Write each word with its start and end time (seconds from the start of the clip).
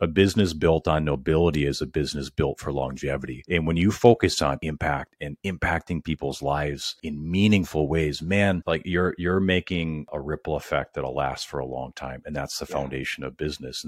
a 0.00 0.06
business 0.06 0.54
built 0.54 0.88
on 0.88 1.04
nobility 1.04 1.66
is 1.66 1.82
a 1.82 1.86
business 1.86 2.30
built 2.30 2.58
for 2.58 2.72
longevity. 2.72 3.44
And 3.48 3.66
when 3.66 3.76
you 3.76 3.90
focus 3.90 4.40
on 4.40 4.58
impact 4.62 5.14
and 5.20 5.36
impacting 5.44 6.02
people's 6.02 6.40
lives 6.40 6.96
in 7.02 7.30
meaningful 7.30 7.86
ways, 7.86 8.22
man, 8.22 8.62
like 8.66 8.82
you're 8.84 9.14
you're 9.18 9.40
making 9.40 10.06
a 10.12 10.20
ripple 10.20 10.56
effect 10.56 10.94
that'll 10.94 11.14
last 11.14 11.46
for 11.46 11.58
a 11.58 11.66
long 11.66 11.92
time. 11.92 12.22
And 12.24 12.34
that's 12.34 12.58
the 12.58 12.66
yeah. 12.68 12.76
foundation 12.76 13.24
of 13.24 13.36
business. 13.36 13.84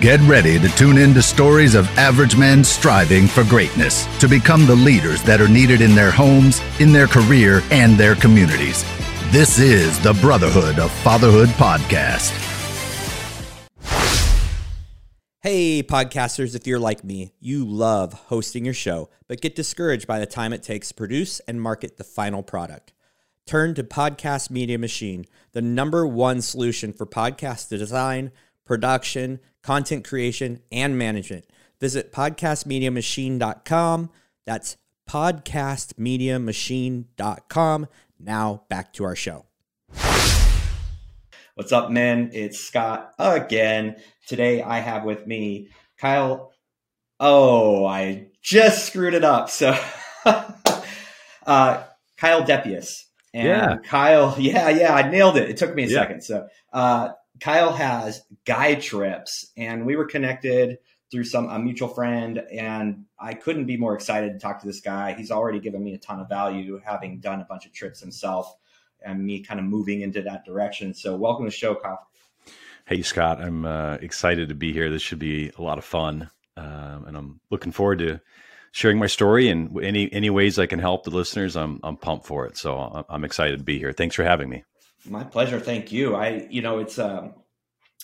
Get 0.00 0.20
ready 0.20 0.58
to 0.58 0.68
tune 0.76 0.98
in 0.98 1.14
to 1.14 1.22
stories 1.22 1.74
of 1.74 1.86
average 1.98 2.36
men 2.36 2.62
striving 2.62 3.26
for 3.26 3.44
greatness 3.44 4.06
to 4.20 4.28
become 4.28 4.66
the 4.66 4.76
leaders 4.76 5.22
that 5.22 5.40
are 5.40 5.48
needed 5.48 5.80
in 5.80 5.94
their 5.94 6.10
homes, 6.10 6.60
in 6.78 6.92
their 6.92 7.08
career, 7.08 7.62
and 7.70 7.98
their 7.98 8.14
communities. 8.14 8.84
This 9.32 9.58
is 9.58 9.98
the 10.00 10.14
Brotherhood 10.14 10.78
of 10.78 10.92
Fatherhood 10.92 11.48
podcast. 11.50 12.55
Hey, 15.48 15.80
podcasters, 15.80 16.56
if 16.56 16.66
you're 16.66 16.80
like 16.80 17.04
me, 17.04 17.32
you 17.38 17.64
love 17.64 18.14
hosting 18.14 18.64
your 18.64 18.74
show, 18.74 19.10
but 19.28 19.40
get 19.40 19.54
discouraged 19.54 20.08
by 20.08 20.18
the 20.18 20.26
time 20.26 20.52
it 20.52 20.60
takes 20.60 20.88
to 20.88 20.94
produce 20.94 21.38
and 21.38 21.62
market 21.62 21.98
the 21.98 22.02
final 22.02 22.42
product. 22.42 22.92
Turn 23.46 23.72
to 23.76 23.84
Podcast 23.84 24.50
Media 24.50 24.76
Machine, 24.76 25.24
the 25.52 25.62
number 25.62 26.04
one 26.04 26.42
solution 26.42 26.92
for 26.92 27.06
podcast 27.06 27.68
design, 27.68 28.32
production, 28.64 29.38
content 29.62 30.04
creation, 30.04 30.62
and 30.72 30.98
management. 30.98 31.44
Visit 31.78 32.12
podcastmediamachine.com. 32.12 34.10
That's 34.46 34.76
podcastmediamachine.com. 35.08 37.86
Now 38.18 38.62
back 38.68 38.92
to 38.94 39.04
our 39.04 39.14
show. 39.14 39.46
What's 41.56 41.72
up, 41.72 41.90
men? 41.90 42.32
It's 42.34 42.58
Scott 42.58 43.14
again. 43.18 43.96
Today 44.26 44.60
I 44.60 44.80
have 44.80 45.04
with 45.04 45.24
me 45.26 45.68
Kyle. 45.98 46.52
Oh, 47.20 47.86
I 47.86 48.26
just 48.42 48.84
screwed 48.86 49.14
it 49.14 49.24
up. 49.24 49.48
So, 49.50 49.78
uh, 51.46 51.84
Kyle 52.16 52.42
Depius. 52.42 53.04
And 53.32 53.46
yeah. 53.46 53.76
Kyle, 53.84 54.34
yeah, 54.38 54.68
yeah, 54.68 54.94
I 54.94 55.08
nailed 55.08 55.36
it. 55.36 55.48
It 55.48 55.56
took 55.56 55.74
me 55.74 55.84
a 55.84 55.86
yeah. 55.86 56.00
second. 56.00 56.22
So, 56.22 56.48
uh, 56.72 57.10
Kyle 57.40 57.72
has 57.72 58.22
Guys 58.44 58.84
Trips, 58.84 59.52
and 59.56 59.86
we 59.86 59.94
were 59.94 60.06
connected 60.06 60.78
through 61.12 61.24
some 61.24 61.48
a 61.48 61.58
mutual 61.58 61.88
friend, 61.88 62.42
and 62.50 63.04
I 63.20 63.34
couldn't 63.34 63.66
be 63.66 63.76
more 63.76 63.94
excited 63.94 64.32
to 64.32 64.38
talk 64.40 64.60
to 64.60 64.66
this 64.66 64.80
guy. 64.80 65.12
He's 65.12 65.30
already 65.30 65.60
given 65.60 65.84
me 65.84 65.94
a 65.94 65.98
ton 65.98 66.18
of 66.18 66.28
value, 66.28 66.80
having 66.84 67.20
done 67.20 67.40
a 67.40 67.44
bunch 67.44 67.64
of 67.64 67.72
trips 67.72 68.00
himself 68.00 68.52
and 69.04 69.24
me 69.24 69.44
kind 69.44 69.60
of 69.60 69.66
moving 69.66 70.00
into 70.00 70.22
that 70.22 70.44
direction. 70.44 70.94
So, 70.94 71.14
welcome 71.14 71.44
to 71.44 71.50
the 71.50 71.56
show, 71.56 71.76
Kyle. 71.76 72.08
Hey, 72.88 73.02
Scott. 73.02 73.40
I'm 73.40 73.66
uh, 73.66 73.94
excited 73.94 74.48
to 74.48 74.54
be 74.54 74.72
here. 74.72 74.88
This 74.88 75.02
should 75.02 75.18
be 75.18 75.50
a 75.58 75.60
lot 75.60 75.76
of 75.76 75.84
fun, 75.84 76.30
uh, 76.56 77.00
and 77.04 77.16
I'm 77.16 77.40
looking 77.50 77.72
forward 77.72 77.98
to 77.98 78.20
sharing 78.70 78.96
my 78.96 79.08
story 79.08 79.48
and 79.48 79.76
any 79.82 80.12
any 80.12 80.30
ways 80.30 80.56
I 80.56 80.66
can 80.66 80.78
help 80.78 81.02
the 81.02 81.10
listeners. 81.10 81.56
I'm 81.56 81.80
I'm 81.82 81.96
pumped 81.96 82.26
for 82.26 82.46
it. 82.46 82.56
So 82.56 83.04
I'm 83.08 83.24
excited 83.24 83.58
to 83.58 83.64
be 83.64 83.80
here. 83.80 83.92
Thanks 83.92 84.14
for 84.14 84.22
having 84.22 84.48
me. 84.48 84.62
My 85.04 85.24
pleasure. 85.24 85.58
Thank 85.58 85.90
you. 85.90 86.14
I 86.14 86.46
you 86.48 86.62
know 86.62 86.78
it's 86.78 86.96
um 86.96 87.34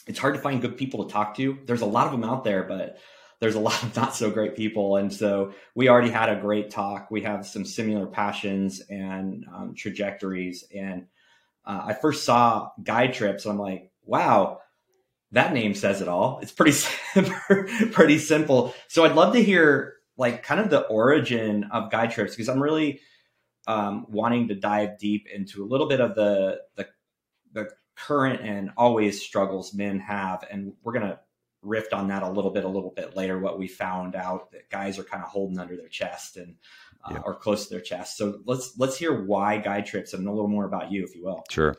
it's 0.09 0.19
hard 0.19 0.35
to 0.35 0.41
find 0.41 0.61
good 0.61 0.77
people 0.77 1.05
to 1.05 1.13
talk 1.13 1.37
to. 1.37 1.61
There's 1.65 1.83
a 1.83 1.87
lot 1.87 2.07
of 2.07 2.13
them 2.13 2.25
out 2.25 2.43
there, 2.43 2.65
but 2.65 2.99
there's 3.39 3.55
a 3.55 3.61
lot 3.61 3.81
of 3.85 3.95
not 4.03 4.17
so 4.17 4.33
great 4.33 4.57
people. 4.57 4.97
And 4.97 5.13
so 5.13 5.53
we 5.77 5.91
already 5.91 6.11
had 6.11 6.29
a 6.29 6.41
great 6.41 6.71
talk. 6.71 7.09
We 7.09 7.23
have 7.23 7.47
some 7.47 7.65
similar 7.65 8.07
passions 8.09 8.81
and 8.91 9.47
um, 9.55 9.75
trajectories. 9.77 10.65
And 10.75 11.07
uh, 11.65 11.83
I 11.85 11.95
first 11.95 12.25
saw 12.25 12.71
Guys 12.83 13.15
Trips. 13.15 13.45
And 13.45 13.53
I'm 13.53 13.61
like, 13.61 13.93
wow, 14.05 14.59
that 15.33 15.53
name 15.53 15.75
says 15.75 16.01
it 16.01 16.09
all. 16.09 16.39
It's 16.43 16.53
pretty, 16.53 16.79
pretty 17.93 18.19
simple. 18.19 18.75
So 18.89 19.05
I'd 19.05 19.15
love 19.15 19.33
to 19.35 19.43
hear 19.43 19.95
like 20.17 20.43
kind 20.43 20.61
of 20.61 20.71
the 20.71 20.83
origin 20.83 21.65
of 21.73 21.91
Guys 21.91 22.15
Trips 22.15 22.33
because 22.33 22.49
I'm 22.49 22.63
really 22.63 23.01
um, 23.67 24.07
wanting 24.09 24.49
to 24.49 24.55
dive 24.55 24.99
deep 24.99 25.27
into 25.33 25.65
a 25.65 25.67
little 25.67 25.89
bit 25.89 26.01
of 26.01 26.15
the, 26.15 26.61
the, 26.77 26.87
the 27.53 27.69
current 27.97 28.43
and 28.43 28.71
always 28.77 29.23
struggles 29.23 29.73
men 29.73 30.01
have. 30.01 30.45
And 30.51 30.75
we're 30.83 30.93
going 30.93 31.09
to 31.09 31.19
riffed 31.65 31.93
on 31.93 32.09
that 32.09 32.23
a 32.23 32.29
little 32.29 32.51
bit 32.51 32.65
a 32.65 32.69
little 32.69 32.91
bit 32.91 33.17
later 33.17 33.39
what 33.39 33.59
we 33.59 33.69
found 33.69 34.17
out 34.17 34.51
that 34.51 34.69
guys 34.69 34.99
are 34.99 35.05
kind 35.05 35.23
of 35.23 35.29
holding 35.29 35.59
under 35.59 35.77
their 35.77 35.89
chest 35.89 36.37
and 36.37 36.57
uh, 37.05 37.13
yeah. 37.15 37.21
or 37.25 37.37
close 37.37 37.65
to 37.67 37.75
their 37.75 37.81
chest 37.81 38.17
so 38.17 38.41
let's 38.47 38.77
let's 38.79 38.97
hear 38.97 39.25
why 39.25 39.59
Guys 39.59 39.89
Trips 39.89 40.13
and 40.13 40.27
a 40.27 40.31
little 40.33 40.49
more 40.49 40.65
about 40.65 40.91
you 40.91 41.05
if 41.05 41.15
you 41.15 41.25
will 41.25 41.45
sure 41.51 41.77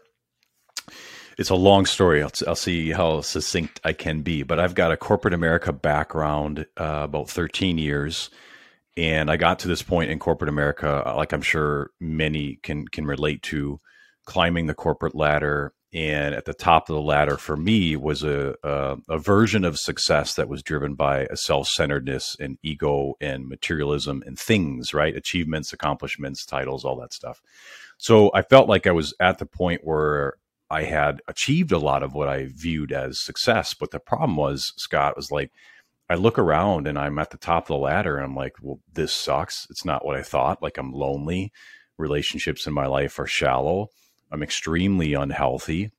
it's 1.37 1.49
a 1.49 1.55
long 1.55 1.85
story. 1.85 2.21
I'll, 2.21 2.31
I'll 2.47 2.55
see 2.55 2.91
how 2.91 3.21
succinct 3.21 3.79
i 3.83 3.93
can 3.93 4.21
be 4.21 4.43
but 4.43 4.59
i've 4.59 4.75
got 4.75 4.91
a 4.91 4.97
corporate 4.97 5.33
america 5.33 5.73
background 5.73 6.65
uh, 6.77 7.01
about 7.03 7.29
13 7.29 7.77
years. 7.77 8.29
And 8.95 9.31
i 9.31 9.37
got 9.37 9.59
to 9.59 9.67
this 9.67 9.81
point 9.81 10.11
in 10.11 10.19
corporate 10.19 10.49
america 10.49 11.03
uh, 11.05 11.15
like 11.15 11.33
i'm 11.33 11.41
sure 11.41 11.91
many 11.99 12.59
can 12.63 12.87
can 12.87 13.05
relate 13.05 13.41
to 13.43 13.79
climbing 14.25 14.67
the 14.67 14.73
corporate 14.73 15.15
ladder. 15.15 15.73
And 15.93 16.33
at 16.33 16.45
the 16.45 16.55
top 16.55 16.89
of 16.89 16.95
the 16.95 17.01
ladder 17.01 17.37
for 17.37 17.55
me 17.55 17.95
was 17.95 18.23
a, 18.23 18.55
a, 18.63 18.97
a 19.09 19.19
version 19.19 19.63
of 19.63 19.77
success 19.77 20.33
that 20.35 20.49
was 20.49 20.63
driven 20.63 20.95
by 20.95 21.25
a 21.25 21.37
self-centeredness 21.37 22.35
and 22.39 22.57
ego 22.63 23.13
and 23.21 23.47
materialism 23.47 24.23
and 24.25 24.39
things 24.39 24.91
right? 24.93 25.15
Achievements 25.15 25.71
accomplishments 25.71 26.45
titles 26.45 26.83
all 26.83 26.95
that 26.97 27.13
stuff. 27.13 27.41
So 27.97 28.31
i 28.33 28.41
felt 28.41 28.67
like 28.67 28.87
i 28.87 28.91
was 28.91 29.13
at 29.19 29.37
the 29.37 29.45
point 29.45 29.81
where 29.83 30.35
i 30.69 30.83
had 30.83 31.21
achieved 31.27 31.71
a 31.71 31.77
lot 31.77 32.03
of 32.03 32.13
what 32.13 32.27
i 32.27 32.47
viewed 32.49 32.91
as 32.91 33.19
success 33.19 33.73
but 33.73 33.91
the 33.91 33.99
problem 33.99 34.35
was 34.35 34.73
scott 34.77 35.15
was 35.15 35.31
like 35.31 35.51
i 36.09 36.15
look 36.15 36.37
around 36.39 36.87
and 36.87 36.97
i'm 36.97 37.19
at 37.19 37.31
the 37.31 37.37
top 37.37 37.63
of 37.63 37.67
the 37.67 37.77
ladder 37.77 38.15
and 38.15 38.25
i'm 38.25 38.35
like 38.35 38.53
well 38.61 38.79
this 38.91 39.13
sucks 39.13 39.67
it's 39.69 39.85
not 39.85 40.05
what 40.05 40.15
i 40.15 40.21
thought 40.21 40.61
like 40.61 40.77
i'm 40.77 40.91
lonely 40.91 41.51
relationships 41.97 42.65
in 42.65 42.73
my 42.73 42.87
life 42.87 43.19
are 43.19 43.27
shallow 43.27 43.89
I'm 44.33 44.41
extremely 44.41 45.13
unhealthy. 45.13 45.91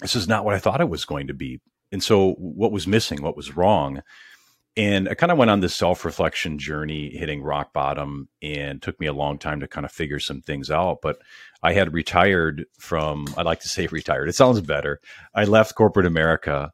This 0.00 0.16
is 0.16 0.26
not 0.26 0.44
what 0.44 0.54
I 0.54 0.58
thought 0.58 0.80
it 0.80 0.88
was 0.88 1.04
going 1.04 1.26
to 1.26 1.34
be. 1.34 1.60
And 1.92 2.02
so, 2.02 2.32
what 2.38 2.72
was 2.72 2.86
missing? 2.86 3.22
What 3.22 3.36
was 3.36 3.56
wrong? 3.56 4.02
And 4.78 5.08
I 5.08 5.14
kind 5.14 5.32
of 5.32 5.38
went 5.38 5.50
on 5.50 5.58
this 5.58 5.74
self 5.74 6.04
reflection 6.04 6.56
journey, 6.56 7.10
hitting 7.10 7.42
rock 7.42 7.72
bottom, 7.72 8.28
and 8.40 8.80
took 8.80 8.98
me 9.00 9.08
a 9.08 9.12
long 9.12 9.36
time 9.36 9.58
to 9.58 9.66
kind 9.66 9.84
of 9.84 9.90
figure 9.90 10.20
some 10.20 10.40
things 10.40 10.70
out. 10.70 11.00
But 11.02 11.18
I 11.64 11.72
had 11.72 11.92
retired 11.92 12.64
from, 12.78 13.26
I 13.36 13.42
like 13.42 13.58
to 13.60 13.68
say 13.68 13.88
retired, 13.88 14.28
it 14.28 14.36
sounds 14.36 14.60
better. 14.60 15.00
I 15.34 15.44
left 15.44 15.74
corporate 15.74 16.06
America 16.06 16.72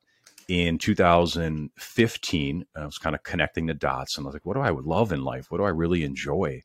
in 0.48 0.76
2015. 0.76 2.66
I 2.76 2.84
was 2.84 2.98
kind 2.98 3.16
of 3.16 3.22
connecting 3.22 3.64
the 3.64 3.72
dots 3.72 4.18
and 4.18 4.26
I 4.26 4.28
was 4.28 4.34
like, 4.34 4.44
what 4.44 4.54
do 4.54 4.60
I 4.60 4.68
love 4.68 5.10
in 5.10 5.24
life? 5.24 5.50
What 5.50 5.56
do 5.56 5.64
I 5.64 5.70
really 5.70 6.04
enjoy? 6.04 6.60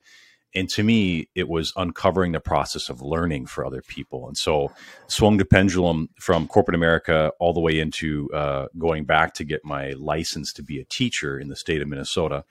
And 0.56 0.70
to 0.70 0.84
me 0.84 1.30
it 1.36 1.48
was 1.48 1.74
uncovering 1.76 2.32
the 2.32 2.40
process 2.40 2.90
of 2.90 3.02
learning 3.02 3.46
for 3.46 3.66
other 3.66 3.82
people. 3.82 4.28
And 4.28 4.38
so 4.38 4.72
swung 5.08 5.38
the 5.38 5.46
pendulum 5.46 6.10
from 6.20 6.48
corporate 6.48 6.76
america 6.76 7.32
all 7.40 7.54
the 7.54 7.60
way 7.60 7.80
into 7.80 8.30
uh, 8.34 8.68
going 8.78 9.06
back 9.06 9.34
to 9.36 9.44
get 9.44 9.64
my 9.64 9.92
license 9.92 10.54
to 10.54 10.64
be 10.64 10.80
a 10.80 10.86
teacher 10.86 11.40
in 11.40 11.48
the 11.48 11.56
state 11.56 11.82
of 11.82 11.88
minnesota. 11.88 12.44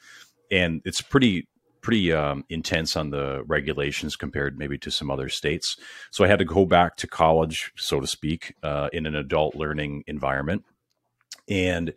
And 0.50 0.80
it's 0.84 1.00
pretty 1.00 1.48
pretty 1.80 2.12
um, 2.12 2.44
intense 2.48 2.96
on 2.96 3.10
the 3.10 3.42
regulations 3.46 4.16
compared 4.16 4.58
maybe 4.58 4.76
to 4.78 4.90
some 4.90 5.10
other 5.10 5.28
states. 5.28 5.76
So 6.10 6.24
i 6.24 6.28
had 6.28 6.38
to 6.38 6.44
go 6.44 6.66
back 6.66 6.96
to 6.96 7.06
college 7.06 7.72
so 7.76 8.00
to 8.00 8.06
speak 8.06 8.54
uh, 8.62 8.88
in 8.92 9.06
an 9.06 9.14
adult 9.14 9.54
learning 9.54 10.04
environment. 10.06 10.64
And 11.48 11.94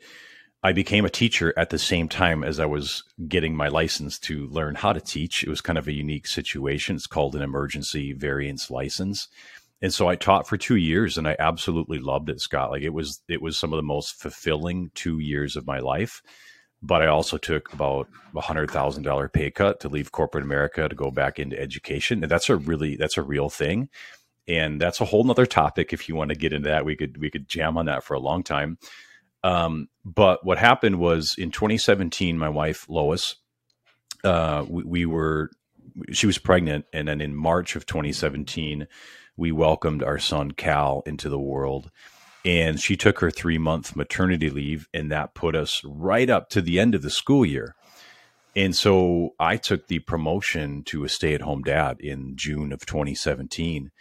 I 0.63 0.73
became 0.73 1.05
a 1.05 1.09
teacher 1.09 1.53
at 1.57 1.71
the 1.71 1.79
same 1.79 2.07
time 2.07 2.43
as 2.43 2.59
I 2.59 2.67
was 2.67 3.03
getting 3.27 3.55
my 3.55 3.67
license 3.67 4.19
to 4.19 4.45
learn 4.47 4.75
how 4.75 4.93
to 4.93 5.01
teach. 5.01 5.43
It 5.43 5.49
was 5.49 5.61
kind 5.61 5.79
of 5.79 5.87
a 5.87 5.93
unique 5.93 6.27
situation. 6.27 6.95
It's 6.95 7.07
called 7.07 7.35
an 7.35 7.41
emergency 7.41 8.13
variance 8.13 8.69
license. 8.69 9.27
And 9.81 9.91
so 9.91 10.07
I 10.07 10.15
taught 10.15 10.47
for 10.47 10.57
two 10.57 10.75
years 10.75 11.17
and 11.17 11.27
I 11.27 11.35
absolutely 11.39 11.97
loved 11.97 12.29
it, 12.29 12.39
Scott. 12.39 12.69
Like 12.69 12.83
it 12.83 12.93
was 12.93 13.21
it 13.27 13.41
was 13.41 13.57
some 13.57 13.73
of 13.73 13.77
the 13.77 13.83
most 13.83 14.21
fulfilling 14.21 14.91
two 14.93 15.17
years 15.17 15.55
of 15.55 15.65
my 15.65 15.79
life. 15.79 16.21
But 16.83 17.01
I 17.01 17.07
also 17.07 17.37
took 17.37 17.73
about 17.73 18.07
a 18.35 18.41
hundred 18.41 18.69
thousand 18.69 19.01
dollar 19.01 19.29
pay 19.29 19.49
cut 19.49 19.79
to 19.79 19.89
leave 19.89 20.11
corporate 20.11 20.43
America 20.43 20.87
to 20.87 20.95
go 20.95 21.09
back 21.09 21.39
into 21.39 21.59
education. 21.59 22.23
And 22.23 22.31
that's 22.31 22.49
a 22.49 22.55
really 22.55 22.97
that's 22.97 23.17
a 23.17 23.23
real 23.23 23.49
thing. 23.49 23.89
And 24.47 24.79
that's 24.79 25.01
a 25.01 25.05
whole 25.05 25.23
nother 25.23 25.47
topic. 25.47 25.91
If 25.91 26.07
you 26.07 26.15
want 26.15 26.29
to 26.29 26.35
get 26.35 26.53
into 26.53 26.69
that, 26.69 26.85
we 26.85 26.95
could 26.95 27.17
we 27.17 27.31
could 27.31 27.47
jam 27.47 27.79
on 27.79 27.87
that 27.87 28.03
for 28.03 28.13
a 28.13 28.19
long 28.19 28.43
time 28.43 28.77
um, 29.43 29.87
but 30.05 30.45
what 30.45 30.57
happened 30.57 30.99
was 30.99 31.35
in 31.37 31.51
2017, 31.51 32.37
my 32.37 32.49
wife 32.49 32.87
Lois, 32.89 33.35
uh, 34.23 34.65
we, 34.67 34.83
we, 34.83 35.05
were, 35.05 35.49
she 36.11 36.27
was 36.27 36.37
pregnant, 36.37 36.85
and 36.93 37.07
then 37.07 37.21
in 37.21 37.35
March 37.35 37.75
of 37.75 37.85
2017, 37.85 38.87
we 39.37 39.51
welcomed 39.51 40.03
our 40.03 40.19
son 40.19 40.51
Cal 40.51 41.01
into 41.05 41.29
the 41.29 41.39
world. 41.39 41.89
And 42.43 42.79
she 42.79 42.97
took 42.97 43.19
her 43.19 43.29
three 43.29 43.57
month 43.57 43.95
maternity 43.95 44.49
leave, 44.49 44.87
and 44.93 45.11
that 45.11 45.35
put 45.35 45.55
us 45.55 45.81
right 45.85 46.29
up 46.29 46.49
to 46.49 46.61
the 46.61 46.79
end 46.79 46.95
of 46.95 47.01
the 47.01 47.09
school 47.09 47.45
year. 47.45 47.75
And 48.55 48.75
so 48.75 49.35
I 49.39 49.57
took 49.57 49.87
the 49.87 49.99
promotion 49.99 50.83
to 50.85 51.03
a 51.03 51.09
stay 51.09 51.33
at 51.33 51.41
home 51.41 51.63
dad 51.63 51.99
in 51.99 52.35
June 52.35 52.73
of 52.73 52.85
2017. 52.85 53.91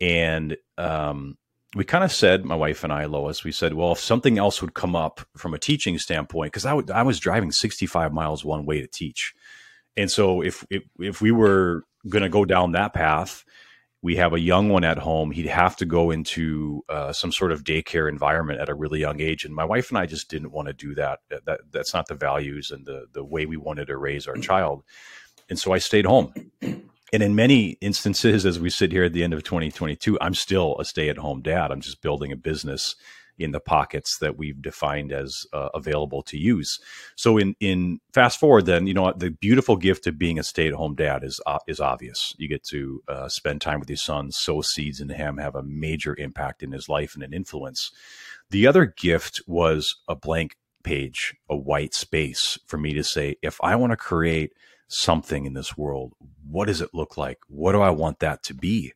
And 0.00 0.56
um, 0.78 1.36
we 1.76 1.84
kind 1.84 2.02
of 2.02 2.12
said, 2.12 2.44
my 2.44 2.56
wife 2.56 2.82
and 2.82 2.92
I, 2.92 3.04
Lois, 3.04 3.44
we 3.44 3.52
said, 3.52 3.74
well, 3.74 3.92
if 3.92 4.00
something 4.00 4.38
else 4.38 4.60
would 4.60 4.74
come 4.74 4.96
up 4.96 5.20
from 5.36 5.54
a 5.54 5.58
teaching 5.58 5.98
standpoint, 5.98 6.52
because 6.52 6.66
I, 6.66 6.70
w- 6.70 6.92
I 6.92 7.02
was 7.02 7.20
driving 7.20 7.52
65 7.52 8.12
miles 8.12 8.44
one 8.44 8.66
way 8.66 8.80
to 8.80 8.88
teach. 8.88 9.34
And 9.96 10.10
so 10.10 10.42
if, 10.42 10.64
if, 10.70 10.82
if 10.98 11.20
we 11.20 11.30
were 11.30 11.84
going 12.08 12.22
to 12.22 12.28
go 12.28 12.44
down 12.44 12.72
that 12.72 12.92
path, 12.92 13.44
we 14.02 14.16
have 14.16 14.32
a 14.32 14.40
young 14.40 14.68
one 14.70 14.84
at 14.84 14.98
home. 14.98 15.30
He'd 15.30 15.46
have 15.46 15.76
to 15.76 15.84
go 15.84 16.10
into 16.10 16.82
uh, 16.88 17.12
some 17.12 17.32
sort 17.32 17.52
of 17.52 17.64
daycare 17.64 18.08
environment 18.08 18.60
at 18.60 18.68
a 18.68 18.74
really 18.74 19.00
young 19.00 19.20
age, 19.20 19.44
and 19.44 19.54
my 19.54 19.64
wife 19.64 19.90
and 19.90 19.98
I 19.98 20.06
just 20.06 20.30
didn't 20.30 20.52
want 20.52 20.68
to 20.68 20.72
do 20.72 20.94
that. 20.94 21.20
That 21.28 21.60
that's 21.70 21.92
not 21.92 22.08
the 22.08 22.14
values 22.14 22.70
and 22.70 22.86
the 22.86 23.06
the 23.12 23.22
way 23.22 23.44
we 23.44 23.58
wanted 23.58 23.86
to 23.86 23.98
raise 23.98 24.26
our 24.26 24.36
child. 24.36 24.84
And 25.50 25.58
so 25.58 25.72
I 25.72 25.78
stayed 25.78 26.06
home. 26.06 26.32
And 27.12 27.22
in 27.22 27.34
many 27.34 27.70
instances, 27.80 28.46
as 28.46 28.60
we 28.60 28.70
sit 28.70 28.92
here 28.92 29.04
at 29.04 29.12
the 29.12 29.24
end 29.24 29.34
of 29.34 29.42
2022, 29.42 30.18
I'm 30.20 30.34
still 30.34 30.76
a 30.78 30.84
stay 30.84 31.08
at 31.08 31.18
home 31.18 31.42
dad. 31.42 31.70
I'm 31.70 31.80
just 31.80 32.02
building 32.02 32.32
a 32.32 32.36
business 32.36 32.94
in 33.40 33.52
the 33.52 33.60
pockets 33.60 34.18
that 34.18 34.36
we've 34.36 34.60
defined 34.60 35.12
as 35.12 35.46
uh, 35.52 35.70
available 35.72 36.22
to 36.22 36.36
use. 36.36 36.78
So 37.16 37.38
in 37.38 37.56
in 37.58 38.00
fast 38.12 38.38
forward, 38.38 38.66
then 38.66 38.86
you 38.86 38.94
know 38.94 39.12
the 39.16 39.30
beautiful 39.30 39.76
gift 39.76 40.06
of 40.06 40.18
being 40.18 40.38
a 40.38 40.44
stay 40.44 40.68
at 40.68 40.74
home 40.74 40.94
dad 40.94 41.24
is 41.24 41.40
uh, 41.46 41.58
is 41.66 41.80
obvious. 41.80 42.34
You 42.38 42.48
get 42.48 42.62
to 42.70 43.02
uh, 43.08 43.28
spend 43.28 43.62
time 43.62 43.80
with 43.80 43.88
your 43.88 43.96
son, 43.96 44.30
sow 44.30 44.60
seeds 44.60 45.00
into 45.00 45.14
him, 45.14 45.38
have 45.38 45.56
a 45.56 45.62
major 45.62 46.14
impact 46.18 46.62
in 46.62 46.72
his 46.72 46.88
life 46.88 47.14
and 47.14 47.22
an 47.22 47.32
influence. 47.32 47.90
The 48.50 48.66
other 48.66 48.84
gift 48.84 49.40
was 49.46 49.96
a 50.06 50.14
blank 50.14 50.56
page, 50.82 51.34
a 51.48 51.56
white 51.56 51.94
space 51.94 52.58
for 52.66 52.78
me 52.78 52.92
to 52.94 53.04
say, 53.04 53.36
if 53.42 53.58
I 53.62 53.76
want 53.76 53.92
to 53.92 53.96
create 53.96 54.52
something 54.90 55.46
in 55.46 55.54
this 55.54 55.76
world. 55.76 56.12
What 56.48 56.66
does 56.66 56.80
it 56.80 56.90
look 56.92 57.16
like? 57.16 57.38
What 57.48 57.72
do 57.72 57.80
I 57.80 57.90
want 57.90 58.18
that 58.20 58.42
to 58.44 58.54
be? 58.54 58.92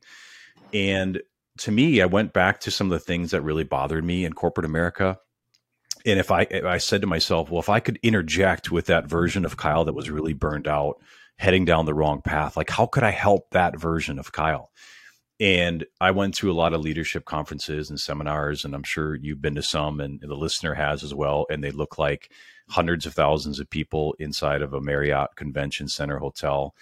And 0.73 1.21
to 1.59 1.71
me, 1.71 2.01
I 2.01 2.05
went 2.05 2.33
back 2.33 2.59
to 2.61 2.71
some 2.71 2.91
of 2.91 2.91
the 2.91 3.05
things 3.05 3.31
that 3.31 3.41
really 3.41 3.63
bothered 3.63 4.03
me 4.03 4.25
in 4.25 4.33
corporate 4.33 4.65
America. 4.65 5.17
And 6.05 6.19
if 6.19 6.31
I, 6.31 6.41
if 6.51 6.65
I 6.65 6.77
said 6.77 7.01
to 7.01 7.07
myself, 7.07 7.49
well, 7.49 7.61
if 7.61 7.69
I 7.69 7.79
could 7.79 7.97
interject 8.03 8.71
with 8.71 8.87
that 8.87 9.07
version 9.07 9.45
of 9.45 9.57
Kyle 9.57 9.85
that 9.85 9.93
was 9.93 10.09
really 10.09 10.33
burned 10.33 10.67
out, 10.67 11.01
heading 11.37 11.65
down 11.65 11.85
the 11.85 11.93
wrong 11.93 12.21
path, 12.21 12.55
like 12.57 12.69
how 12.69 12.85
could 12.85 13.03
I 13.03 13.11
help 13.11 13.49
that 13.51 13.79
version 13.79 14.19
of 14.19 14.31
Kyle? 14.31 14.69
And 15.39 15.85
I 15.99 16.11
went 16.11 16.35
to 16.35 16.51
a 16.51 16.53
lot 16.53 16.73
of 16.73 16.81
leadership 16.81 17.25
conferences 17.25 17.89
and 17.89 17.99
seminars, 17.99 18.63
and 18.63 18.73
I'm 18.73 18.83
sure 18.83 19.15
you've 19.15 19.41
been 19.41 19.55
to 19.55 19.63
some, 19.63 19.99
and 19.99 20.19
the 20.21 20.35
listener 20.35 20.73
has 20.73 21.03
as 21.03 21.13
well. 21.13 21.45
And 21.49 21.61
they 21.63 21.71
look 21.71 21.97
like 21.97 22.31
hundreds 22.67 23.05
of 23.05 23.13
thousands 23.13 23.59
of 23.59 23.69
people 23.69 24.15
inside 24.19 24.61
of 24.61 24.73
a 24.73 24.81
Marriott 24.81 25.35
Convention 25.35 25.87
Center 25.87 26.17
hotel. 26.17 26.75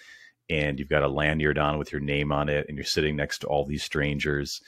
And 0.50 0.78
you've 0.78 0.88
got 0.88 1.02
a 1.02 1.08
lanyard 1.08 1.58
on 1.58 1.78
with 1.78 1.92
your 1.92 2.00
name 2.00 2.30
on 2.30 2.48
it, 2.48 2.66
and 2.68 2.76
you're 2.76 2.84
sitting 2.84 3.16
next 3.16 3.38
to 3.38 3.46
all 3.46 3.64
these 3.64 3.82
strangers, 3.82 4.60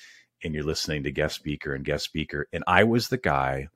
and 0.42 0.54
you're 0.54 0.64
listening 0.64 1.02
to 1.02 1.12
guest 1.12 1.34
speaker 1.34 1.74
and 1.74 1.84
guest 1.84 2.04
speaker. 2.04 2.48
And 2.52 2.64
I 2.66 2.84
was 2.84 3.08
the 3.08 3.18
guy 3.18 3.68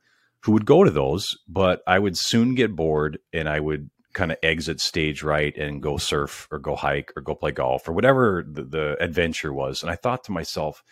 who 0.42 0.52
would 0.52 0.64
go 0.64 0.84
to 0.84 0.90
those, 0.90 1.37
but 1.48 1.82
I 1.87 1.98
would 1.98 2.16
soon 2.16 2.54
get 2.54 2.75
bored 2.75 3.19
and 3.32 3.48
I 3.48 3.60
would 3.60 3.90
kind 4.12 4.32
of 4.32 4.38
exit 4.42 4.81
stage 4.81 5.22
right 5.22 5.56
and 5.56 5.82
go 5.82 5.96
surf 5.96 6.48
or 6.50 6.58
go 6.58 6.75
hike 6.75 7.12
or 7.16 7.22
go 7.22 7.34
play 7.34 7.52
golf 7.52 7.88
or 7.88 7.92
whatever 7.92 8.44
the, 8.46 8.64
the, 8.64 8.96
adventure 9.02 9.52
was. 9.52 9.82
And 9.82 9.90
I 9.90 9.96
thought 9.96 10.25
to 10.25 10.32
myself, 10.32 10.82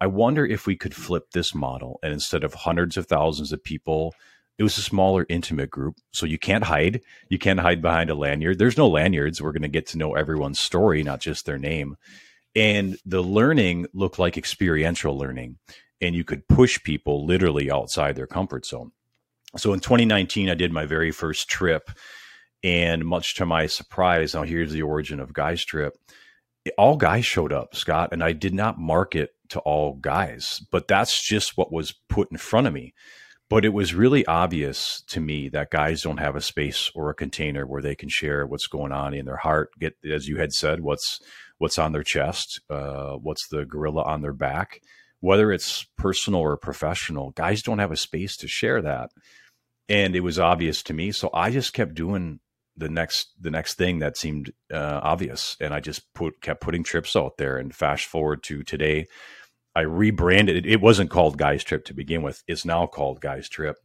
I 0.00 0.08
wonder 0.08 0.44
if 0.44 0.66
we 0.66 0.76
could 0.76 0.94
flip 0.94 1.30
this 1.30 1.54
model 1.54 1.98
and 2.02 2.12
instead 2.12 2.42
of 2.42 2.54
hundreds 2.54 2.96
of 2.96 3.06
thousands 3.06 3.52
of 3.52 3.62
people, 3.62 4.14
it 4.58 4.62
was 4.62 4.78
a 4.78 4.82
smaller, 4.82 5.26
intimate 5.28 5.70
group. 5.70 5.96
So 6.12 6.26
you 6.26 6.38
can't 6.38 6.64
hide. 6.64 7.02
You 7.28 7.38
can't 7.38 7.60
hide 7.60 7.82
behind 7.82 8.10
a 8.10 8.14
lanyard. 8.14 8.58
There's 8.58 8.78
no 8.78 8.88
lanyards. 8.88 9.40
We're 9.40 9.52
going 9.52 9.62
to 9.62 9.68
get 9.68 9.86
to 9.88 9.98
know 9.98 10.14
everyone's 10.14 10.60
story, 10.60 11.02
not 11.02 11.20
just 11.20 11.44
their 11.44 11.58
name. 11.58 11.96
And 12.54 12.96
the 13.04 13.22
learning 13.22 13.86
looked 13.92 14.18
like 14.18 14.38
experiential 14.38 15.16
learning. 15.16 15.58
And 16.00 16.14
you 16.14 16.24
could 16.24 16.48
push 16.48 16.82
people 16.82 17.26
literally 17.26 17.70
outside 17.70 18.16
their 18.16 18.26
comfort 18.26 18.66
zone. 18.66 18.92
So 19.56 19.72
in 19.72 19.80
2019, 19.80 20.50
I 20.50 20.54
did 20.54 20.72
my 20.72 20.86
very 20.86 21.10
first 21.10 21.48
trip 21.48 21.90
and 22.62 23.04
much 23.04 23.36
to 23.36 23.46
my 23.46 23.66
surprise, 23.66 24.34
now 24.34 24.42
here's 24.42 24.72
the 24.72 24.82
origin 24.82 25.20
of 25.20 25.32
Guys 25.32 25.64
Trip. 25.64 25.96
All 26.76 26.96
guys 26.96 27.24
showed 27.24 27.52
up, 27.52 27.76
Scott, 27.76 28.08
and 28.12 28.24
I 28.24 28.32
did 28.32 28.54
not 28.54 28.78
market 28.78 29.30
to 29.50 29.60
all 29.60 29.94
guys, 29.94 30.60
but 30.72 30.88
that's 30.88 31.22
just 31.22 31.56
what 31.56 31.72
was 31.72 31.94
put 32.08 32.30
in 32.32 32.38
front 32.38 32.66
of 32.66 32.72
me. 32.72 32.92
But 33.48 33.64
it 33.64 33.72
was 33.72 33.94
really 33.94 34.26
obvious 34.26 35.02
to 35.08 35.20
me 35.20 35.48
that 35.50 35.70
guys 35.70 36.02
don't 36.02 36.16
have 36.18 36.34
a 36.34 36.40
space 36.40 36.90
or 36.96 37.10
a 37.10 37.14
container 37.14 37.64
where 37.64 37.82
they 37.82 37.94
can 37.94 38.08
share 38.08 38.44
what's 38.44 38.66
going 38.66 38.90
on 38.90 39.14
in 39.14 39.24
their 39.24 39.36
heart. 39.36 39.70
Get, 39.78 39.94
as 40.04 40.26
you 40.26 40.38
had 40.38 40.52
said, 40.52 40.80
what's 40.80 41.20
what's 41.58 41.78
on 41.78 41.92
their 41.92 42.02
chest, 42.02 42.60
uh, 42.68 43.12
what's 43.12 43.48
the 43.48 43.64
gorilla 43.64 44.02
on 44.02 44.20
their 44.20 44.32
back, 44.32 44.80
whether 45.20 45.52
it's 45.52 45.86
personal 45.96 46.40
or 46.40 46.56
professional. 46.56 47.30
Guys 47.30 47.62
don't 47.62 47.78
have 47.78 47.92
a 47.92 47.96
space 47.96 48.36
to 48.38 48.48
share 48.48 48.82
that, 48.82 49.10
and 49.88 50.16
it 50.16 50.20
was 50.20 50.38
obvious 50.40 50.82
to 50.84 50.94
me. 50.94 51.12
So 51.12 51.30
I 51.32 51.50
just 51.50 51.72
kept 51.72 51.94
doing 51.94 52.40
the 52.76 52.88
next 52.88 53.28
the 53.40 53.50
next 53.50 53.74
thing 53.74 54.00
that 54.00 54.16
seemed 54.16 54.52
uh, 54.72 55.00
obvious, 55.02 55.56
and 55.60 55.72
I 55.72 55.80
just 55.80 56.12
put 56.14 56.40
kept 56.40 56.60
putting 56.60 56.82
trips 56.82 57.16
out 57.16 57.36
there. 57.38 57.56
And 57.56 57.74
fast 57.74 58.06
forward 58.06 58.42
to 58.44 58.62
today, 58.62 59.06
I 59.76 59.82
rebranded 59.82 60.56
it. 60.56 60.66
It 60.66 60.80
wasn't 60.80 61.10
called 61.10 61.36
Guys 61.36 61.62
Trip 61.62 61.84
to 61.84 61.94
begin 61.94 62.22
with. 62.22 62.42
It's 62.48 62.64
now 62.64 62.86
called 62.86 63.20
Guys 63.20 63.46
Trip, 63.46 63.76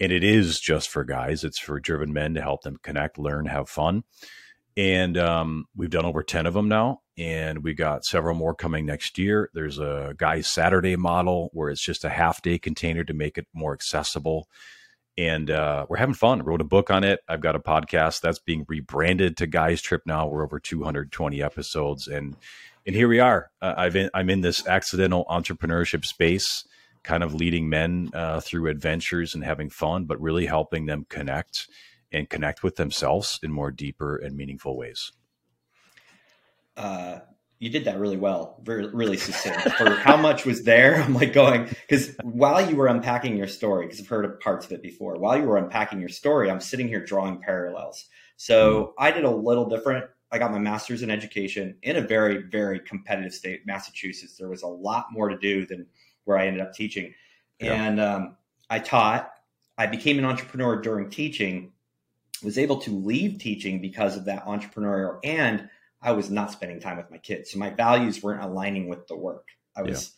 and 0.00 0.10
it 0.10 0.24
is 0.24 0.58
just 0.58 0.90
for 0.90 1.04
guys. 1.04 1.44
It's 1.44 1.60
for 1.60 1.78
driven 1.78 2.12
men 2.12 2.34
to 2.34 2.42
help 2.42 2.62
them 2.62 2.76
connect, 2.82 3.18
learn, 3.18 3.46
have 3.46 3.68
fun. 3.68 4.02
And 4.76 5.16
um, 5.16 5.66
we've 5.76 5.90
done 5.90 6.04
over 6.04 6.24
ten 6.24 6.46
of 6.46 6.54
them 6.54 6.68
now, 6.68 7.02
and 7.16 7.62
we 7.62 7.72
got 7.72 8.04
several 8.04 8.34
more 8.34 8.52
coming 8.52 8.84
next 8.84 9.16
year. 9.16 9.48
There's 9.54 9.78
a 9.78 10.12
Guys 10.16 10.50
Saturday 10.50 10.96
model 10.96 11.50
where 11.52 11.70
it's 11.70 11.84
just 11.84 12.04
a 12.04 12.08
half 12.10 12.42
day 12.42 12.58
container 12.58 13.04
to 13.04 13.14
make 13.14 13.38
it 13.38 13.46
more 13.54 13.72
accessible 13.72 14.48
and 15.18 15.50
uh, 15.50 15.84
we're 15.88 15.96
having 15.96 16.14
fun. 16.14 16.44
wrote 16.44 16.60
a 16.60 16.64
book 16.64 16.92
on 16.92 17.02
it. 17.02 17.18
I've 17.28 17.40
got 17.40 17.56
a 17.56 17.60
podcast 17.60 18.20
that's 18.20 18.38
being 18.38 18.64
rebranded 18.68 19.36
to 19.38 19.48
Guys 19.48 19.82
Trip 19.82 20.02
now. 20.06 20.28
We're 20.28 20.44
over 20.44 20.60
220 20.60 21.42
episodes, 21.42 22.06
and 22.06 22.36
and 22.88 22.96
here 22.96 23.06
we 23.06 23.20
are. 23.20 23.50
Uh, 23.60 23.74
I've 23.76 23.96
in, 23.96 24.08
I'm 24.14 24.30
in 24.30 24.40
this 24.40 24.66
accidental 24.66 25.26
entrepreneurship 25.28 26.06
space, 26.06 26.66
kind 27.02 27.22
of 27.22 27.34
leading 27.34 27.68
men 27.68 28.10
uh, 28.14 28.40
through 28.40 28.68
adventures 28.68 29.34
and 29.34 29.44
having 29.44 29.68
fun, 29.68 30.06
but 30.06 30.18
really 30.22 30.46
helping 30.46 30.86
them 30.86 31.04
connect 31.10 31.68
and 32.10 32.30
connect 32.30 32.62
with 32.62 32.76
themselves 32.76 33.38
in 33.42 33.52
more 33.52 33.70
deeper 33.70 34.16
and 34.16 34.38
meaningful 34.38 34.74
ways. 34.74 35.12
Uh, 36.78 37.18
you 37.58 37.68
did 37.68 37.84
that 37.84 37.98
really 37.98 38.16
well, 38.16 38.58
very, 38.62 38.86
really 38.86 39.18
succinct 39.18 39.70
for 39.76 39.90
how 39.90 40.16
much 40.16 40.46
was 40.46 40.62
there. 40.62 41.02
I'm 41.02 41.12
like 41.12 41.34
going 41.34 41.66
because 41.66 42.16
while 42.22 42.70
you 42.70 42.74
were 42.74 42.86
unpacking 42.86 43.36
your 43.36 43.48
story, 43.48 43.84
because 43.84 44.00
I've 44.00 44.08
heard 44.08 44.40
parts 44.40 44.64
of 44.64 44.72
it 44.72 44.80
before. 44.80 45.18
While 45.18 45.36
you 45.36 45.44
were 45.44 45.58
unpacking 45.58 46.00
your 46.00 46.08
story, 46.08 46.50
I'm 46.50 46.60
sitting 46.60 46.88
here 46.88 47.04
drawing 47.04 47.42
parallels. 47.42 48.06
So 48.38 48.80
mm. 48.86 48.92
I 48.98 49.10
did 49.10 49.24
a 49.24 49.30
little 49.30 49.68
different. 49.68 50.06
I 50.30 50.38
got 50.38 50.52
my 50.52 50.58
master's 50.58 51.02
in 51.02 51.10
education 51.10 51.76
in 51.82 51.96
a 51.96 52.00
very, 52.02 52.42
very 52.42 52.80
competitive 52.80 53.32
state, 53.32 53.66
Massachusetts. 53.66 54.36
There 54.36 54.48
was 54.48 54.62
a 54.62 54.66
lot 54.66 55.06
more 55.10 55.28
to 55.28 55.38
do 55.38 55.66
than 55.66 55.86
where 56.24 56.38
I 56.38 56.46
ended 56.46 56.60
up 56.60 56.74
teaching, 56.74 57.14
yeah. 57.60 57.72
and 57.72 58.00
um, 58.00 58.36
I 58.70 58.78
taught. 58.78 59.32
I 59.78 59.86
became 59.86 60.18
an 60.18 60.24
entrepreneur 60.24 60.80
during 60.80 61.08
teaching. 61.08 61.72
Was 62.42 62.58
able 62.58 62.76
to 62.78 62.90
leave 62.90 63.38
teaching 63.38 63.80
because 63.80 64.16
of 64.16 64.24
that 64.26 64.44
entrepreneurial 64.44 65.18
and 65.24 65.68
I 66.00 66.12
was 66.12 66.30
not 66.30 66.52
spending 66.52 66.80
time 66.80 66.96
with 66.96 67.10
my 67.10 67.18
kids. 67.18 67.50
So 67.50 67.58
my 67.58 67.70
values 67.70 68.22
weren't 68.22 68.42
aligning 68.42 68.88
with 68.88 69.06
the 69.06 69.16
work. 69.16 69.48
I 69.76 69.82
was 69.82 70.14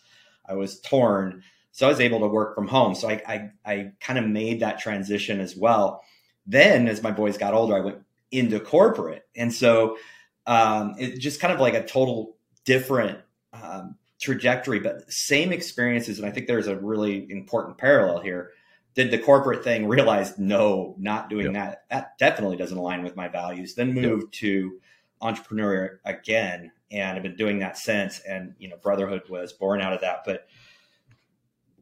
yeah. 0.46 0.52
I 0.52 0.56
was 0.56 0.80
torn. 0.80 1.42
So 1.72 1.86
I 1.86 1.90
was 1.90 2.00
able 2.00 2.20
to 2.20 2.26
work 2.26 2.54
from 2.54 2.68
home. 2.68 2.94
So 2.94 3.08
I 3.08 3.22
I, 3.26 3.50
I 3.64 3.92
kind 4.00 4.18
of 4.18 4.26
made 4.26 4.60
that 4.60 4.80
transition 4.80 5.40
as 5.40 5.56
well. 5.56 6.02
Then 6.46 6.88
as 6.88 7.02
my 7.02 7.10
boys 7.10 7.38
got 7.38 7.54
older, 7.54 7.76
I 7.76 7.80
went 7.80 7.98
into 8.30 8.60
corporate. 8.60 9.26
And 9.36 9.52
so 9.52 9.98
um, 10.46 10.94
it 10.98 11.18
just 11.18 11.40
kind 11.40 11.52
of 11.52 11.60
like 11.60 11.74
a 11.74 11.84
total 11.84 12.36
different 12.64 13.18
um, 13.52 13.96
trajectory, 14.20 14.80
but 14.80 15.10
same 15.12 15.52
experiences. 15.52 16.18
And 16.18 16.26
I 16.26 16.30
think 16.30 16.46
there's 16.46 16.66
a 16.66 16.76
really 16.76 17.30
important 17.30 17.78
parallel 17.78 18.20
here. 18.20 18.52
Did 18.94 19.10
the 19.10 19.18
corporate 19.18 19.62
thing 19.62 19.86
realize, 19.88 20.38
no, 20.38 20.94
not 20.98 21.30
doing 21.30 21.54
yep. 21.54 21.54
that. 21.54 21.84
That 21.90 22.18
definitely 22.18 22.56
doesn't 22.56 22.76
align 22.76 23.02
with 23.02 23.16
my 23.16 23.28
values. 23.28 23.74
Then 23.74 23.94
moved 23.94 24.24
yep. 24.24 24.32
to 24.32 24.80
entrepreneur 25.20 26.00
again 26.04 26.72
and 26.90 27.16
I've 27.16 27.22
been 27.22 27.36
doing 27.36 27.58
that 27.58 27.76
since 27.76 28.20
and 28.20 28.54
you 28.58 28.68
know 28.68 28.76
brotherhood 28.76 29.22
was 29.28 29.52
born 29.52 29.80
out 29.80 29.92
of 29.92 30.00
that 30.00 30.22
but 30.24 30.46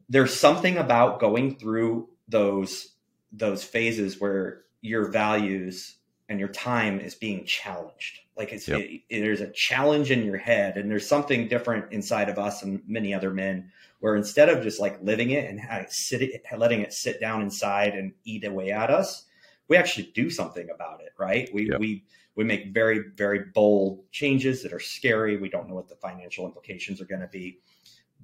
there's 0.09 0.33
something 0.33 0.77
about 0.77 1.19
going 1.19 1.55
through 1.55 2.09
those 2.27 2.93
those 3.31 3.63
phases 3.63 4.19
where 4.19 4.63
your 4.81 5.09
values 5.09 5.95
and 6.29 6.39
your 6.39 6.49
time 6.49 6.99
is 6.99 7.15
being 7.15 7.43
challenged 7.45 8.19
like 8.37 8.53
it's 8.53 8.67
yep. 8.67 8.79
it, 8.79 9.01
it, 9.09 9.21
there's 9.21 9.41
a 9.41 9.51
challenge 9.51 10.11
in 10.11 10.23
your 10.23 10.37
head 10.37 10.77
and 10.77 10.89
there's 10.89 11.07
something 11.07 11.47
different 11.47 11.91
inside 11.91 12.29
of 12.29 12.39
us 12.39 12.63
and 12.63 12.81
many 12.87 13.13
other 13.13 13.31
men 13.31 13.71
where 13.99 14.15
instead 14.15 14.47
of 14.47 14.63
just 14.63 14.79
like 14.79 15.01
living 15.01 15.31
it 15.31 15.49
and 15.49 15.59
sit 15.89 16.21
it, 16.21 16.41
letting 16.57 16.79
it 16.81 16.93
sit 16.93 17.19
down 17.19 17.41
inside 17.41 17.93
and 17.93 18.13
eat 18.23 18.45
away 18.45 18.71
at 18.71 18.89
us 18.89 19.25
we 19.67 19.75
actually 19.75 20.11
do 20.15 20.29
something 20.29 20.69
about 20.73 21.01
it 21.01 21.11
right 21.17 21.49
we 21.53 21.69
yep. 21.69 21.79
we 21.79 22.03
we 22.39 22.45
make 22.45 22.73
very, 22.73 23.03
very 23.17 23.47
bold 23.53 24.09
changes 24.11 24.63
that 24.63 24.71
are 24.71 24.79
scary. 24.79 25.35
We 25.35 25.49
don't 25.49 25.67
know 25.67 25.75
what 25.75 25.89
the 25.89 25.97
financial 25.97 26.45
implications 26.45 27.01
are 27.01 27.05
going 27.05 27.19
to 27.19 27.27
be. 27.27 27.59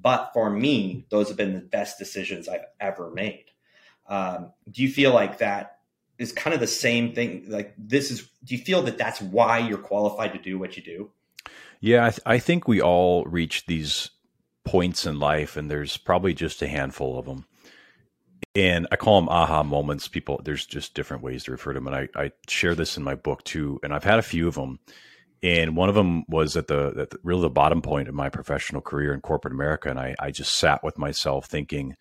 But 0.02 0.32
for 0.34 0.50
me, 0.50 1.06
those 1.10 1.28
have 1.28 1.36
been 1.36 1.54
the 1.54 1.60
best 1.60 2.00
decisions 2.00 2.48
I've 2.48 2.64
ever 2.80 3.12
made. 3.12 3.48
Um, 4.08 4.54
do 4.72 4.84
you 4.84 4.90
feel 4.90 5.14
like 5.14 5.40
that 5.40 5.75
is 6.18 6.32
kind 6.32 6.54
of 6.54 6.60
the 6.60 6.68
same 6.68 7.14
thing? 7.14 7.46
Like 7.48 7.74
this 7.78 8.12
is, 8.12 8.28
do 8.44 8.56
you 8.56 8.62
feel 8.62 8.82
that 8.84 8.98
that's 8.98 9.22
why 9.22 9.60
you're 9.60 9.78
qualified 9.78 10.34
to 10.34 10.40
do 10.40 10.58
what 10.58 10.78
you 10.78 10.84
do? 10.84 11.12
Yeah, 11.82 12.06
I, 12.06 12.10
th- 12.10 12.22
I 12.26 12.40
think 12.40 12.68
we 12.68 12.82
all 12.82 13.26
reach 13.26 13.66
these 13.66 14.10
points 14.64 15.06
in 15.06 15.20
life, 15.20 15.56
and 15.56 15.70
there's 15.70 15.98
probably 15.98 16.34
just 16.34 16.62
a 16.62 16.68
handful 16.68 17.20
of 17.20 17.26
them. 17.26 17.46
And 18.56 18.88
I 18.90 18.96
call 18.96 19.20
them 19.20 19.30
aha 19.30 19.64
moments. 19.64 20.08
People, 20.08 20.42
there's 20.44 20.66
just 20.66 20.94
different 20.94 21.22
ways 21.22 21.44
to 21.44 21.52
refer 21.52 21.74
to 21.74 21.80
them. 21.80 21.88
And 21.88 21.96
I, 21.96 22.08
I 22.16 22.32
share 22.48 22.74
this 22.74 22.96
in 22.96 23.04
my 23.04 23.16
book 23.16 23.44
too. 23.44 23.80
And 23.84 23.94
I've 23.94 24.06
had 24.06 24.18
a 24.18 24.24
few 24.24 24.48
of 24.48 24.56
them. 24.56 24.80
And 25.44 25.76
one 25.76 25.90
of 25.90 25.96
them 25.96 26.24
was 26.30 26.56
at 26.56 26.68
the, 26.68 26.94
at 26.98 27.10
the 27.10 27.20
really 27.22 27.42
the 27.42 27.50
bottom 27.50 27.82
point 27.82 28.08
of 28.08 28.16
my 28.16 28.30
professional 28.30 28.82
career 28.82 29.14
in 29.14 29.20
corporate 29.20 29.54
America. 29.54 29.90
And 29.90 30.00
I, 30.00 30.16
I 30.20 30.32
just 30.32 30.56
sat 30.56 30.84
with 30.84 30.98
myself 30.98 31.48
thinking, 31.48 31.98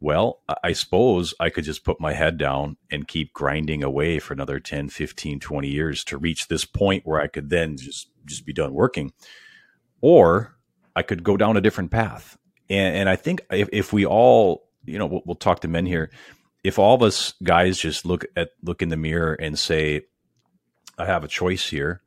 well, 0.00 0.42
I 0.62 0.72
suppose 0.72 1.34
I 1.40 1.50
could 1.50 1.64
just 1.64 1.84
put 1.84 2.00
my 2.00 2.12
head 2.12 2.38
down 2.38 2.76
and 2.90 3.08
keep 3.08 3.32
grinding 3.32 3.82
away 3.82 4.20
for 4.20 4.32
another 4.32 4.60
10, 4.60 4.90
15, 4.90 5.40
20 5.40 5.68
years 5.68 6.04
to 6.04 6.16
reach 6.16 6.46
this 6.46 6.64
point 6.64 7.04
where 7.04 7.20
I 7.20 7.26
could 7.26 7.50
then 7.50 7.76
just 7.76 8.08
just 8.24 8.46
be 8.46 8.52
done 8.52 8.74
working. 8.74 9.12
Or 10.00 10.56
I 10.94 11.02
could 11.02 11.24
go 11.24 11.36
down 11.36 11.56
a 11.56 11.60
different 11.60 11.90
path. 11.90 12.38
And, 12.70 12.96
and 12.96 13.08
I 13.08 13.16
think 13.16 13.40
if, 13.50 13.68
if 13.72 13.92
we 13.92 14.06
all, 14.06 14.68
you 14.84 14.98
know, 14.98 15.06
we'll, 15.06 15.22
we'll 15.24 15.34
talk 15.34 15.60
to 15.60 15.68
men 15.68 15.86
here. 15.86 16.10
If 16.62 16.78
all 16.78 16.94
of 16.94 17.02
us 17.02 17.34
guys 17.42 17.78
just 17.78 18.04
look 18.04 18.24
at 18.36 18.50
look 18.62 18.82
in 18.82 18.90
the 18.90 18.96
mirror 18.96 19.34
and 19.34 19.58
say, 19.58 20.02
I 20.96 21.06
have 21.06 21.24
a 21.24 21.28
choice 21.28 21.68
here. 21.68 22.02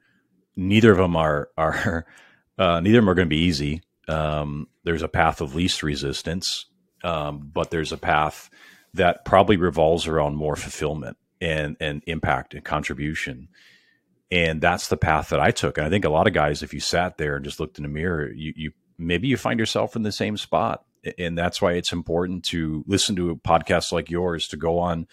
Neither 0.55 0.91
of 0.91 0.97
them 0.97 1.17
are 1.17 1.49
are 1.57 2.05
uh, 2.57 2.79
neither 2.79 2.99
of 2.99 3.03
them 3.03 3.09
are 3.09 3.15
going 3.15 3.27
to 3.27 3.35
be 3.35 3.43
easy. 3.43 3.81
Um, 4.07 4.67
there's 4.85 5.03
a 5.03 5.09
path 5.09 5.41
of 5.41 5.55
least 5.55 5.83
resistance 5.83 6.65
um, 7.03 7.49
but 7.53 7.71
there's 7.71 7.91
a 7.91 7.97
path 7.97 8.49
that 8.93 9.25
probably 9.25 9.57
revolves 9.57 10.07
around 10.07 10.35
more 10.35 10.55
fulfillment 10.55 11.17
and 11.39 11.77
and 11.79 12.03
impact 12.07 12.53
and 12.53 12.63
contribution. 12.63 13.47
And 14.31 14.61
that's 14.61 14.87
the 14.87 14.97
path 14.97 15.29
that 15.29 15.39
i 15.39 15.51
took. 15.51 15.77
And 15.77 15.87
i 15.87 15.89
think 15.89 16.05
a 16.05 16.09
lot 16.09 16.27
of 16.27 16.33
guys 16.33 16.63
if 16.63 16.73
you 16.73 16.79
sat 16.79 17.17
there 17.17 17.35
and 17.35 17.45
just 17.45 17.59
looked 17.59 17.77
in 17.77 17.83
the 17.83 17.89
mirror 17.89 18.31
you, 18.31 18.53
you 18.55 18.71
maybe 18.97 19.27
you 19.27 19.37
find 19.37 19.59
yourself 19.59 19.95
in 19.95 20.03
the 20.03 20.11
same 20.11 20.37
spot. 20.37 20.85
And 21.17 21.35
that's 21.35 21.61
why 21.61 21.73
it's 21.73 21.91
important 21.91 22.45
to 22.45 22.83
listen 22.85 23.15
to 23.15 23.35
podcasts 23.37 23.91
like 23.91 24.11
yours 24.11 24.47
to 24.49 24.57
go 24.57 24.77
on 24.77 25.07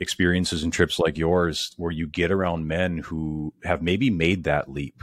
experiences 0.00 0.62
and 0.62 0.72
trips 0.72 0.98
like 0.98 1.18
yours 1.18 1.74
where 1.76 1.92
you 1.92 2.06
get 2.06 2.30
around 2.30 2.66
men 2.66 2.98
who 2.98 3.52
have 3.62 3.82
maybe 3.82 4.08
made 4.08 4.44
that 4.44 4.70
leap. 4.70 5.02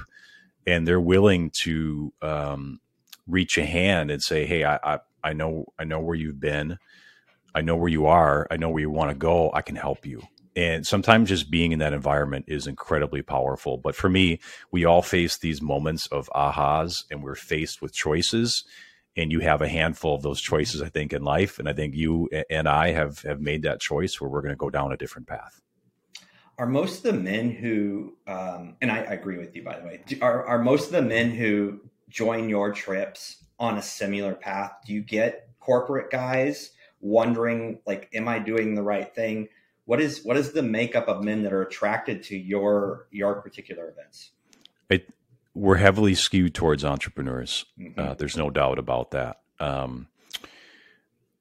And 0.65 0.87
they're 0.87 0.99
willing 0.99 1.51
to 1.61 2.13
um, 2.23 2.79
reach 3.27 3.57
a 3.57 3.65
hand 3.65 4.11
and 4.11 4.21
say 4.21 4.45
hey 4.45 4.63
I, 4.63 4.79
I 4.83 4.99
I 5.24 5.34
know 5.34 5.65
I 5.80 5.84
know 5.84 6.00
where 6.00 6.15
you've 6.15 6.39
been. 6.39 6.77
I 7.56 7.62
know 7.62 7.75
where 7.75 7.89
you 7.89 8.08
are. 8.08 8.48
I 8.50 8.58
know 8.58 8.70
where 8.70 8.82
you 8.82 8.89
want 8.89 9.12
to 9.12 9.15
go. 9.15 9.51
I 9.53 9.62
can 9.62 9.75
help 9.75 10.06
you. 10.06 10.22
And 10.56 10.86
sometimes 10.86 11.30
just 11.30 11.50
being 11.50 11.72
in 11.72 11.80
that 11.80 11.94
environment 11.94 12.46
is 12.48 12.68
incredibly 12.68 13.22
powerful. 13.22 13.77
But 13.77 13.96
for 13.96 14.10
me, 14.10 14.39
we 14.72 14.86
all 14.86 15.01
face 15.01 15.38
these 15.38 15.62
moments 15.62 16.06
of 16.08 16.30
ahas 16.36 17.06
and 17.10 17.24
we're 17.24 17.36
faced 17.36 17.82
with 17.82 17.94
choices. 17.94 18.63
And 19.15 19.32
you 19.32 19.39
have 19.42 19.62
a 19.62 19.68
handful 19.68 20.15
of 20.15 20.24
those 20.24 20.42
choices, 20.42 20.82
I 20.82 20.89
think, 20.89 21.13
in 21.13 21.24
life. 21.24 21.60
And 21.60 21.70
I 21.70 21.74
think 21.74 21.96
you 21.96 22.30
and 22.50 22.68
I 22.68 22.92
have 22.92 23.20
have 23.22 23.39
made 23.39 23.63
that 23.63 23.80
choice 23.80 24.20
where 24.20 24.30
we're 24.30 24.42
going 24.42 24.53
to 24.53 24.58
go 24.58 24.72
down 24.72 24.92
a 24.92 24.98
different 24.98 25.27
path. 25.27 25.62
Are 26.58 26.68
most 26.68 27.06
of 27.06 27.13
the 27.13 27.20
men 27.20 27.50
who, 27.51 28.15
um, 28.27 28.75
and 28.82 28.92
I, 28.92 28.98
I 28.98 29.13
agree 29.13 29.38
with 29.38 29.56
you, 29.56 29.63
by 29.63 29.80
the 29.80 29.86
way, 29.86 30.03
are, 30.22 30.46
are 30.46 30.60
most 30.60 30.86
of 30.86 30.92
the 30.92 31.01
men 31.01 31.32
who 31.32 31.82
join 32.10 32.48
your 32.48 32.72
trips 32.72 33.42
on 33.60 33.77
a 33.77 33.81
similar 33.81 34.33
path? 34.33 34.74
Do 34.86 34.93
you 34.93 35.01
get 35.01 35.50
corporate 35.60 36.12
guys 36.12 36.72
wondering 37.01 37.79
like 37.86 38.10
am 38.13 38.27
I 38.27 38.39
doing 38.39 38.75
the 38.75 38.83
right 38.83 39.13
thing? 39.13 39.50
What 39.86 40.01
is 40.01 40.24
what 40.24 40.38
is 40.38 40.53
the 40.53 40.63
makeup 40.63 41.07
of 41.07 41.24
men 41.24 41.43
that 41.43 41.53
are 41.53 41.62
attracted 41.62 42.24
to 42.24 42.38
your 42.38 43.07
your 43.12 43.41
particular 43.41 43.89
events? 43.89 44.31
It, 44.89 45.10
we're 45.53 45.77
heavily 45.77 46.15
skewed 46.15 46.53
towards 46.53 46.83
entrepreneurs. 46.86 47.65
Mm-hmm. 47.79 48.00
Uh, 48.00 48.13
there's 48.15 48.38
no 48.38 48.50
doubt 48.50 48.79
about 48.79 49.12
that. 49.12 49.41
Um, 49.60 50.07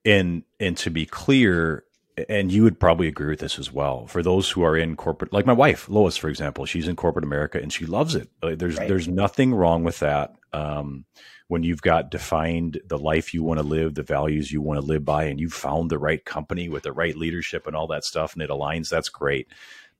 and 0.04 0.42
and 0.58 0.76
to 0.78 0.90
be 0.90 1.06
clear, 1.06 1.84
and 2.28 2.52
you 2.52 2.62
would 2.62 2.78
probably 2.78 3.08
agree 3.08 3.30
with 3.30 3.40
this 3.40 3.58
as 3.58 3.72
well. 3.72 4.06
For 4.06 4.22
those 4.22 4.50
who 4.50 4.62
are 4.62 4.76
in 4.76 4.96
corporate, 4.96 5.32
like 5.32 5.46
my 5.46 5.52
wife 5.52 5.88
Lois, 5.88 6.16
for 6.16 6.28
example, 6.28 6.66
she's 6.66 6.88
in 6.88 6.96
corporate 6.96 7.24
America 7.24 7.58
and 7.60 7.72
she 7.72 7.86
loves 7.86 8.14
it. 8.14 8.28
There's 8.40 8.76
right. 8.76 8.88
there's 8.88 9.08
nothing 9.08 9.54
wrong 9.54 9.84
with 9.84 9.98
that. 10.00 10.34
Um, 10.52 11.04
when 11.48 11.62
you've 11.62 11.82
got 11.82 12.10
defined 12.10 12.80
the 12.86 12.98
life 12.98 13.34
you 13.34 13.42
want 13.42 13.60
to 13.60 13.66
live, 13.66 13.94
the 13.94 14.02
values 14.02 14.50
you 14.50 14.62
want 14.62 14.80
to 14.80 14.86
live 14.86 15.04
by, 15.04 15.24
and 15.24 15.38
you've 15.38 15.52
found 15.52 15.90
the 15.90 15.98
right 15.98 16.24
company 16.24 16.68
with 16.68 16.84
the 16.84 16.92
right 16.92 17.16
leadership 17.16 17.66
and 17.66 17.76
all 17.76 17.86
that 17.86 18.04
stuff, 18.04 18.32
and 18.32 18.42
it 18.42 18.48
aligns, 18.48 18.88
that's 18.88 19.10
great. 19.10 19.48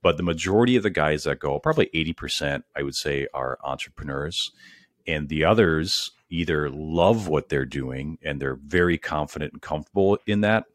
But 0.01 0.17
the 0.17 0.23
majority 0.23 0.75
of 0.75 0.83
the 0.83 0.89
guys 0.89 1.23
that 1.23 1.39
go, 1.39 1.59
probably 1.59 1.89
80%, 1.93 2.63
I 2.75 2.81
would 2.81 2.95
say, 2.95 3.27
are 3.33 3.59
entrepreneurs. 3.63 4.51
And 5.05 5.29
the 5.29 5.45
others 5.45 6.11
either 6.29 6.69
love 6.69 7.27
what 7.27 7.49
they're 7.49 7.65
doing 7.65 8.17
and 8.23 8.41
they're 8.41 8.55
very 8.55 8.97
confident 8.97 9.53
and 9.53 9.61
comfortable 9.61 10.17
in 10.25 10.41
that, 10.41 10.65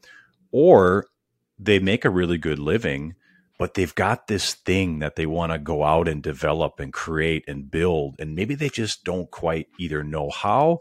or 0.52 1.06
they 1.58 1.78
make 1.78 2.04
a 2.04 2.10
really 2.10 2.38
good 2.38 2.58
living 2.58 3.14
but 3.58 3.74
they've 3.74 3.96
got 3.96 4.28
this 4.28 4.54
thing 4.54 5.00
that 5.00 5.16
they 5.16 5.26
want 5.26 5.50
to 5.50 5.58
go 5.58 5.82
out 5.82 6.06
and 6.06 6.22
develop 6.22 6.78
and 6.78 6.92
create 6.92 7.44
and 7.48 7.70
build 7.70 8.16
and 8.18 8.34
maybe 8.34 8.54
they 8.54 8.68
just 8.68 9.04
don't 9.04 9.30
quite 9.30 9.68
either 9.78 10.04
know 10.04 10.30
how 10.30 10.78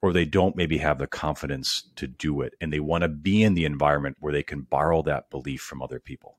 or 0.00 0.12
they 0.12 0.24
don't 0.24 0.54
maybe 0.54 0.78
have 0.78 0.98
the 0.98 1.06
confidence 1.06 1.90
to 1.96 2.06
do 2.06 2.40
it 2.42 2.54
and 2.60 2.72
they 2.72 2.80
want 2.80 3.02
to 3.02 3.08
be 3.08 3.42
in 3.42 3.54
the 3.54 3.64
environment 3.64 4.16
where 4.20 4.32
they 4.32 4.42
can 4.42 4.60
borrow 4.60 5.02
that 5.02 5.30
belief 5.30 5.60
from 5.60 5.82
other 5.82 5.98
people. 5.98 6.36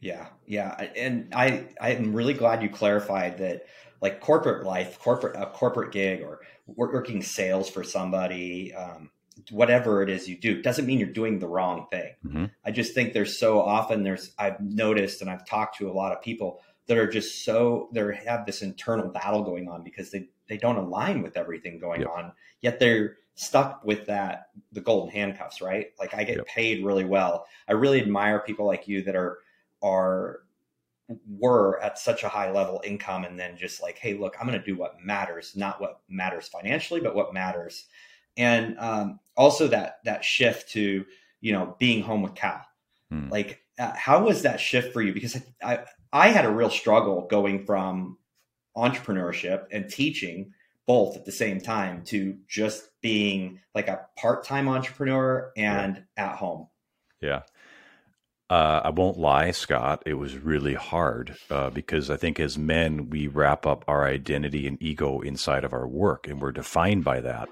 Yeah 0.00 0.26
yeah 0.46 0.74
and 0.96 1.34
i 1.34 1.64
i'm 1.80 2.12
really 2.12 2.34
glad 2.34 2.62
you 2.62 2.68
clarified 2.68 3.38
that 3.38 3.66
like 4.00 4.20
corporate 4.20 4.64
life 4.64 4.98
corporate 4.98 5.36
a 5.36 5.46
corporate 5.46 5.92
gig 5.92 6.22
or 6.22 6.40
working 6.66 7.22
sales 7.22 7.68
for 7.68 7.82
somebody 7.82 8.74
um, 8.74 9.10
whatever 9.50 10.02
it 10.02 10.08
is 10.08 10.28
you 10.28 10.38
do 10.38 10.62
doesn't 10.62 10.86
mean 10.86 10.98
you're 10.98 11.08
doing 11.08 11.38
the 11.38 11.48
wrong 11.48 11.86
thing. 11.90 12.14
Mm-hmm. 12.24 12.44
I 12.64 12.70
just 12.70 12.94
think 12.94 13.12
there's 13.12 13.38
so 13.38 13.60
often 13.60 14.02
there's 14.02 14.32
I've 14.38 14.60
noticed 14.60 15.20
and 15.20 15.30
I've 15.30 15.46
talked 15.46 15.78
to 15.78 15.90
a 15.90 15.92
lot 15.92 16.12
of 16.12 16.22
people 16.22 16.60
that 16.86 16.98
are 16.98 17.08
just 17.08 17.44
so 17.44 17.88
they 17.92 18.02
have 18.26 18.46
this 18.46 18.62
internal 18.62 19.08
battle 19.08 19.42
going 19.42 19.68
on 19.68 19.82
because 19.82 20.10
they 20.10 20.28
they 20.48 20.56
don't 20.56 20.76
align 20.76 21.22
with 21.22 21.36
everything 21.36 21.78
going 21.78 22.02
yep. 22.02 22.10
on 22.10 22.32
yet 22.60 22.78
they're 22.78 23.16
stuck 23.36 23.82
with 23.84 24.06
that 24.06 24.48
the 24.72 24.80
golden 24.80 25.10
handcuffs 25.10 25.60
right 25.60 25.88
like 25.98 26.14
i 26.14 26.22
get 26.22 26.36
yep. 26.36 26.46
paid 26.46 26.84
really 26.84 27.04
well 27.04 27.46
i 27.68 27.72
really 27.72 28.00
admire 28.00 28.40
people 28.40 28.66
like 28.66 28.86
you 28.86 29.02
that 29.02 29.16
are 29.16 29.38
are 29.82 30.40
were 31.28 31.80
at 31.82 31.98
such 31.98 32.22
a 32.22 32.28
high 32.28 32.50
level 32.50 32.80
income 32.84 33.24
and 33.24 33.38
then 33.38 33.56
just 33.56 33.82
like 33.82 33.98
hey 33.98 34.14
look 34.14 34.36
i'm 34.38 34.46
going 34.46 34.58
to 34.58 34.64
do 34.64 34.76
what 34.76 35.00
matters 35.02 35.54
not 35.56 35.80
what 35.80 36.00
matters 36.08 36.48
financially 36.48 37.00
but 37.00 37.14
what 37.14 37.34
matters 37.34 37.86
and 38.36 38.76
um, 38.78 39.20
also 39.36 39.68
that 39.68 39.98
that 40.04 40.24
shift 40.24 40.70
to 40.72 41.04
you 41.40 41.52
know 41.52 41.76
being 41.78 42.02
home 42.02 42.22
with 42.22 42.34
Cal. 42.34 42.64
Hmm. 43.10 43.28
Like, 43.28 43.60
uh, 43.78 43.92
how 43.94 44.24
was 44.24 44.42
that 44.42 44.60
shift 44.60 44.92
for 44.92 45.02
you? 45.02 45.12
Because 45.12 45.36
I 45.62 45.84
I 46.12 46.28
had 46.28 46.44
a 46.44 46.50
real 46.50 46.70
struggle 46.70 47.26
going 47.28 47.64
from 47.66 48.18
entrepreneurship 48.76 49.66
and 49.70 49.88
teaching 49.88 50.52
both 50.86 51.16
at 51.16 51.24
the 51.24 51.32
same 51.32 51.60
time 51.60 52.04
to 52.04 52.36
just 52.48 52.88
being 53.00 53.60
like 53.74 53.88
a 53.88 54.06
part-time 54.16 54.68
entrepreneur 54.68 55.50
and 55.56 56.04
yeah. 56.16 56.26
at 56.26 56.36
home. 56.36 56.68
Yeah. 57.20 57.42
Uh, 58.50 58.82
I 58.84 58.90
won't 58.90 59.18
lie, 59.18 59.50
Scott. 59.52 60.02
It 60.04 60.14
was 60.14 60.36
really 60.36 60.74
hard 60.74 61.36
uh, 61.50 61.70
because 61.70 62.10
I 62.10 62.16
think 62.16 62.38
as 62.38 62.58
men, 62.58 63.08
we 63.08 63.26
wrap 63.26 63.64
up 63.66 63.84
our 63.88 64.06
identity 64.06 64.66
and 64.66 64.80
ego 64.82 65.20
inside 65.20 65.64
of 65.64 65.72
our 65.72 65.88
work, 65.88 66.28
and 66.28 66.40
we're 66.40 66.52
defined 66.52 67.04
by 67.04 67.20
that. 67.20 67.48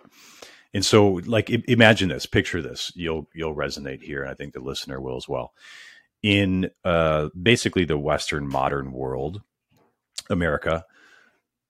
And 0.74 0.84
so, 0.84 1.20
like, 1.26 1.50
imagine 1.50 2.08
this, 2.08 2.26
picture 2.26 2.62
this. 2.62 2.92
You'll 2.94 3.28
you'll 3.34 3.54
resonate 3.54 4.02
here, 4.02 4.22
and 4.22 4.30
I 4.30 4.34
think 4.34 4.54
the 4.54 4.60
listener 4.60 5.00
will 5.00 5.16
as 5.16 5.28
well. 5.28 5.52
In 6.22 6.70
uh, 6.84 7.28
basically 7.40 7.84
the 7.84 7.98
Western 7.98 8.48
modern 8.48 8.92
world, 8.92 9.42
America, 10.30 10.84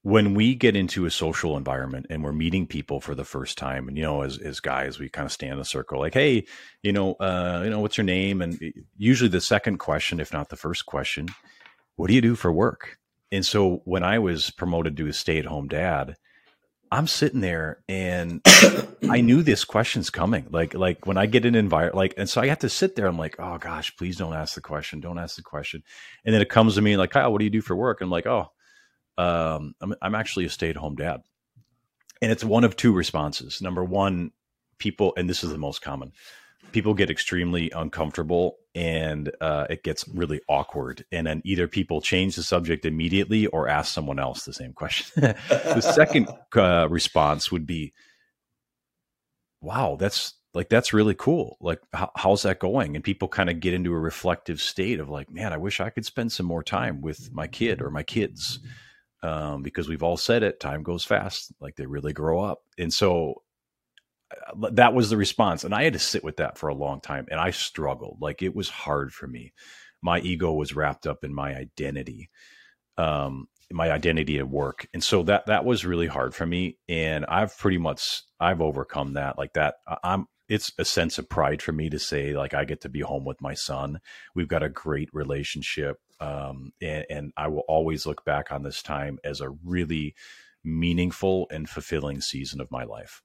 when 0.03 0.35
we 0.35 0.55
get 0.55 0.77
into 0.77 1.05
a 1.05 1.11
social 1.11 1.57
environment 1.57 2.07
and 2.11 2.23
we're 2.23 2.33
meeting 2.33 2.67
people 2.67 3.01
for 3.01 3.15
the 3.15 3.25
first 3.25 3.57
time, 3.57 3.89
and 3.89 3.97
you 3.97 4.03
know, 4.03 4.23
as 4.23 4.39
as 4.39 4.61
guys, 4.61 4.99
we 4.99 5.09
kind 5.09 5.27
of 5.27 5.33
stand 5.33 5.55
in 5.55 5.59
a 5.61 5.65
circle, 5.65 6.01
like, 6.01 6.15
hey, 6.15 6.45
you 6.83 6.93
know, 6.93 7.15
uh, 7.15 7.63
you 7.65 7.71
know, 7.71 7.81
what's 7.81 7.97
your 7.97 8.05
name? 8.05 8.43
And 8.43 8.61
usually 8.97 9.31
the 9.31 9.41
second 9.41 9.79
question, 9.79 10.21
if 10.21 10.33
not 10.33 10.49
the 10.49 10.57
first 10.57 10.87
question, 10.87 11.29
what 11.97 12.09
do 12.09 12.15
you 12.15 12.21
do 12.21 12.35
for 12.35 12.53
work? 12.53 12.99
And 13.33 13.47
so 13.47 13.81
when 13.85 14.03
I 14.03 14.19
was 14.19 14.51
promoted 14.51 14.97
to 14.97 15.07
a 15.07 15.13
stay 15.13 15.39
at 15.39 15.47
home 15.47 15.69
dad 15.69 16.17
I'm 16.93 17.07
sitting 17.07 17.41
there 17.41 17.83
and 17.89 18.43
I 19.09 19.23
knew 19.23 19.43
this 19.43 19.65
question's 19.65 20.11
coming. 20.11 20.49
Like, 20.51 20.75
like 20.75 21.07
when 21.07 21.17
I 21.17 21.25
get 21.25 21.47
an 21.47 21.55
environment, 21.55 21.97
like, 21.97 22.13
and 22.19 22.29
so 22.29 22.43
I 22.43 22.49
have 22.49 22.59
to 22.59 22.69
sit 22.69 22.97
there. 22.97 23.07
I'm 23.07 23.17
like, 23.17 23.37
oh 23.39 23.57
gosh, 23.57 23.97
please 23.97 24.19
don't 24.19 24.35
ask 24.35 24.55
the 24.55 24.61
question. 24.61 25.01
Don't 25.01 25.19
ask 25.19 25.37
the 25.37 25.43
question. 25.43 25.83
And 26.27 26.35
then 26.35 26.43
it 26.43 26.51
comes 26.51 26.75
to 26.75 26.83
me 26.83 26.99
like, 26.99 27.11
Kyle, 27.11 27.33
what 27.33 27.39
do 27.39 27.45
you 27.45 27.51
do 27.51 27.63
for 27.63 27.75
work? 27.75 28.03
And 28.03 28.09
I'm 28.09 28.11
like, 28.11 28.27
oh, 28.27 28.53
um, 29.17 29.75
I'm, 29.81 29.95
I'm 30.03 30.15
actually 30.15 30.45
a 30.45 30.51
stay 30.51 30.69
at 30.69 30.77
home 30.77 30.97
dad. 30.97 31.23
And 32.21 32.31
it's 32.31 32.45
one 32.45 32.63
of 32.63 32.77
two 32.77 32.93
responses. 32.93 33.63
Number 33.63 33.83
one, 33.83 34.31
people, 34.79 35.15
and 35.17 35.31
this 35.31 35.43
is 35.43 35.51
the 35.51 35.59
most 35.59 35.81
common, 35.81 36.13
people 36.73 36.95
get 36.95 37.11
extremely 37.11 37.71
uncomfortable 37.71 38.57
and 38.75 39.31
uh, 39.41 39.67
it 39.69 39.83
gets 39.83 40.07
really 40.09 40.41
awkward. 40.49 41.05
And 41.13 41.27
then 41.27 41.43
either 41.45 41.69
people 41.69 42.01
change 42.01 42.37
the 42.37 42.43
subject 42.43 42.85
immediately 42.85 43.47
or 43.47 43.69
ask 43.69 43.93
someone 43.93 44.19
else 44.19 44.45
the 44.45 44.53
same 44.53 44.73
question. 44.73 45.23
the 45.47 45.81
second 45.81 46.29
uh, 46.57 46.89
response 46.89 47.53
would 47.53 47.67
be, 47.67 47.93
wow, 49.61 49.97
that's 49.99 50.35
like, 50.55 50.69
that's 50.69 50.93
really 50.93 51.15
cool. 51.15 51.57
Like, 51.61 51.81
how, 51.93 52.11
how's 52.17 52.43
that 52.43 52.59
going? 52.59 52.97
And 52.97 53.05
people 53.05 53.29
kind 53.29 53.51
of 53.51 53.61
get 53.61 53.75
into 53.75 53.93
a 53.93 53.99
reflective 53.99 54.61
state 54.61 55.01
of 55.01 55.09
like, 55.09 55.31
man, 55.31 55.53
I 55.53 55.57
wish 55.59 55.81
I 55.81 55.91
could 55.91 56.05
spend 56.05 56.33
some 56.33 56.47
more 56.47 56.63
time 56.63 57.01
with 57.01 57.33
my 57.33 57.47
kid 57.47 57.81
or 57.81 57.91
my 57.91 58.03
kids. 58.03 58.59
Um, 59.25 59.63
because 59.63 59.89
we've 59.89 60.03
all 60.03 60.17
said 60.17 60.43
it, 60.43 60.59
time 60.59 60.83
goes 60.83 61.05
fast. 61.05 61.53
Like 61.61 61.77
they 61.77 61.87
really 61.87 62.13
grow 62.13 62.41
up. 62.41 62.63
And 62.77 62.93
so 62.93 63.43
that 64.73 64.95
was 64.95 65.11
the 65.11 65.17
response 65.17 65.65
and 65.65 65.75
i 65.75 65.83
had 65.83 65.93
to 65.93 65.99
sit 65.99 66.25
with 66.25 66.37
that 66.37 66.59
for 66.59 66.69
a 66.69 66.75
long 66.75 67.01
time 67.01 67.27
and 67.31 67.41
i 67.41 67.51
struggled. 67.51 68.19
Like 68.21 68.43
it 68.43 68.55
was 68.55 68.69
hard 68.69 69.13
for 69.13 69.27
me. 69.27 69.53
My 70.03 70.21
ego 70.21 70.53
was 70.53 70.75
wrapped 70.75 71.07
up 71.07 71.25
in 71.25 71.35
my 71.35 71.55
identity 71.55 72.31
um 72.99 73.47
my 73.71 73.91
identity 73.91 74.39
at 74.39 74.49
work 74.49 74.87
and 74.93 75.03
so 75.03 75.23
that 75.23 75.47
that 75.47 75.65
was 75.65 75.87
really 75.87 76.07
hard 76.07 76.35
for 76.35 76.45
me 76.45 76.77
and 76.89 77.25
i've 77.27 77.57
pretty 77.57 77.79
much 77.79 78.23
i've 78.39 78.61
overcome 78.61 79.15
that 79.15 79.39
like 79.39 79.55
that 79.55 79.77
i'm 80.05 80.27
it's 80.49 80.73
a 80.79 80.85
sense 80.85 81.19
of 81.19 81.29
pride 81.31 81.63
for 81.63 81.73
me 81.73 81.89
to 81.89 81.99
say 81.99 82.35
like 82.35 82.53
i 82.53 82.67
get 82.67 82.83
to 82.83 82.91
be 82.91 83.01
home 83.01 83.25
with 83.25 83.41
my 83.41 83.55
son. 83.55 83.99
We've 84.35 84.49
got 84.49 84.63
a 84.63 84.69
great 84.69 85.09
relationship 85.15 85.97
um 86.21 86.73
and, 86.83 87.07
and 87.09 87.33
i 87.39 87.49
will 87.49 87.65
always 87.67 88.05
look 88.05 88.25
back 88.27 88.53
on 88.53 88.63
this 88.63 88.83
time 88.83 89.19
as 89.25 89.41
a 89.41 89.49
really 89.65 90.15
meaningful 90.63 91.47
and 91.51 91.67
fulfilling 91.67 92.21
season 92.21 92.61
of 92.61 92.71
my 92.71 92.85
life 92.85 93.23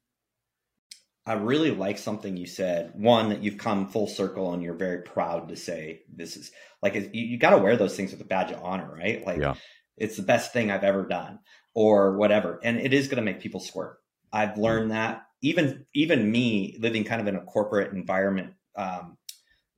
I 1.28 1.34
really 1.34 1.72
like 1.72 1.98
something 1.98 2.38
you 2.38 2.48
said. 2.48 2.94
One, 2.96 3.30
that 3.30 3.44
you've 3.44 3.58
come 3.58 3.90
full 3.90 4.08
circle 4.08 4.54
and 4.54 4.64
you're 4.64 4.74
very 4.74 5.02
proud 5.02 5.50
to 5.50 5.58
say 5.58 6.04
this 6.14 6.38
is 6.38 6.52
like 6.82 6.96
you, 6.96 7.10
you 7.12 7.38
got 7.38 7.50
to 7.52 7.58
wear 7.58 7.76
those 7.76 7.96
things 7.96 8.12
with 8.12 8.22
a 8.22 8.26
badge 8.26 8.52
of 8.52 8.64
honor, 8.64 8.92
right? 8.92 9.26
Like 9.26 9.40
yeah. 9.40 9.56
it's 9.98 10.16
the 10.16 10.24
best 10.24 10.54
thing 10.54 10.72
I've 10.72 10.86
ever 10.86 11.06
done 11.06 11.40
or 11.74 12.18
whatever. 12.18 12.60
And 12.64 12.80
it 12.80 12.94
is 12.94 13.08
going 13.08 13.18
to 13.18 13.30
make 13.30 13.42
people 13.42 13.60
squirt. 13.60 14.00
I've 14.32 14.52
mm-hmm. 14.52 14.62
learned 14.62 14.92
that 14.92 15.28
even 15.42 15.86
even 15.94 16.32
me 16.32 16.78
living 16.80 17.04
kind 17.04 17.22
of 17.22 17.28
in 17.28 17.36
a 17.36 17.44
corporate 17.44 17.94
environment 17.94 18.54
um, 18.76 19.18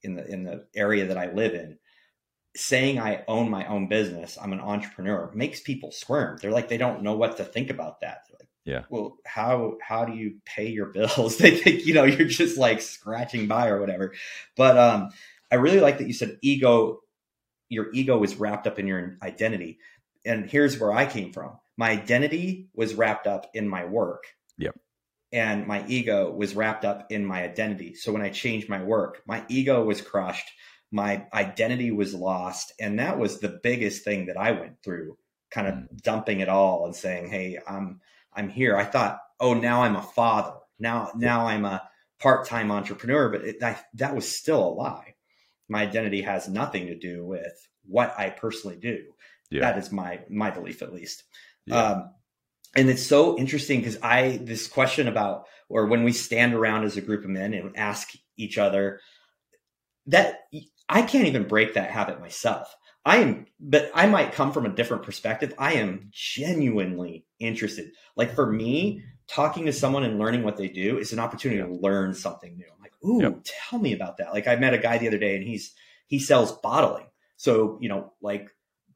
in 0.04 0.16
the 0.16 0.26
in 0.26 0.44
the 0.44 0.66
area 0.76 1.08
that 1.08 1.18
I 1.18 1.32
live 1.32 1.54
in, 1.54 1.78
saying 2.56 3.00
I 3.00 3.24
own 3.28 3.50
my 3.50 3.66
own 3.66 3.88
business, 3.88 4.38
I'm 4.42 4.54
an 4.54 4.62
entrepreneur, 4.62 5.32
makes 5.34 5.60
people 5.62 5.92
squirm. 5.92 6.38
They're 6.42 6.52
like 6.52 6.70
they 6.70 6.78
don't 6.78 7.04
know 7.04 7.16
what 7.16 7.38
to 7.38 7.44
think 7.44 7.70
about 7.70 8.02
that. 8.02 8.24
They're 8.28 8.38
like, 8.40 8.49
yeah. 8.70 8.84
Well, 8.90 9.18
how 9.26 9.78
how 9.82 10.06
do 10.06 10.14
you 10.14 10.36
pay 10.46 10.68
your 10.68 10.88
bills? 10.88 11.38
they 11.40 11.58
think 11.58 11.86
you 11.86 11.96
know 11.96 12.04
you're 12.04 12.28
just 12.28 12.58
like 12.58 12.82
scratching 12.82 13.48
by 13.48 13.68
or 13.68 13.80
whatever. 13.80 14.14
But 14.56 14.78
um, 14.78 15.10
I 15.52 15.56
really 15.56 15.80
like 15.80 15.98
that 15.98 16.08
you 16.08 16.14
said 16.14 16.38
ego. 16.42 17.00
Your 17.68 17.88
ego 17.94 18.24
is 18.24 18.36
wrapped 18.36 18.68
up 18.68 18.80
in 18.80 18.88
your 18.88 19.18
identity, 19.24 19.80
and 20.26 20.50
here's 20.50 20.80
where 20.80 20.94
I 20.94 21.06
came 21.06 21.34
from. 21.34 21.58
My 21.78 21.92
identity 21.92 22.70
was 22.74 22.94
wrapped 22.94 23.26
up 23.26 23.48
in 23.54 23.68
my 23.68 23.86
work. 23.86 24.26
Yep. 24.58 24.78
And 25.32 25.68
my 25.68 25.86
ego 25.88 26.32
was 26.32 26.56
wrapped 26.56 26.86
up 26.86 27.12
in 27.12 27.26
my 27.26 27.44
identity. 27.44 27.94
So 27.94 28.12
when 28.12 28.22
I 28.22 28.30
changed 28.30 28.68
my 28.68 28.84
work, 28.84 29.22
my 29.26 29.46
ego 29.48 29.84
was 29.84 30.02
crushed. 30.02 30.50
My 30.92 31.28
identity 31.32 31.92
was 31.92 32.16
lost. 32.16 32.74
And 32.80 33.00
that 33.00 33.20
was 33.20 33.40
the 33.40 33.60
biggest 33.64 34.04
thing 34.04 34.26
that 34.26 34.38
I 34.38 34.52
went 34.52 34.82
through, 34.84 35.18
kind 35.52 35.68
of 35.68 35.74
mm. 35.76 36.02
dumping 36.02 36.40
it 36.40 36.50
all 36.50 36.86
and 36.86 36.96
saying, 36.96 37.30
Hey, 37.30 37.60
I'm 37.66 38.02
I'm 38.34 38.50
here. 38.50 38.78
I 38.78 38.86
thought, 38.86 39.20
oh, 39.40 39.54
now 39.54 39.84
I'm 39.84 39.96
a 39.96 40.02
father. 40.02 40.54
Now, 40.80 41.12
now 41.16 41.48
I'm 41.48 41.66
a 41.66 41.84
part-time 42.20 42.72
entrepreneur, 42.72 43.30
but 43.30 43.42
it, 43.46 43.64
I, 43.64 43.80
that 43.96 44.16
was 44.16 44.30
still 44.30 44.64
a 44.64 44.70
lie. 44.70 45.16
My 45.68 45.84
identity 45.84 46.22
has 46.22 46.48
nothing 46.48 46.88
to 46.88 46.96
do 46.98 47.26
with 47.26 47.68
what 47.86 48.14
I 48.18 48.30
personally 48.30 48.78
do. 48.78 49.04
Yeah. 49.52 49.62
That 49.62 49.78
is 49.78 49.92
my 49.92 50.20
my 50.30 50.52
belief, 50.52 50.82
at 50.82 50.94
least. 50.94 51.24
Yeah. 51.66 51.84
Um, 51.84 52.12
and 52.76 52.90
it's 52.90 53.06
so 53.06 53.38
interesting 53.38 53.80
because 53.80 53.98
I 54.02 54.38
this 54.44 54.68
question 54.68 55.08
about 55.08 55.46
or 55.70 55.88
when 55.88 56.04
we 56.04 56.12
stand 56.12 56.54
around 56.54 56.84
as 56.84 56.98
a 56.98 57.02
group 57.02 57.24
of 57.24 57.30
men 57.30 57.54
and 57.54 57.78
ask 57.78 58.12
each 58.38 58.58
other 58.58 59.00
that 60.08 60.42
I 60.88 61.02
can't 61.02 61.28
even 61.28 61.48
break 61.48 61.74
that 61.76 61.92
habit 61.92 62.20
myself. 62.20 62.76
I 63.10 63.18
am, 63.18 63.48
but 63.60 63.90
I 63.96 64.06
might 64.06 64.34
come 64.34 64.52
from 64.52 64.68
a 64.68 64.70
different 64.70 65.02
perspective. 65.02 65.56
I 65.58 65.74
am 65.74 66.10
genuinely 66.12 67.26
interested. 67.40 67.92
Like 68.16 68.36
for 68.36 68.46
me, 68.52 69.02
talking 69.28 69.66
to 69.66 69.74
someone 69.74 70.04
and 70.04 70.20
learning 70.20 70.44
what 70.44 70.58
they 70.58 70.68
do 70.68 71.00
is 71.00 71.12
an 71.12 71.18
opportunity 71.18 71.60
to 71.60 71.68
learn 71.68 72.14
something 72.14 72.56
new. 72.56 72.66
I'm 72.72 72.80
like, 72.80 72.94
ooh, 73.04 73.22
yep. 73.22 73.40
tell 73.44 73.80
me 73.80 73.94
about 73.94 74.18
that. 74.18 74.32
Like 74.32 74.48
I 74.48 74.58
met 74.58 74.76
a 74.76 74.78
guy 74.78 75.00
the 75.00 75.08
other 75.08 75.18
day 75.18 75.36
and 75.36 75.44
he's 75.44 75.74
he 76.06 76.20
sells 76.20 76.52
bottling. 76.52 77.08
So, 77.38 77.80
you 77.82 77.90
know, 77.90 78.14
like 78.22 78.48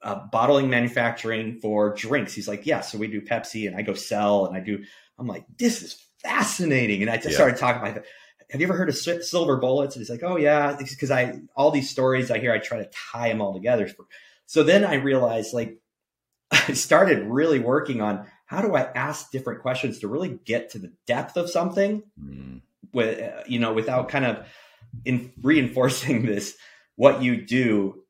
uh, 0.03 0.27
bottling 0.31 0.69
manufacturing 0.69 1.59
for 1.59 1.95
drinks. 1.95 2.35
He's 2.35 2.47
like, 2.47 2.67
yeah, 2.67 2.81
so 2.81 2.99
we 2.99 3.07
do 3.07 3.19
Pepsi 3.19 3.65
and 3.65 3.75
I 3.75 3.81
go 3.81 3.95
sell 3.95 4.45
and 4.45 4.55
I 4.55 4.59
do, 4.59 4.83
I'm 5.17 5.25
like, 5.25 5.45
this 5.57 5.81
is 5.81 6.05
fascinating. 6.19 7.01
And 7.01 7.09
I 7.09 7.15
just 7.15 7.29
yeah. 7.29 7.35
started 7.35 7.57
talking 7.57 7.81
about 7.81 8.03
have 8.53 8.61
you 8.61 8.67
ever 8.67 8.77
heard 8.77 8.89
of 8.89 8.95
silver 8.95 9.57
bullets? 9.57 9.95
And 9.95 10.01
he's 10.01 10.11
like, 10.11 10.21
oh 10.21 10.37
yeah, 10.37 10.77
because 10.77 11.09
I 11.09 11.39
all 11.55 11.71
these 11.71 11.89
stories 11.89 12.29
I 12.29 12.37
hear, 12.37 12.53
I 12.53 12.59
try 12.59 12.77
to 12.77 12.89
tie 13.11 13.29
them 13.29 13.41
all 13.41 13.51
together. 13.51 13.89
So 14.45 14.61
then 14.61 14.85
I 14.85 14.95
realized, 14.95 15.55
like, 15.55 15.79
I 16.51 16.73
started 16.73 17.23
really 17.23 17.59
working 17.59 17.99
on 17.99 18.27
how 18.45 18.61
do 18.61 18.75
I 18.75 18.81
ask 18.81 19.31
different 19.31 19.63
questions 19.63 19.99
to 19.99 20.07
really 20.07 20.39
get 20.45 20.69
to 20.71 20.77
the 20.77 20.93
depth 21.07 21.35
of 21.35 21.49
something, 21.49 22.03
mm. 22.21 22.61
with 22.93 23.19
uh, 23.19 23.41
you 23.47 23.57
know, 23.57 23.73
without 23.73 24.09
kind 24.09 24.25
of 24.25 24.45
in 25.03 25.33
reinforcing 25.41 26.23
this. 26.27 26.55
What 26.95 27.23
you 27.23 27.43
do 27.43 28.03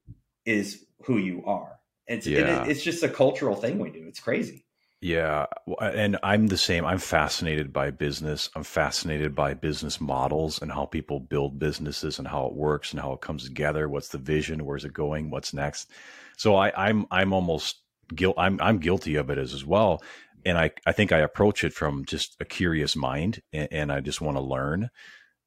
is 0.45 0.84
who 1.06 1.17
you 1.17 1.45
are. 1.45 1.79
It's 2.06 2.27
yeah. 2.27 2.63
it, 2.63 2.71
it's 2.71 2.84
just 2.84 3.01
a 3.01 3.08
cultural 3.08 3.56
thing 3.56 3.79
we 3.79 3.91
do. 3.91 4.06
It's 4.10 4.19
crazy. 4.19 4.65
Yeah, 5.03 5.47
and 5.81 6.17
I'm 6.23 6.47
the 6.47 6.57
same. 6.57 6.85
I'm 6.85 6.97
fascinated 6.97 7.73
by 7.73 7.91
business. 7.91 8.49
I'm 8.55 8.63
fascinated 8.63 9.35
by 9.35 9.53
business 9.53 9.99
models 9.99 10.61
and 10.61 10.71
how 10.71 10.85
people 10.85 11.19
build 11.19 11.59
businesses 11.59 12.19
and 12.19 12.27
how 12.27 12.45
it 12.45 12.53
works 12.53 12.93
and 12.93 13.01
how 13.01 13.11
it 13.11 13.19
comes 13.19 13.43
together. 13.43 13.89
What's 13.89 14.07
the 14.07 14.17
vision? 14.17 14.63
Where's 14.65 14.85
it 14.85 14.93
going? 14.93 15.29
What's 15.29 15.53
next? 15.53 15.91
So 16.37 16.55
I, 16.55 16.71
I'm 16.87 17.05
I'm 17.11 17.33
almost 17.33 17.81
guilt. 18.15 18.35
I'm 18.37 18.57
I'm 18.61 18.77
guilty 18.77 19.15
of 19.15 19.29
it 19.29 19.37
as, 19.37 19.53
as 19.53 19.65
well. 19.65 20.01
And 20.45 20.57
I 20.57 20.71
I 20.85 20.93
think 20.93 21.11
I 21.11 21.19
approach 21.19 21.65
it 21.65 21.73
from 21.73 22.05
just 22.05 22.37
a 22.39 22.45
curious 22.45 22.95
mind, 22.95 23.41
and, 23.51 23.67
and 23.73 23.91
I 23.91 23.99
just 23.99 24.21
want 24.21 24.37
to 24.37 24.43
learn. 24.43 24.89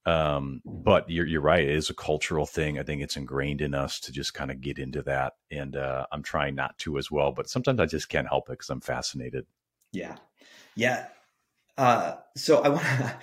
Um, 0.07 0.63
but 0.65 1.11
you're 1.11 1.27
you're 1.27 1.41
right. 1.41 1.65
It 1.65 1.75
is 1.75 1.91
a 1.91 1.95
cultural 1.95 2.47
thing. 2.47 2.79
I 2.79 2.85
think 2.85 3.03
it's 3.03 3.17
ingrained 3.17 3.61
in 3.61 3.75
us 3.75 3.99
to 4.01 4.13
just 4.13 4.35
kind 4.35 4.53
of 4.53 4.61
get 4.61 4.79
into 4.79 5.03
that, 5.03 5.33
and 5.51 5.75
uh, 5.75 6.07
I'm 6.13 6.23
trying 6.23 6.55
not 6.55 6.79
to 6.79 6.97
as 6.97 7.11
well. 7.11 7.33
But 7.33 7.51
sometimes 7.51 7.81
I 7.81 7.87
just 7.87 8.09
can't 8.09 8.29
help 8.29 8.49
it 8.49 8.53
because 8.53 8.71
I'm 8.71 8.81
fascinated. 8.81 9.47
Yeah, 9.93 10.17
yeah. 10.77 11.09
Uh, 11.77 12.15
so 12.37 12.63
I 12.63 12.69
want 12.69 12.85
to. 12.85 13.17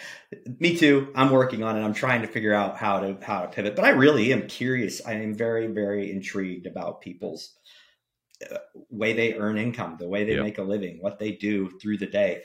me 0.60 0.76
too. 0.76 1.12
I'm 1.16 1.32
working 1.32 1.64
on 1.64 1.78
it. 1.78 1.82
I'm 1.82 1.94
trying 1.94 2.22
to 2.22 2.28
figure 2.28 2.54
out 2.54 2.78
how 2.78 3.00
to 3.00 3.18
how 3.22 3.44
to 3.44 3.48
pivot. 3.48 3.78
But 3.78 3.86
I 3.86 3.90
really 3.90 4.34
am 4.34 4.48
curious. 4.48 5.02
I 5.06 5.14
am 5.14 5.34
very 5.34 5.68
very 5.68 6.12
intrigued 6.12 6.68
about 6.68 7.00
people's 7.00 7.54
uh, 8.52 8.58
way 8.90 9.14
they 9.14 9.36
earn 9.36 9.58
income, 9.58 9.96
the 9.98 10.10
way 10.10 10.26
they 10.26 10.34
yep. 10.34 10.44
make 10.44 10.58
a 10.58 10.64
living, 10.64 10.98
what 11.00 11.18
they 11.18 11.32
do 11.32 11.72
through 11.80 12.00
the 12.00 12.08
day. 12.08 12.44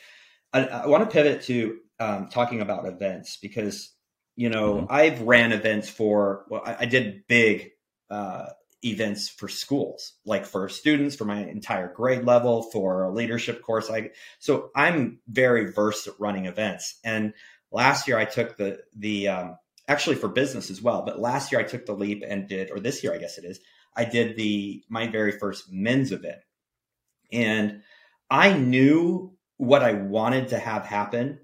I, 0.53 0.65
I 0.65 0.87
want 0.87 1.03
to 1.03 1.13
pivot 1.13 1.43
to 1.43 1.79
um, 1.99 2.29
talking 2.29 2.61
about 2.61 2.87
events 2.87 3.37
because 3.43 3.95
you 4.39 4.51
know, 4.51 4.75
mm-hmm. 4.75 4.87
I've 4.89 5.21
ran 5.23 5.51
events 5.51 5.89
for, 5.89 6.45
well, 6.49 6.63
I, 6.65 6.77
I 6.81 6.85
did 6.85 7.27
big 7.27 7.73
uh, 8.09 8.47
events 8.85 9.29
for 9.29 9.49
schools, 9.49 10.13
like 10.25 10.47
for 10.47 10.69
students, 10.69 11.17
for 11.17 11.25
my 11.25 11.41
entire 11.41 11.93
grade 11.93 12.25
level, 12.25 12.63
for 12.63 13.03
a 13.03 13.11
leadership 13.11 13.63
course. 13.63 13.91
I 13.91 14.11
so 14.39 14.71
I'm 14.77 15.19
very 15.27 15.73
versed 15.73 16.07
at 16.07 16.15
running 16.21 16.47
events. 16.47 17.01
And 17.03 17.35
last 17.73 18.07
year 18.07 18.17
I 18.17 18.27
took 18.27 18.57
the 18.57 18.79
the 18.97 19.27
um, 19.27 19.57
actually 19.89 20.15
for 20.15 20.29
business 20.29 20.71
as 20.71 20.81
well. 20.81 21.03
But 21.05 21.19
last 21.19 21.51
year 21.51 21.61
I 21.61 21.65
took 21.65 21.85
the 21.85 21.95
leap 21.97 22.23
and 22.25 22.49
did, 22.49 22.71
or 22.71 22.79
this 22.79 23.03
year 23.03 23.13
I 23.13 23.19
guess 23.19 23.39
it 23.39 23.45
is, 23.45 23.59
I 23.97 24.05
did 24.05 24.37
the 24.37 24.85
my 24.89 25.09
very 25.09 25.33
first 25.33 25.65
men's 25.73 26.13
event, 26.13 26.39
and 27.33 27.83
I 28.31 28.57
knew 28.57 29.37
what 29.57 29.83
I 29.83 29.95
wanted 29.95 30.51
to 30.51 30.59
have 30.61 30.87
happen 30.87 31.41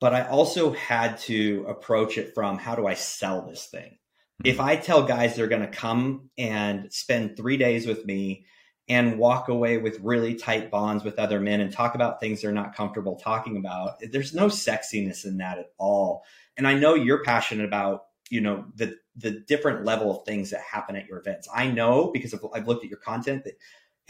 but 0.00 0.14
I 0.14 0.26
also 0.26 0.72
had 0.72 1.18
to 1.18 1.64
approach 1.68 2.18
it 2.18 2.34
from 2.34 2.58
how 2.58 2.74
do 2.74 2.86
I 2.86 2.94
sell 2.94 3.42
this 3.42 3.66
thing? 3.66 3.98
If 4.44 4.56
mm-hmm. 4.56 4.66
I 4.66 4.76
tell 4.76 5.02
guys 5.02 5.36
they're 5.36 5.46
going 5.46 5.60
to 5.60 5.68
come 5.68 6.30
and 6.38 6.92
spend 6.92 7.36
three 7.36 7.58
days 7.58 7.86
with 7.86 8.04
me 8.06 8.46
and 8.88 9.18
walk 9.18 9.48
away 9.48 9.78
with 9.78 10.00
really 10.00 10.34
tight 10.34 10.70
bonds 10.70 11.04
with 11.04 11.18
other 11.18 11.38
men 11.38 11.60
and 11.60 11.72
talk 11.72 11.94
about 11.94 12.18
things 12.18 12.42
they're 12.42 12.50
not 12.50 12.74
comfortable 12.74 13.16
talking 13.16 13.56
about, 13.56 14.00
there's 14.10 14.34
no 14.34 14.46
sexiness 14.46 15.24
in 15.24 15.36
that 15.36 15.58
at 15.58 15.70
all. 15.78 16.24
And 16.56 16.66
I 16.66 16.74
know 16.74 16.94
you're 16.94 17.22
passionate 17.22 17.64
about, 17.64 18.06
you 18.30 18.40
know, 18.40 18.64
the 18.74 18.96
the 19.16 19.30
different 19.46 19.84
level 19.84 20.10
of 20.10 20.24
things 20.24 20.50
that 20.50 20.60
happen 20.60 20.96
at 20.96 21.06
your 21.06 21.18
events. 21.18 21.48
I 21.54 21.68
know 21.68 22.10
because 22.12 22.34
I've 22.54 22.66
looked 22.66 22.84
at 22.84 22.90
your 22.90 22.98
content 22.98 23.44
that 23.44 23.54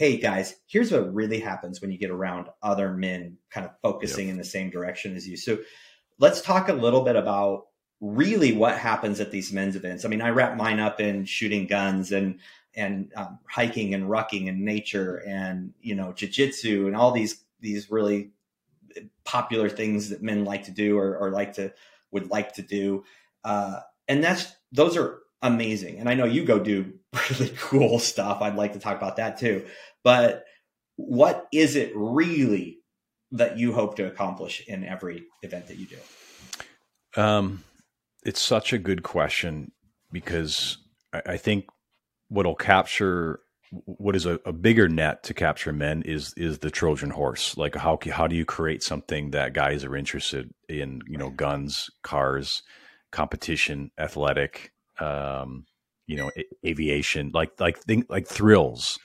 hey 0.01 0.17
guys, 0.17 0.55
here's 0.65 0.91
what 0.91 1.13
really 1.13 1.39
happens 1.39 1.79
when 1.79 1.91
you 1.91 1.97
get 1.99 2.09
around 2.09 2.47
other 2.63 2.91
men 2.91 3.37
kind 3.51 3.67
of 3.67 3.71
focusing 3.83 4.25
yep. 4.25 4.31
in 4.31 4.37
the 4.39 4.43
same 4.43 4.71
direction 4.71 5.15
as 5.15 5.27
you. 5.27 5.37
So 5.37 5.59
let's 6.17 6.41
talk 6.41 6.69
a 6.69 6.73
little 6.73 7.03
bit 7.03 7.15
about 7.15 7.67
really 7.99 8.51
what 8.51 8.79
happens 8.79 9.19
at 9.19 9.29
these 9.29 9.53
men's 9.53 9.75
events. 9.75 10.03
I 10.03 10.07
mean, 10.07 10.23
I 10.23 10.31
wrap 10.31 10.57
mine 10.57 10.79
up 10.79 10.99
in 10.99 11.25
shooting 11.25 11.67
guns 11.67 12.11
and 12.11 12.39
and 12.73 13.11
um, 13.15 13.37
hiking 13.47 13.93
and 13.93 14.05
rucking 14.05 14.49
and 14.49 14.65
nature 14.65 15.17
and 15.17 15.71
you 15.81 15.93
know 15.93 16.13
jujitsu 16.13 16.87
and 16.87 16.95
all 16.95 17.11
these 17.11 17.43
these 17.59 17.91
really 17.91 18.31
popular 19.23 19.69
things 19.69 20.09
that 20.09 20.23
men 20.23 20.45
like 20.45 20.63
to 20.63 20.71
do 20.71 20.97
or, 20.97 21.15
or 21.15 21.29
like 21.29 21.53
to 21.53 21.71
would 22.09 22.31
like 22.31 22.53
to 22.53 22.63
do. 22.63 23.03
Uh, 23.43 23.81
and 24.07 24.23
that's 24.23 24.51
those 24.71 24.97
are 24.97 25.19
amazing. 25.43 25.99
And 25.99 26.09
I 26.09 26.15
know 26.15 26.25
you 26.25 26.43
go 26.43 26.57
do 26.57 26.91
really 27.29 27.53
cool 27.57 27.99
stuff. 27.99 28.41
I'd 28.41 28.55
like 28.55 28.73
to 28.73 28.79
talk 28.79 28.97
about 28.97 29.17
that 29.17 29.37
too. 29.37 29.65
But 30.03 30.45
what 30.95 31.47
is 31.51 31.75
it 31.75 31.91
really 31.95 32.79
that 33.31 33.57
you 33.57 33.73
hope 33.73 33.95
to 33.95 34.07
accomplish 34.07 34.65
in 34.67 34.83
every 34.83 35.25
event 35.41 35.67
that 35.67 35.77
you 35.77 35.87
do? 35.87 37.21
Um, 37.21 37.63
it's 38.23 38.41
such 38.41 38.73
a 38.73 38.77
good 38.77 39.03
question 39.03 39.71
because 40.11 40.77
I, 41.13 41.21
I 41.25 41.37
think 41.37 41.65
what'll 42.29 42.55
capture 42.55 43.39
what 43.85 44.17
is 44.17 44.25
a, 44.25 44.39
a, 44.45 44.51
bigger 44.51 44.89
net 44.89 45.23
to 45.23 45.33
capture 45.33 45.71
men 45.71 46.01
is 46.01 46.33
is 46.35 46.59
the 46.59 46.69
Trojan 46.69 47.11
horse. 47.11 47.55
Like 47.55 47.75
how 47.75 47.97
how 48.11 48.27
do 48.27 48.35
you 48.35 48.43
create 48.43 48.83
something 48.83 49.31
that 49.31 49.53
guys 49.53 49.85
are 49.85 49.95
interested 49.95 50.51
in? 50.67 51.01
You 51.07 51.17
know, 51.17 51.29
guns, 51.29 51.89
cars, 52.03 52.63
competition, 53.11 53.91
athletic, 53.97 54.73
um, 54.99 55.65
you 56.11 56.17
know, 56.17 56.29
aviation, 56.65 57.31
like 57.33 57.51
like 57.57 57.79
think 57.79 58.05
like 58.09 58.27
thrills. 58.27 58.99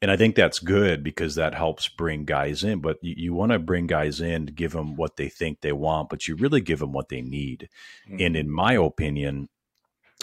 And 0.00 0.12
I 0.12 0.16
think 0.16 0.36
that's 0.36 0.60
good 0.60 1.02
because 1.02 1.34
that 1.34 1.54
helps 1.54 1.88
bring 1.88 2.24
guys 2.24 2.62
in. 2.62 2.80
But 2.80 2.98
you, 3.02 3.14
you 3.16 3.34
want 3.34 3.50
to 3.50 3.58
bring 3.58 3.88
guys 3.88 4.20
in 4.20 4.46
to 4.46 4.52
give 4.52 4.70
them 4.70 4.94
what 4.94 5.16
they 5.16 5.28
think 5.28 5.60
they 5.60 5.72
want, 5.72 6.08
but 6.08 6.28
you 6.28 6.36
really 6.36 6.60
give 6.60 6.78
them 6.78 6.92
what 6.92 7.08
they 7.08 7.20
need. 7.20 7.68
Mm-hmm. 8.08 8.20
And 8.20 8.36
in 8.36 8.48
my 8.48 8.74
opinion, 8.74 9.48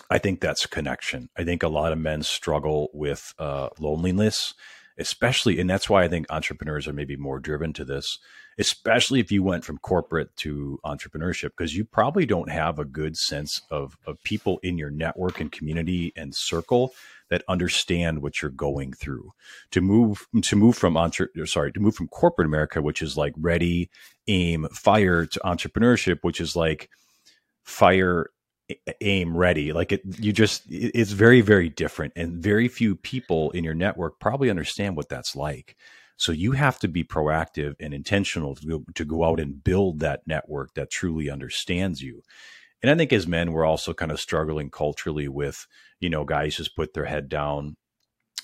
I 0.10 0.18
think 0.18 0.40
that's 0.40 0.66
connection. 0.66 1.28
I 1.36 1.44
think 1.44 1.62
a 1.62 1.68
lot 1.68 1.92
of 1.92 1.98
men 1.98 2.24
struggle 2.24 2.90
with 2.94 3.34
uh, 3.38 3.70
loneliness, 3.78 4.54
especially, 4.98 5.60
and 5.60 5.70
that's 5.70 5.90
why 5.90 6.04
I 6.04 6.08
think 6.08 6.28
entrepreneurs 6.30 6.88
are 6.88 6.94
maybe 6.94 7.18
more 7.18 7.40
driven 7.40 7.74
to 7.74 7.84
this, 7.84 8.18
especially 8.58 9.20
if 9.20 9.32
you 9.32 9.44
went 9.44 9.66
from 9.66 9.78
corporate 9.78 10.36
to 10.38 10.80
entrepreneurship, 10.86 11.52
because 11.58 11.76
you 11.76 11.86
probably 11.86 12.26
don't 12.26 12.50
have 12.50 12.80
a 12.80 12.86
good 12.86 13.18
sense 13.18 13.62
of, 13.70 13.98
of 14.06 14.22
people 14.24 14.60
in 14.64 14.78
your 14.78 14.90
network 14.90 15.40
and 15.40 15.52
community 15.52 16.14
and 16.16 16.36
circle 16.36 16.94
that 17.30 17.44
understand 17.48 18.22
what 18.22 18.42
you're 18.42 18.52
going 18.52 18.94
through. 18.94 19.34
To 19.72 19.82
move 19.82 20.28
to 20.44 20.56
move 20.56 20.78
from 20.78 20.98
entre, 20.98 21.30
sorry 21.46 21.72
to 21.74 21.80
move 21.80 21.96
from 21.96 22.08
corporate 22.08 22.48
America, 22.48 22.82
which 22.82 23.02
is 23.02 23.18
like 23.18 23.34
ready, 23.38 23.90
aim, 24.28 24.68
fire, 24.72 25.26
to 25.26 25.40
entrepreneurship, 25.44 26.20
which 26.22 26.40
is 26.40 26.56
like 26.56 26.90
fire 27.64 28.30
aim 29.02 29.36
ready. 29.36 29.74
Like 29.74 29.92
it 29.92 30.02
you 30.20 30.32
just 30.32 30.64
it's 30.70 31.12
very 31.12 31.42
very 31.42 31.70
different. 31.70 32.14
And 32.16 32.42
very 32.42 32.68
few 32.68 32.96
people 32.96 33.52
in 33.52 33.64
your 33.64 33.74
network 33.74 34.20
probably 34.20 34.50
understand 34.50 34.96
what 34.96 35.10
that's 35.10 35.36
like 35.36 35.76
so 36.18 36.32
you 36.32 36.54
have 36.54 36.80
to 36.80 36.88
be 36.88 37.04
proactive 37.04 37.76
and 37.80 37.94
intentional 37.94 38.56
to 38.56 38.68
go, 38.68 38.84
to 38.96 39.06
go 39.06 39.24
out 39.24 39.40
and 39.40 39.64
build 39.64 40.00
that 40.00 40.22
network 40.28 40.74
that 40.76 40.92
truly 40.92 41.30
understands 41.30 42.02
you. 42.02 42.22
And 42.82 42.92
i 42.92 42.96
think 42.96 43.14
as 43.14 43.28
men 43.28 43.52
we're 43.52 43.66
also 43.66 43.94
kind 43.94 44.12
of 44.12 44.20
struggling 44.20 44.70
culturally 44.70 45.28
with 45.28 45.68
you 46.00 46.10
know 46.10 46.26
guys 46.26 46.58
just 46.58 46.76
put 46.76 46.94
their 46.94 47.06
head 47.06 47.30
down. 47.30 47.78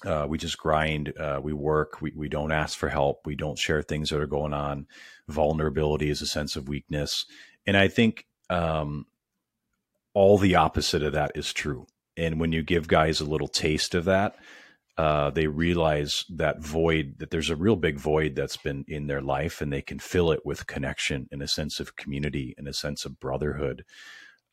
Uh, 0.05 0.25
we 0.29 0.37
just 0.37 0.57
grind 0.57 1.13
uh, 1.19 1.41
we 1.43 1.51
work 1.51 2.01
we, 2.01 2.13
we 2.15 2.29
don't 2.29 2.53
ask 2.53 2.77
for 2.77 2.87
help 2.87 3.19
we 3.25 3.35
don't 3.35 3.59
share 3.59 3.81
things 3.81 4.09
that 4.09 4.21
are 4.21 4.27
going 4.27 4.53
on. 4.53 4.87
Vulnerability 5.27 6.09
is 6.09 6.21
a 6.21 6.27
sense 6.27 6.55
of 6.55 6.69
weakness. 6.69 7.25
And 7.67 7.75
i 7.75 7.89
think 7.89 8.25
um, 8.49 9.05
all 10.13 10.37
the 10.37 10.55
opposite 10.55 11.03
of 11.03 11.13
that 11.13 11.31
is 11.35 11.53
true. 11.53 11.85
And 12.17 12.39
when 12.39 12.51
you 12.51 12.63
give 12.63 12.87
guys 12.87 13.21
a 13.21 13.25
little 13.25 13.47
taste 13.47 13.95
of 13.95 14.05
that, 14.05 14.35
uh, 14.99 15.29
they 15.29 15.47
realize 15.47 16.25
that 16.29 16.59
void, 16.59 17.15
that 17.19 17.29
there's 17.29 17.49
a 17.49 17.55
real 17.55 17.77
big 17.77 17.97
void 17.97 18.35
that's 18.35 18.57
been 18.57 18.83
in 18.85 19.07
their 19.07 19.21
life, 19.21 19.61
and 19.61 19.71
they 19.71 19.81
can 19.81 19.97
fill 19.97 20.29
it 20.29 20.45
with 20.45 20.67
connection 20.67 21.25
and 21.31 21.41
a 21.41 21.47
sense 21.47 21.79
of 21.79 21.95
community 21.95 22.53
and 22.57 22.67
a 22.67 22.73
sense 22.73 23.05
of 23.05 23.17
brotherhood 23.17 23.85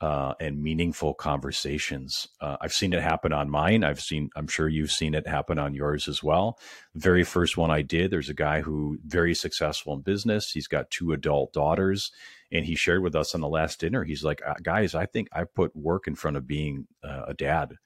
uh, 0.01 0.35
and 0.39 0.63
meaningful 0.63 1.15
conversations. 1.15 2.29
Uh, 2.41 2.57
I've 2.61 2.73
seen 2.73 2.93
it 2.93 3.03
happen 3.03 3.33
on 3.33 3.51
mine. 3.51 3.83
I've 3.83 4.01
seen, 4.01 4.31
I'm 4.37 4.47
sure 4.47 4.69
you've 4.69 4.93
seen 4.93 5.15
it 5.15 5.27
happen 5.27 5.59
on 5.59 5.75
yours 5.75 6.07
as 6.07 6.23
well. 6.23 6.61
The 6.95 7.01
very 7.01 7.25
first 7.25 7.57
one 7.57 7.73
I 7.73 7.83
did, 7.83 8.13
there's 8.13 8.29
a 8.29 8.35
guy 8.35 8.61
who 8.61 8.99
very 9.05 9.35
successful 9.35 9.95
in 9.95 10.03
business. 10.03 10.53
He's 10.53 10.69
got 10.69 10.93
two 10.93 11.11
adult 11.11 11.55
daughters, 11.55 12.13
and 12.53 12.65
he 12.65 12.77
shared 12.77 13.03
with 13.03 13.17
us 13.17 13.35
on 13.35 13.41
the 13.41 13.49
last 13.49 13.81
dinner. 13.81 14.05
He's 14.05 14.23
like, 14.23 14.43
uh, 14.47 14.55
guys, 14.63 14.95
I 14.95 15.07
think 15.07 15.27
I 15.33 15.43
put 15.43 15.75
work 15.75 16.07
in 16.07 16.15
front 16.15 16.37
of 16.37 16.47
being 16.47 16.87
uh, 17.03 17.23
a 17.27 17.35
dad 17.35 17.79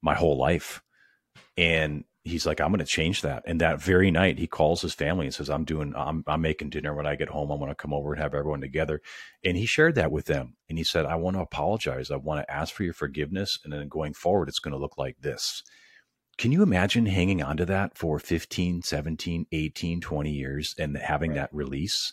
my 0.00 0.14
whole 0.14 0.38
life, 0.38 0.80
and 1.58 2.04
he's 2.22 2.46
like, 2.46 2.60
I'm 2.60 2.68
going 2.68 2.78
to 2.78 2.84
change 2.84 3.22
that. 3.22 3.42
And 3.46 3.60
that 3.60 3.82
very 3.82 4.12
night, 4.12 4.38
he 4.38 4.46
calls 4.46 4.80
his 4.80 4.94
family 4.94 5.26
and 5.26 5.34
says, 5.34 5.50
I'm 5.50 5.64
doing, 5.64 5.92
I'm, 5.96 6.22
I'm 6.28 6.40
making 6.40 6.70
dinner 6.70 6.94
when 6.94 7.06
I 7.06 7.16
get 7.16 7.28
home. 7.28 7.50
I'm 7.50 7.58
going 7.58 7.70
to 7.70 7.74
come 7.74 7.92
over 7.92 8.12
and 8.12 8.22
have 8.22 8.32
everyone 8.32 8.60
together. 8.60 9.00
And 9.44 9.56
he 9.56 9.66
shared 9.66 9.96
that 9.96 10.12
with 10.12 10.26
them. 10.26 10.54
And 10.68 10.78
he 10.78 10.84
said, 10.84 11.04
I 11.04 11.16
want 11.16 11.36
to 11.36 11.42
apologize. 11.42 12.12
I 12.12 12.16
want 12.16 12.40
to 12.40 12.54
ask 12.54 12.72
for 12.72 12.84
your 12.84 12.94
forgiveness. 12.94 13.58
And 13.64 13.72
then 13.72 13.88
going 13.88 14.14
forward, 14.14 14.48
it's 14.48 14.60
going 14.60 14.72
to 14.72 14.78
look 14.78 14.96
like 14.96 15.16
this. 15.20 15.64
Can 16.36 16.52
you 16.52 16.62
imagine 16.62 17.06
hanging 17.06 17.42
on 17.42 17.56
to 17.56 17.66
that 17.66 17.98
for 17.98 18.20
15, 18.20 18.82
17, 18.82 19.46
18, 19.50 20.00
20 20.00 20.30
years 20.30 20.76
and 20.78 20.96
having 20.96 21.30
right. 21.30 21.38
that 21.38 21.50
release? 21.52 22.12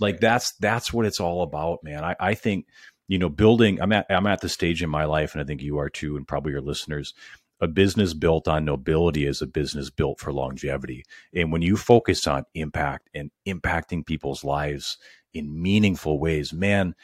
Like 0.00 0.20
that's, 0.20 0.52
that's 0.56 0.92
what 0.92 1.06
it's 1.06 1.20
all 1.20 1.42
about, 1.42 1.82
man. 1.82 2.04
I, 2.04 2.14
I 2.20 2.34
think, 2.34 2.66
you 3.08 3.18
know, 3.18 3.30
building, 3.30 3.80
I'm 3.80 3.92
at, 3.92 4.04
I'm 4.10 4.26
at 4.26 4.42
the 4.42 4.48
stage 4.50 4.82
in 4.82 4.90
my 4.90 5.04
life, 5.04 5.34
and 5.34 5.42
I 5.42 5.44
think 5.44 5.62
you 5.62 5.78
are 5.78 5.90
too, 5.90 6.16
and 6.16 6.26
probably 6.26 6.52
your 6.52 6.60
listeners, 6.60 7.14
a 7.62 7.68
business 7.68 8.12
built 8.12 8.48
on 8.48 8.64
nobility 8.64 9.24
is 9.24 9.40
a 9.40 9.46
business 9.46 9.88
built 9.88 10.18
for 10.18 10.32
longevity. 10.32 11.04
And 11.32 11.52
when 11.52 11.62
you 11.62 11.76
focus 11.76 12.26
on 12.26 12.44
impact 12.54 13.08
and 13.14 13.30
impacting 13.46 14.04
people's 14.04 14.42
lives 14.42 14.98
in 15.32 15.62
meaningful 15.62 16.18
ways, 16.18 16.52
man, 16.52 16.96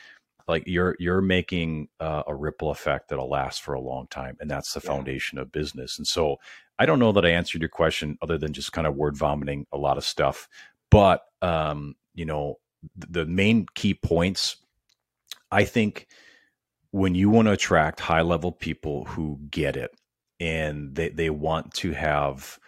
like 0.48 0.64
you're 0.66 0.96
you're 0.98 1.20
making 1.20 1.88
uh, 2.00 2.24
a 2.26 2.34
ripple 2.34 2.70
effect 2.70 3.08
that'll 3.08 3.30
last 3.30 3.62
for 3.62 3.74
a 3.74 3.80
long 3.80 4.08
time, 4.08 4.36
and 4.40 4.50
that's 4.50 4.72
the 4.72 4.80
yeah. 4.82 4.90
foundation 4.90 5.38
of 5.38 5.52
business. 5.52 5.96
And 5.96 6.06
so, 6.06 6.38
I 6.76 6.86
don't 6.86 6.98
know 6.98 7.12
that 7.12 7.24
I 7.24 7.30
answered 7.30 7.62
your 7.62 7.68
question 7.68 8.18
other 8.20 8.36
than 8.36 8.52
just 8.52 8.72
kind 8.72 8.86
of 8.86 8.96
word 8.96 9.16
vomiting 9.16 9.66
a 9.72 9.78
lot 9.78 9.96
of 9.96 10.04
stuff, 10.04 10.48
but 10.90 11.22
um, 11.40 11.94
you 12.14 12.24
know, 12.24 12.56
the 12.96 13.26
main 13.26 13.66
key 13.74 13.94
points, 13.94 14.56
I 15.52 15.64
think. 15.64 16.08
When 16.90 17.14
you 17.14 17.28
want 17.28 17.46
to 17.48 17.52
attract 17.52 18.00
high 18.00 18.22
level 18.22 18.50
people 18.50 19.04
who 19.04 19.38
get 19.50 19.76
it, 19.76 19.90
and 20.40 20.94
they, 20.94 21.08
they 21.08 21.30
want 21.30 21.72
to 21.74 21.92
have 21.92 22.58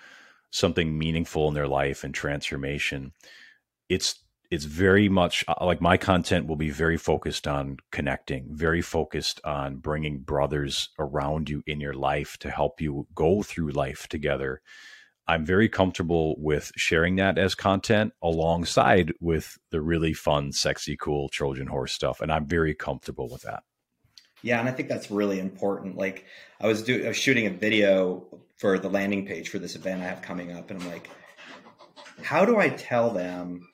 something 0.50 0.98
meaningful 0.98 1.48
in 1.48 1.54
their 1.54 1.68
life 1.68 2.02
and 2.04 2.14
transformation 2.14 3.12
it's 3.88 4.20
it's 4.50 4.64
very 4.64 5.09
much 5.09 5.44
uh, 5.46 5.64
like 5.64 5.80
my 5.80 5.96
content 5.96 6.46
will 6.46 6.56
be 6.56 6.70
very 6.70 6.96
focused 6.96 7.46
on 7.46 7.76
connecting 7.92 8.46
very 8.50 8.83
focused 8.83 9.40
on 9.44 9.76
bringing 9.76 10.20
brothers 10.20 10.90
around 10.98 11.48
you 11.48 11.62
in 11.66 11.80
your 11.80 11.94
life 11.94 12.37
to 12.38 12.50
help 12.50 12.80
you 12.80 13.06
go 13.14 13.42
through 13.42 13.70
life 13.70 14.09
together. 14.09 14.61
I'm 15.28 15.46
very 15.46 15.68
comfortable 15.68 16.35
with 16.38 16.72
sharing 16.76 17.14
that 17.16 17.38
as 17.38 17.54
content 17.54 18.12
alongside 18.20 19.12
with 19.20 19.59
the 19.70 19.80
really 19.80 20.12
fun 20.12 20.50
sexy 20.50 20.96
cool 20.96 21.28
trojan 21.28 21.68
horse 21.68 21.92
stuff 21.92 22.20
and 22.20 22.33
i'm 22.33 22.46
very 22.46 22.74
comfortable 22.74 23.28
with 23.30 23.42
that 23.42 23.62
yeah, 24.42 24.61
and 24.61 24.68
I 24.68 24.72
think 24.72 24.88
that's 24.88 25.11
really 25.11 25.38
important. 25.38 25.96
Like 25.96 26.24
I 26.61 26.66
was 26.66 26.83
doing, 26.83 27.05
I 27.05 27.09
was 27.09 27.16
shooting 27.16 27.46
a 27.46 27.50
video 27.50 28.24
for 28.57 28.79
the 28.79 28.88
landing 28.88 29.26
page 29.26 29.48
for 29.48 29.59
this 29.59 29.76
event 29.76 30.03
I 30.03 30.07
have 30.07 30.22
coming 30.22 30.53
up, 30.53 30.70
and 30.70 30.83
I'm 30.83 30.88
like, 30.88 31.11
how 32.22 32.44
do 32.44 32.59
I 32.59 32.70
tell 32.70 33.11
them 33.11 33.68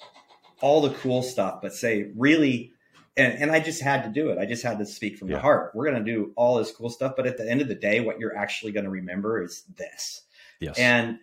all 0.60 0.80
the 0.80 0.94
cool 0.94 1.22
stuff, 1.22 1.60
but 1.62 1.74
say 1.74 2.10
really? 2.16 2.72
And, 3.18 3.32
and 3.34 3.50
I 3.50 3.60
just 3.60 3.80
had 3.80 4.02
to 4.02 4.10
do 4.10 4.28
it. 4.28 4.38
I 4.38 4.44
just 4.44 4.62
had 4.62 4.78
to 4.78 4.84
speak 4.84 5.16
from 5.16 5.28
yeah. 5.28 5.36
the 5.36 5.40
heart. 5.40 5.72
We're 5.74 5.90
going 5.90 6.04
to 6.04 6.12
do 6.12 6.32
all 6.36 6.56
this 6.56 6.70
cool 6.70 6.90
stuff, 6.90 7.14
but 7.16 7.26
at 7.26 7.38
the 7.38 7.50
end 7.50 7.62
of 7.62 7.68
the 7.68 7.74
day, 7.74 8.00
what 8.00 8.18
you're 8.18 8.36
actually 8.36 8.72
going 8.72 8.84
to 8.84 8.90
remember 8.90 9.42
is 9.42 9.62
this. 9.76 10.22
Yes. 10.60 10.78
And 10.78 11.18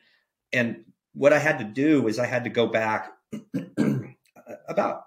and 0.51 0.85
what 1.13 1.33
I 1.33 1.39
had 1.39 1.59
to 1.59 1.65
do 1.65 2.07
is 2.07 2.19
I 2.19 2.25
had 2.25 2.43
to 2.45 2.49
go 2.49 2.67
back 2.67 3.11
about 4.67 5.05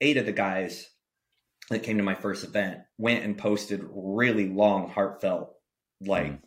eight 0.00 0.16
of 0.16 0.26
the 0.26 0.32
guys 0.32 0.88
that 1.72 1.82
came 1.82 1.98
to 1.98 2.02
my 2.02 2.14
first 2.14 2.44
event 2.44 2.78
went 2.98 3.24
and 3.24 3.36
posted 3.36 3.84
really 3.92 4.48
long, 4.48 4.88
heartfelt, 4.88 5.54
like 6.00 6.32
mm. 6.32 6.38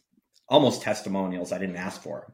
almost 0.48 0.82
testimonials 0.82 1.52
I 1.52 1.58
didn't 1.58 1.76
ask 1.78 2.02
for. 2.02 2.34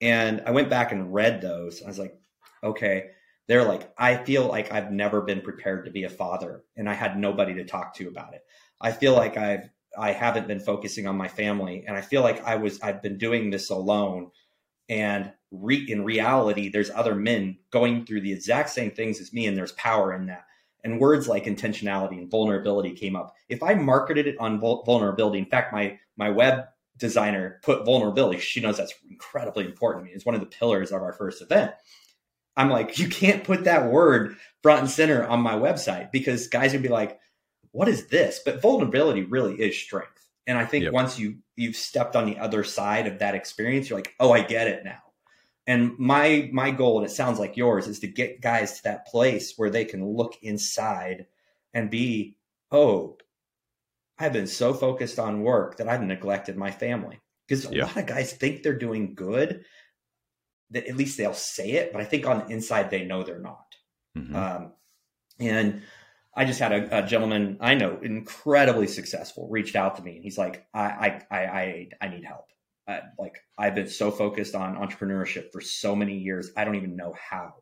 And 0.00 0.42
I 0.46 0.50
went 0.50 0.70
back 0.70 0.92
and 0.92 1.14
read 1.14 1.40
those. 1.40 1.82
I 1.82 1.88
was 1.88 1.98
like, 1.98 2.14
okay. 2.62 3.10
They're 3.48 3.64
like, 3.64 3.92
I 3.98 4.16
feel 4.16 4.46
like 4.46 4.72
I've 4.72 4.92
never 4.92 5.20
been 5.20 5.40
prepared 5.40 5.84
to 5.84 5.90
be 5.90 6.04
a 6.04 6.10
father 6.10 6.62
and 6.76 6.88
I 6.88 6.94
had 6.94 7.18
nobody 7.18 7.54
to 7.54 7.64
talk 7.64 7.94
to 7.96 8.08
about 8.08 8.34
it. 8.34 8.42
I 8.80 8.92
feel 8.92 9.14
like 9.14 9.36
I've 9.36 9.68
I 9.96 10.12
haven't 10.12 10.48
been 10.48 10.60
focusing 10.60 11.06
on 11.06 11.16
my 11.16 11.28
family 11.28 11.84
and 11.86 11.96
I 11.96 12.00
feel 12.00 12.22
like 12.22 12.42
I 12.44 12.56
was 12.56 12.80
I've 12.80 13.02
been 13.02 13.18
doing 13.18 13.50
this 13.50 13.68
alone 13.68 14.30
and 14.88 15.32
re, 15.50 15.84
in 15.88 16.04
reality 16.04 16.68
there's 16.68 16.90
other 16.90 17.14
men 17.14 17.58
going 17.70 18.06
through 18.06 18.22
the 18.22 18.32
exact 18.32 18.70
same 18.70 18.90
things 18.90 19.20
as 19.20 19.32
me 19.32 19.46
and 19.46 19.56
there's 19.56 19.72
power 19.72 20.14
in 20.14 20.26
that 20.26 20.44
and 20.84 21.00
words 21.00 21.28
like 21.28 21.44
intentionality 21.44 22.18
and 22.18 22.30
vulnerability 22.30 22.92
came 22.92 23.16
up. 23.16 23.34
If 23.48 23.62
I 23.62 23.74
marketed 23.74 24.26
it 24.26 24.36
on 24.38 24.60
vulnerability, 24.60 25.38
in 25.38 25.46
fact, 25.46 25.72
my 25.72 25.98
my 26.16 26.30
web 26.30 26.64
designer 26.98 27.60
put 27.62 27.84
vulnerability. 27.84 28.38
She 28.40 28.60
knows 28.60 28.76
that's 28.76 28.94
incredibly 29.10 29.64
important 29.64 30.04
to 30.04 30.10
me. 30.10 30.14
It's 30.14 30.26
one 30.26 30.34
of 30.34 30.40
the 30.40 30.46
pillars 30.46 30.92
of 30.92 31.02
our 31.02 31.12
first 31.12 31.42
event. 31.42 31.72
I'm 32.56 32.68
like, 32.68 32.98
you 32.98 33.08
can't 33.08 33.44
put 33.44 33.64
that 33.64 33.90
word 33.90 34.36
front 34.62 34.82
and 34.82 34.90
center 34.90 35.26
on 35.26 35.40
my 35.40 35.54
website 35.54 36.12
because 36.12 36.48
guys 36.48 36.72
would 36.72 36.82
be 36.82 36.88
like, 36.88 37.18
what 37.72 37.88
is 37.88 38.06
this? 38.08 38.40
But 38.44 38.60
vulnerability 38.60 39.22
really 39.22 39.54
is 39.54 39.76
strength. 39.76 40.28
And 40.46 40.58
I 40.58 40.64
think 40.64 40.84
yep. 40.84 40.92
once 40.92 41.18
you 41.18 41.38
you've 41.56 41.76
stepped 41.76 42.16
on 42.16 42.26
the 42.26 42.38
other 42.38 42.64
side 42.64 43.06
of 43.06 43.20
that 43.20 43.34
experience, 43.34 43.88
you're 43.88 43.98
like, 43.98 44.14
oh, 44.20 44.32
I 44.32 44.42
get 44.42 44.66
it 44.66 44.84
now. 44.84 44.98
And 45.66 45.98
my 45.98 46.50
my 46.52 46.70
goal, 46.70 46.98
and 46.98 47.06
it 47.06 47.12
sounds 47.12 47.38
like 47.38 47.56
yours, 47.56 47.86
is 47.86 48.00
to 48.00 48.08
get 48.08 48.40
guys 48.40 48.78
to 48.78 48.84
that 48.84 49.06
place 49.06 49.54
where 49.56 49.70
they 49.70 49.84
can 49.84 50.04
look 50.04 50.34
inside 50.42 51.26
and 51.72 51.90
be, 51.90 52.36
oh, 52.70 53.16
I've 54.18 54.32
been 54.32 54.46
so 54.46 54.74
focused 54.74 55.18
on 55.18 55.42
work 55.42 55.76
that 55.76 55.88
I've 55.88 56.02
neglected 56.02 56.56
my 56.56 56.70
family. 56.70 57.20
Because 57.46 57.64
a 57.64 57.74
lot 57.74 57.96
of 57.96 58.06
guys 58.06 58.32
think 58.32 58.62
they're 58.62 58.78
doing 58.78 59.14
good, 59.14 59.64
that 60.70 60.86
at 60.86 60.96
least 60.96 61.18
they'll 61.18 61.34
say 61.34 61.72
it, 61.72 61.92
but 61.92 62.00
I 62.00 62.04
think 62.04 62.26
on 62.26 62.38
the 62.38 62.46
inside 62.46 62.90
they 62.90 63.04
know 63.04 63.22
they're 63.22 63.38
not. 63.38 63.66
Mm-hmm. 64.16 64.34
Um, 64.34 64.72
and 65.38 65.82
I 66.34 66.44
just 66.44 66.60
had 66.60 66.72
a, 66.72 67.04
a, 67.04 67.06
gentleman 67.06 67.58
I 67.60 67.74
know, 67.74 67.98
incredibly 68.02 68.86
successful, 68.86 69.48
reached 69.50 69.76
out 69.76 69.96
to 69.96 70.02
me, 70.02 70.16
and 70.16 70.24
he's 70.24 70.38
like, 70.38 70.66
"I, 70.72 71.20
I, 71.30 71.36
I, 71.36 71.88
I 72.00 72.08
need 72.08 72.24
help. 72.24 72.46
Uh, 72.88 73.00
like, 73.18 73.38
I've 73.58 73.74
been 73.74 73.88
so 73.88 74.10
focused 74.10 74.54
on 74.54 74.76
entrepreneurship 74.76 75.52
for 75.52 75.60
so 75.60 75.94
many 75.94 76.18
years, 76.18 76.50
I 76.56 76.64
don't 76.64 76.74
even 76.74 76.96
know 76.96 77.14
how. 77.30 77.54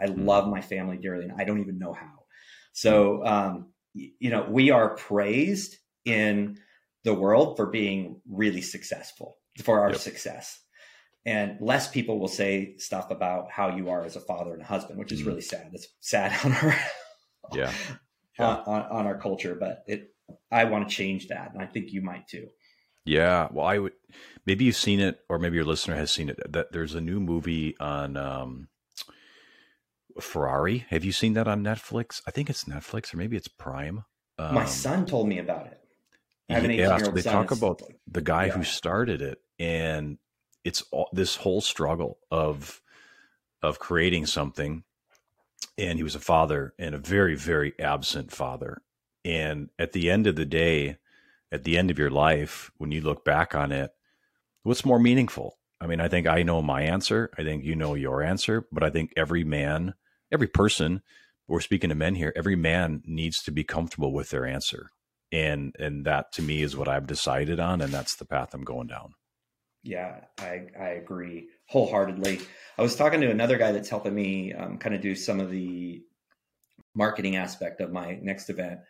I 0.00 0.06
mm-hmm. 0.06 0.24
love 0.24 0.48
my 0.48 0.60
family 0.60 0.96
dearly, 0.96 1.24
and 1.24 1.40
I 1.40 1.44
don't 1.44 1.60
even 1.60 1.78
know 1.78 1.92
how. 1.92 2.24
So, 2.72 3.24
um, 3.24 3.72
you 3.94 4.30
know, 4.30 4.46
we 4.48 4.70
are 4.70 4.96
praised 4.96 5.76
in 6.04 6.58
the 7.04 7.14
world 7.14 7.56
for 7.56 7.66
being 7.66 8.20
really 8.28 8.62
successful 8.62 9.36
for 9.62 9.80
our 9.80 9.90
yep. 9.90 9.98
success 9.98 10.60
and 11.26 11.56
less 11.60 11.88
people 11.88 12.18
will 12.18 12.28
say 12.28 12.76
stuff 12.78 13.10
about 13.10 13.50
how 13.50 13.74
you 13.74 13.88
are 13.88 14.04
as 14.04 14.16
a 14.16 14.20
father 14.20 14.52
and 14.52 14.62
a 14.62 14.66
husband 14.66 14.98
which 14.98 15.12
is 15.12 15.22
mm 15.22 15.26
really 15.26 15.40
sad 15.40 15.70
it's 15.72 15.88
sad 16.00 16.32
on 16.44 16.52
our 16.52 16.76
yeah, 17.54 17.72
yeah. 18.38 18.62
On, 18.66 18.82
on, 18.82 19.06
our 19.06 19.18
culture 19.18 19.56
but 19.58 19.84
it 19.86 20.14
i 20.50 20.64
want 20.64 20.86
to 20.86 20.94
change 20.94 21.28
that 21.28 21.52
and 21.54 21.62
i 21.62 21.66
think 21.66 21.92
you 21.92 22.02
might 22.02 22.28
too 22.28 22.46
yeah 23.04 23.48
well 23.52 23.66
i 23.66 23.78
would 23.78 23.92
maybe 24.46 24.64
you've 24.64 24.76
seen 24.76 25.00
it 25.00 25.20
or 25.28 25.38
maybe 25.38 25.56
your 25.56 25.64
listener 25.64 25.94
has 25.94 26.10
seen 26.10 26.28
it 26.28 26.40
that 26.50 26.72
there's 26.72 26.94
a 26.94 27.00
new 27.00 27.20
movie 27.20 27.76
on 27.78 28.16
um 28.16 28.68
ferrari 30.20 30.86
have 30.90 31.04
you 31.04 31.12
seen 31.12 31.32
that 31.34 31.48
on 31.48 31.62
netflix 31.62 32.20
i 32.26 32.30
think 32.30 32.48
it's 32.48 32.64
netflix 32.64 33.12
or 33.12 33.16
maybe 33.16 33.36
it's 33.36 33.48
prime 33.48 34.04
um, 34.38 34.54
my 34.54 34.64
son 34.64 35.06
told 35.06 35.28
me 35.28 35.38
about 35.38 35.66
it 35.66 35.84
yeah, 36.48 36.98
so 36.98 37.10
they 37.10 37.22
talk 37.22 37.50
about 37.50 37.82
the 38.06 38.20
guy 38.20 38.46
yeah. 38.46 38.52
who 38.52 38.64
started 38.64 39.22
it, 39.22 39.38
and 39.58 40.18
it's 40.64 40.82
all, 40.90 41.08
this 41.12 41.36
whole 41.36 41.60
struggle 41.60 42.18
of 42.30 42.80
of 43.62 43.78
creating 43.78 44.26
something. 44.26 44.84
And 45.76 45.98
he 45.98 46.04
was 46.04 46.14
a 46.14 46.20
father, 46.20 46.74
and 46.78 46.94
a 46.94 46.98
very, 46.98 47.34
very 47.34 47.72
absent 47.80 48.30
father. 48.30 48.82
And 49.24 49.70
at 49.78 49.92
the 49.92 50.10
end 50.10 50.26
of 50.26 50.36
the 50.36 50.44
day, 50.44 50.98
at 51.52 51.64
the 51.64 51.78
end 51.78 51.90
of 51.90 51.98
your 51.98 52.10
life, 52.10 52.70
when 52.78 52.92
you 52.92 53.00
look 53.00 53.24
back 53.24 53.54
on 53.54 53.72
it, 53.72 53.90
what's 54.62 54.84
more 54.84 54.98
meaningful? 54.98 55.58
I 55.80 55.86
mean, 55.86 56.00
I 56.00 56.08
think 56.08 56.26
I 56.26 56.42
know 56.42 56.62
my 56.62 56.82
answer. 56.82 57.30
I 57.38 57.42
think 57.42 57.64
you 57.64 57.76
know 57.76 57.94
your 57.94 58.22
answer, 58.22 58.66
but 58.72 58.82
I 58.82 58.90
think 58.90 59.12
every 59.16 59.44
man, 59.44 59.94
every 60.32 60.46
person, 60.46 61.02
we're 61.46 61.60
speaking 61.60 61.90
to 61.90 61.94
men 61.94 62.14
here, 62.14 62.32
every 62.34 62.56
man 62.56 63.02
needs 63.04 63.42
to 63.42 63.50
be 63.50 63.64
comfortable 63.64 64.12
with 64.12 64.30
their 64.30 64.46
answer 64.46 64.88
and 65.34 65.74
and 65.80 66.04
that 66.04 66.32
to 66.32 66.42
me 66.42 66.62
is 66.62 66.76
what 66.76 66.88
I've 66.88 67.08
decided 67.08 67.58
on, 67.58 67.80
and 67.80 67.92
that's 67.92 68.16
the 68.16 68.24
path 68.24 68.54
I'm 68.54 68.62
going 68.62 68.86
down. 68.86 69.14
Yeah, 69.82 70.20
I 70.38 70.66
I 70.78 70.88
agree 70.90 71.48
wholeheartedly. 71.68 72.40
I 72.78 72.82
was 72.82 72.94
talking 72.94 73.20
to 73.20 73.30
another 73.30 73.58
guy 73.58 73.72
that's 73.72 73.88
helping 73.88 74.14
me 74.14 74.52
um, 74.52 74.78
kind 74.78 74.94
of 74.94 75.00
do 75.00 75.16
some 75.16 75.40
of 75.40 75.50
the 75.50 76.02
marketing 76.94 77.36
aspect 77.36 77.80
of 77.80 77.90
my 77.90 78.18
next 78.22 78.48
event, 78.48 78.80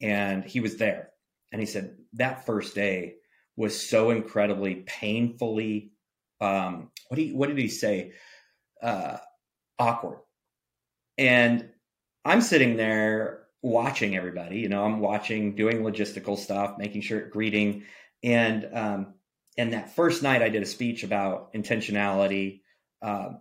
and 0.00 0.44
he 0.44 0.60
was 0.60 0.78
there, 0.78 1.10
and 1.52 1.60
he 1.60 1.66
said 1.66 1.96
that 2.14 2.46
first 2.46 2.74
day 2.74 3.16
was 3.56 3.78
so 3.88 4.10
incredibly 4.10 4.76
painfully. 4.86 5.92
Um, 6.40 6.90
what 7.08 7.18
he 7.18 7.32
what 7.32 7.48
did 7.48 7.58
he 7.58 7.68
say? 7.68 8.12
Uh, 8.82 9.18
awkward, 9.78 10.20
and 11.18 11.68
I'm 12.24 12.40
sitting 12.40 12.76
there 12.76 13.44
watching 13.62 14.16
everybody. 14.16 14.58
You 14.58 14.68
know, 14.68 14.84
I'm 14.84 14.98
watching, 14.98 15.54
doing 15.54 15.82
logistical 15.82 16.36
stuff, 16.36 16.78
making 16.78 17.02
sure 17.02 17.28
greeting, 17.28 17.84
and 18.24 18.68
um, 18.72 19.14
and 19.56 19.72
that 19.72 19.94
first 19.94 20.22
night 20.22 20.42
I 20.42 20.48
did 20.48 20.62
a 20.62 20.66
speech 20.66 21.04
about 21.04 21.52
intentionality, 21.54 22.62
uh, 23.02 23.34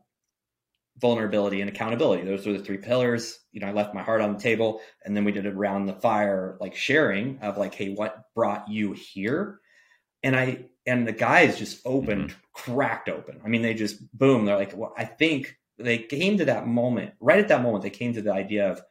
vulnerability, 0.99 1.61
and 1.61 1.69
accountability. 1.69 2.23
Those 2.23 2.45
were 2.45 2.53
the 2.53 2.63
three 2.63 2.77
pillars. 2.77 3.39
You 3.51 3.61
know, 3.61 3.67
I 3.67 3.71
left 3.71 3.95
my 3.95 4.03
heart 4.03 4.21
on 4.21 4.33
the 4.33 4.39
table, 4.39 4.81
and 5.03 5.15
then 5.15 5.23
we 5.23 5.31
did 5.31 5.45
around 5.45 5.85
the 5.85 5.93
fire, 5.93 6.57
like 6.59 6.75
sharing 6.75 7.39
of 7.39 7.57
like, 7.57 7.73
hey, 7.73 7.93
what 7.93 8.25
brought 8.35 8.69
you 8.69 8.93
here? 8.93 9.59
And 10.23 10.35
I 10.35 10.65
and 10.85 11.07
the 11.07 11.13
guys 11.13 11.57
just 11.57 11.81
opened, 11.85 12.29
mm-hmm. 12.29 12.73
cracked 12.73 13.09
open. 13.09 13.39
I 13.43 13.47
mean, 13.47 13.61
they 13.61 13.73
just 13.73 13.99
boom. 14.17 14.45
They're 14.45 14.57
like, 14.57 14.75
well, 14.75 14.93
I 14.97 15.05
think 15.05 15.57
they 15.77 15.97
came 15.97 16.37
to 16.37 16.45
that 16.45 16.67
moment. 16.67 17.13
Right 17.19 17.39
at 17.39 17.47
that 17.49 17.63
moment, 17.63 17.83
they 17.83 17.89
came 17.89 18.13
to 18.13 18.21
the 18.21 18.33
idea 18.33 18.69
of 18.69 18.81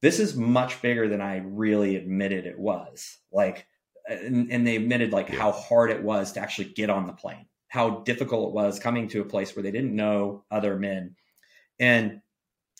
this 0.00 0.18
is 0.18 0.36
much 0.36 0.82
bigger 0.82 1.08
than 1.08 1.20
I 1.20 1.38
really 1.38 1.96
admitted 1.96 2.46
it 2.46 2.58
was. 2.58 3.18
Like, 3.32 3.66
and, 4.08 4.50
and 4.50 4.66
they 4.66 4.76
admitted 4.76 5.12
like 5.12 5.28
yeah. 5.28 5.38
how 5.38 5.52
hard 5.52 5.90
it 5.90 6.02
was 6.02 6.32
to 6.32 6.40
actually 6.40 6.68
get 6.68 6.90
on 6.90 7.06
the 7.06 7.12
plane, 7.12 7.46
how 7.72 7.88
difficult 8.00 8.50
it 8.50 8.54
was 8.54 8.78
coming 8.78 9.08
to 9.08 9.22
a 9.22 9.24
place 9.24 9.56
where 9.56 9.62
they 9.62 9.70
didn't 9.70 9.96
know 9.96 10.44
other 10.50 10.78
men. 10.78 11.16
And 11.80 12.20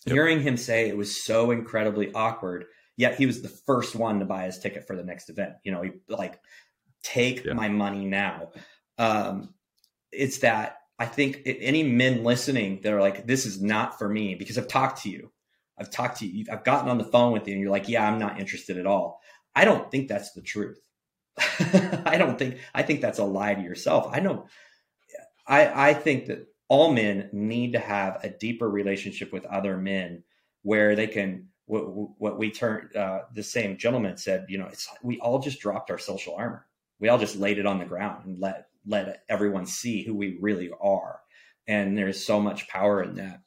yep. 0.05 0.13
hearing 0.13 0.39
him 0.39 0.55
say 0.55 0.87
it 0.87 0.95
was 0.95 1.19
so 1.19 1.49
incredibly 1.49 2.13
awkward, 2.13 2.65
yet 2.95 3.15
he 3.15 3.25
was 3.25 3.41
the 3.41 3.49
first 3.49 3.95
one 3.95 4.19
to 4.19 4.25
buy 4.25 4.43
his 4.43 4.59
ticket 4.59 4.85
for 4.85 4.95
the 4.95 5.03
next 5.03 5.31
event. 5.31 5.53
You 5.63 5.71
know, 5.71 5.81
he 5.81 5.93
like, 6.07 6.39
take 7.01 7.43
yeah. 7.43 7.53
my 7.53 7.69
money 7.69 8.05
now. 8.05 8.51
Um, 8.99 9.55
it's 10.11 10.37
that 10.39 10.77
I 10.99 11.07
think 11.07 11.41
any 11.43 11.81
men 11.81 12.23
listening, 12.23 12.81
they're 12.83 13.01
like, 13.01 13.25
this 13.25 13.47
is 13.47 13.59
not 13.59 13.97
for 13.97 14.07
me 14.07 14.35
because 14.35 14.59
I've 14.59 14.67
talked 14.67 15.01
to 15.01 15.09
you. 15.09 15.31
I've 15.75 15.89
talked 15.89 16.19
to 16.19 16.27
you, 16.27 16.45
I've 16.51 16.63
gotten 16.63 16.91
on 16.91 16.99
the 16.99 17.03
phone 17.03 17.33
with 17.33 17.47
you, 17.47 17.53
and 17.53 17.61
you're 17.63 17.71
like, 17.71 17.89
yeah, 17.89 18.07
I'm 18.07 18.19
not 18.19 18.39
interested 18.39 18.77
at 18.77 18.85
all. 18.85 19.21
I 19.55 19.65
don't 19.65 19.89
think 19.89 20.07
that's 20.07 20.33
the 20.33 20.43
truth. 20.43 20.79
I 22.05 22.17
don't 22.19 22.37
think 22.37 22.59
I 22.75 22.83
think 22.83 23.01
that's 23.01 23.17
a 23.17 23.23
lie 23.23 23.55
to 23.55 23.61
yourself. 23.63 24.07
I 24.13 24.19
know 24.19 24.45
I 25.47 25.89
I 25.89 25.93
think 25.93 26.27
that 26.27 26.47
all 26.69 26.93
men 26.93 27.29
need 27.31 27.73
to 27.73 27.79
have 27.79 28.23
a 28.23 28.29
deeper 28.29 28.69
relationship 28.69 29.31
with 29.31 29.45
other 29.45 29.77
men 29.77 30.23
where 30.63 30.95
they 30.95 31.07
can 31.07 31.47
what, 31.65 31.81
what 32.19 32.37
we 32.37 32.51
turn 32.51 32.89
uh, 32.95 33.19
the 33.33 33.43
same 33.43 33.77
gentleman 33.77 34.17
said 34.17 34.45
you 34.49 34.57
know 34.57 34.67
it's 34.67 34.87
we 35.03 35.19
all 35.19 35.39
just 35.39 35.59
dropped 35.59 35.91
our 35.91 35.97
social 35.97 36.35
armor. 36.35 36.65
We 36.99 37.09
all 37.09 37.17
just 37.17 37.35
laid 37.35 37.57
it 37.57 37.65
on 37.65 37.79
the 37.79 37.85
ground 37.85 38.25
and 38.25 38.39
let 38.39 38.67
let 38.85 39.23
everyone 39.29 39.65
see 39.65 40.03
who 40.03 40.15
we 40.15 40.37
really 40.41 40.71
are. 40.81 41.19
And 41.67 41.97
there's 41.97 42.25
so 42.25 42.41
much 42.41 42.67
power 42.67 43.01
in 43.01 43.15
that. 43.15 43.41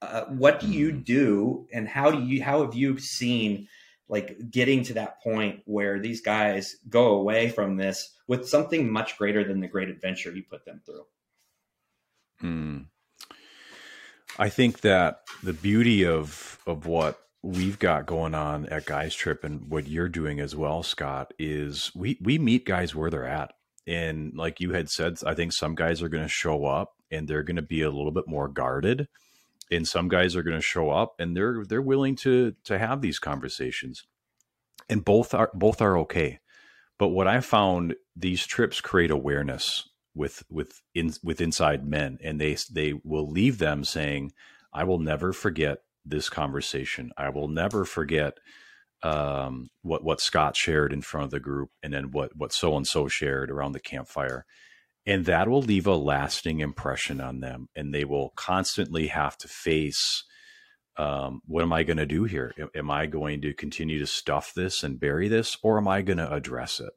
Uh, 0.00 0.24
what 0.24 0.58
do 0.58 0.66
you 0.66 0.92
mm. 0.92 1.04
do 1.04 1.66
and 1.72 1.88
how 1.88 2.10
do 2.10 2.20
you 2.22 2.42
how 2.42 2.64
have 2.64 2.74
you 2.74 2.98
seen 2.98 3.68
like 4.08 4.36
getting 4.50 4.82
to 4.82 4.94
that 4.94 5.22
point 5.22 5.60
where 5.64 6.00
these 6.00 6.20
guys 6.20 6.76
go 6.88 7.14
away 7.14 7.48
from 7.48 7.76
this 7.76 8.12
with 8.26 8.48
something 8.48 8.90
much 8.90 9.16
greater 9.16 9.44
than 9.44 9.60
the 9.60 9.68
great 9.68 9.88
adventure 9.88 10.34
you 10.34 10.42
put 10.42 10.64
them 10.64 10.80
through 10.84 11.04
hmm. 12.42 12.78
i 14.38 14.48
think 14.50 14.82
that 14.82 15.22
the 15.42 15.54
beauty 15.54 16.04
of 16.04 16.58
of 16.66 16.86
what 16.86 17.18
we've 17.42 17.78
got 17.78 18.06
going 18.06 18.34
on 18.34 18.66
at 18.66 18.86
guys 18.86 19.14
trip 19.14 19.42
and 19.42 19.68
what 19.68 19.88
you're 19.88 20.08
doing 20.08 20.38
as 20.38 20.54
well 20.54 20.82
scott 20.82 21.34
is 21.38 21.90
we 21.94 22.18
we 22.20 22.38
meet 22.38 22.64
guys 22.64 22.94
where 22.94 23.10
they're 23.10 23.26
at. 23.26 23.52
And 23.84 24.34
like 24.36 24.60
you 24.60 24.72
had 24.72 24.88
said 24.88 25.18
i 25.26 25.34
think 25.34 25.52
some 25.52 25.74
guys 25.74 26.02
are 26.02 26.08
going 26.08 26.22
to 26.22 26.28
show 26.28 26.64
up 26.64 26.92
and 27.10 27.26
they're 27.26 27.42
going 27.42 27.56
to 27.56 27.62
be 27.62 27.82
a 27.82 27.90
little 27.90 28.12
bit 28.12 28.28
more 28.28 28.48
guarded. 28.48 29.08
And 29.70 29.88
some 29.88 30.08
guys 30.08 30.36
are 30.36 30.42
going 30.42 30.56
to 30.56 30.62
show 30.62 30.90
up 30.90 31.14
and 31.18 31.36
they're 31.36 31.64
they're 31.68 31.82
willing 31.82 32.14
to 32.16 32.54
to 32.64 32.78
have 32.78 33.00
these 33.00 33.18
conversations. 33.18 34.04
And 34.88 35.04
both 35.04 35.34
are 35.34 35.50
both 35.52 35.80
are 35.82 35.98
okay. 35.98 36.38
But 36.98 37.08
what 37.08 37.26
i 37.26 37.40
found 37.40 37.96
these 38.14 38.46
trips 38.46 38.80
create 38.80 39.10
awareness 39.10 39.88
with 40.14 40.42
with 40.50 40.80
in 40.94 41.12
with 41.22 41.40
inside 41.40 41.86
men 41.86 42.18
and 42.22 42.40
they 42.40 42.56
they 42.70 42.94
will 43.04 43.30
leave 43.30 43.58
them 43.58 43.84
saying 43.84 44.32
i 44.72 44.84
will 44.84 44.98
never 44.98 45.32
forget 45.32 45.78
this 46.04 46.28
conversation 46.28 47.10
i 47.16 47.28
will 47.28 47.48
never 47.48 47.84
forget 47.84 48.38
um, 49.02 49.68
what 49.82 50.04
what 50.04 50.20
scott 50.20 50.56
shared 50.56 50.92
in 50.92 51.02
front 51.02 51.24
of 51.24 51.30
the 51.30 51.40
group 51.40 51.70
and 51.82 51.92
then 51.92 52.10
what 52.10 52.36
what 52.36 52.52
so 52.52 52.76
and 52.76 52.86
so 52.86 53.08
shared 53.08 53.50
around 53.50 53.72
the 53.72 53.80
campfire 53.80 54.44
and 55.06 55.24
that 55.24 55.48
will 55.48 55.62
leave 55.62 55.86
a 55.86 55.96
lasting 55.96 56.60
impression 56.60 57.20
on 57.20 57.40
them 57.40 57.68
and 57.74 57.92
they 57.92 58.04
will 58.04 58.32
constantly 58.36 59.08
have 59.08 59.36
to 59.38 59.48
face 59.48 60.24
um, 60.96 61.40
what 61.46 61.62
am 61.62 61.72
I 61.72 61.84
going 61.84 61.96
to 61.96 62.06
do 62.06 62.24
here? 62.24 62.54
Am 62.74 62.90
I 62.90 63.06
going 63.06 63.40
to 63.42 63.54
continue 63.54 63.98
to 63.98 64.06
stuff 64.06 64.52
this 64.54 64.82
and 64.82 65.00
bury 65.00 65.28
this, 65.28 65.56
or 65.62 65.78
am 65.78 65.88
I 65.88 66.02
going 66.02 66.18
to 66.18 66.32
address 66.32 66.80
it? 66.80 66.92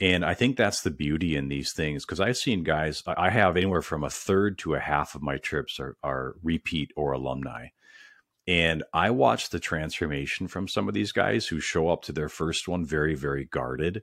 And 0.00 0.24
I 0.24 0.34
think 0.34 0.56
that's 0.56 0.82
the 0.82 0.90
beauty 0.90 1.34
in 1.34 1.48
these 1.48 1.72
things 1.72 2.04
because 2.04 2.20
I've 2.20 2.36
seen 2.36 2.62
guys, 2.62 3.02
I 3.06 3.30
have 3.30 3.56
anywhere 3.56 3.82
from 3.82 4.04
a 4.04 4.10
third 4.10 4.58
to 4.58 4.74
a 4.74 4.80
half 4.80 5.14
of 5.14 5.22
my 5.22 5.38
trips 5.38 5.80
are, 5.80 5.96
are 6.04 6.36
repeat 6.42 6.92
or 6.94 7.12
alumni. 7.12 7.68
And 8.46 8.84
I 8.94 9.10
watch 9.10 9.50
the 9.50 9.60
transformation 9.60 10.46
from 10.48 10.68
some 10.68 10.88
of 10.88 10.94
these 10.94 11.12
guys 11.12 11.46
who 11.46 11.60
show 11.60 11.88
up 11.88 12.02
to 12.04 12.12
their 12.12 12.28
first 12.28 12.68
one 12.68 12.84
very, 12.86 13.14
very 13.14 13.44
guarded. 13.44 14.02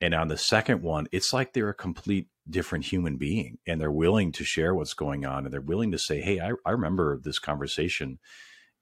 And 0.00 0.14
on 0.14 0.28
the 0.28 0.36
second 0.36 0.82
one, 0.82 1.08
it's 1.10 1.32
like 1.32 1.52
they're 1.52 1.70
a 1.70 1.74
complete 1.74 2.28
different 2.48 2.84
human 2.84 3.16
being 3.16 3.58
and 3.66 3.80
they're 3.80 3.90
willing 3.90 4.32
to 4.32 4.44
share 4.44 4.74
what's 4.74 4.94
going 4.94 5.24
on 5.24 5.44
and 5.44 5.52
they're 5.52 5.60
willing 5.60 5.92
to 5.92 5.98
say, 5.98 6.20
Hey, 6.20 6.38
I, 6.38 6.52
I 6.66 6.72
remember 6.72 7.18
this 7.18 7.38
conversation 7.38 8.18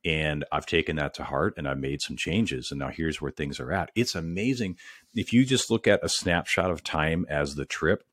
and 0.04 0.44
I've 0.52 0.66
taken 0.66 0.96
that 0.96 1.14
to 1.14 1.24
heart 1.24 1.54
and 1.56 1.68
I've 1.68 1.78
made 1.78 2.00
some 2.00 2.16
changes 2.16 2.70
and 2.70 2.78
now 2.78 2.88
here's 2.88 3.20
where 3.20 3.30
things 3.30 3.58
are 3.60 3.72
at. 3.72 3.90
It's 3.94 4.14
amazing. 4.14 4.76
If 5.14 5.32
you 5.32 5.44
just 5.44 5.70
look 5.70 5.86
at 5.86 6.04
a 6.04 6.08
snapshot 6.08 6.70
of 6.70 6.84
time 6.84 7.26
as 7.28 7.54
the 7.54 7.66
trip, 7.66 8.04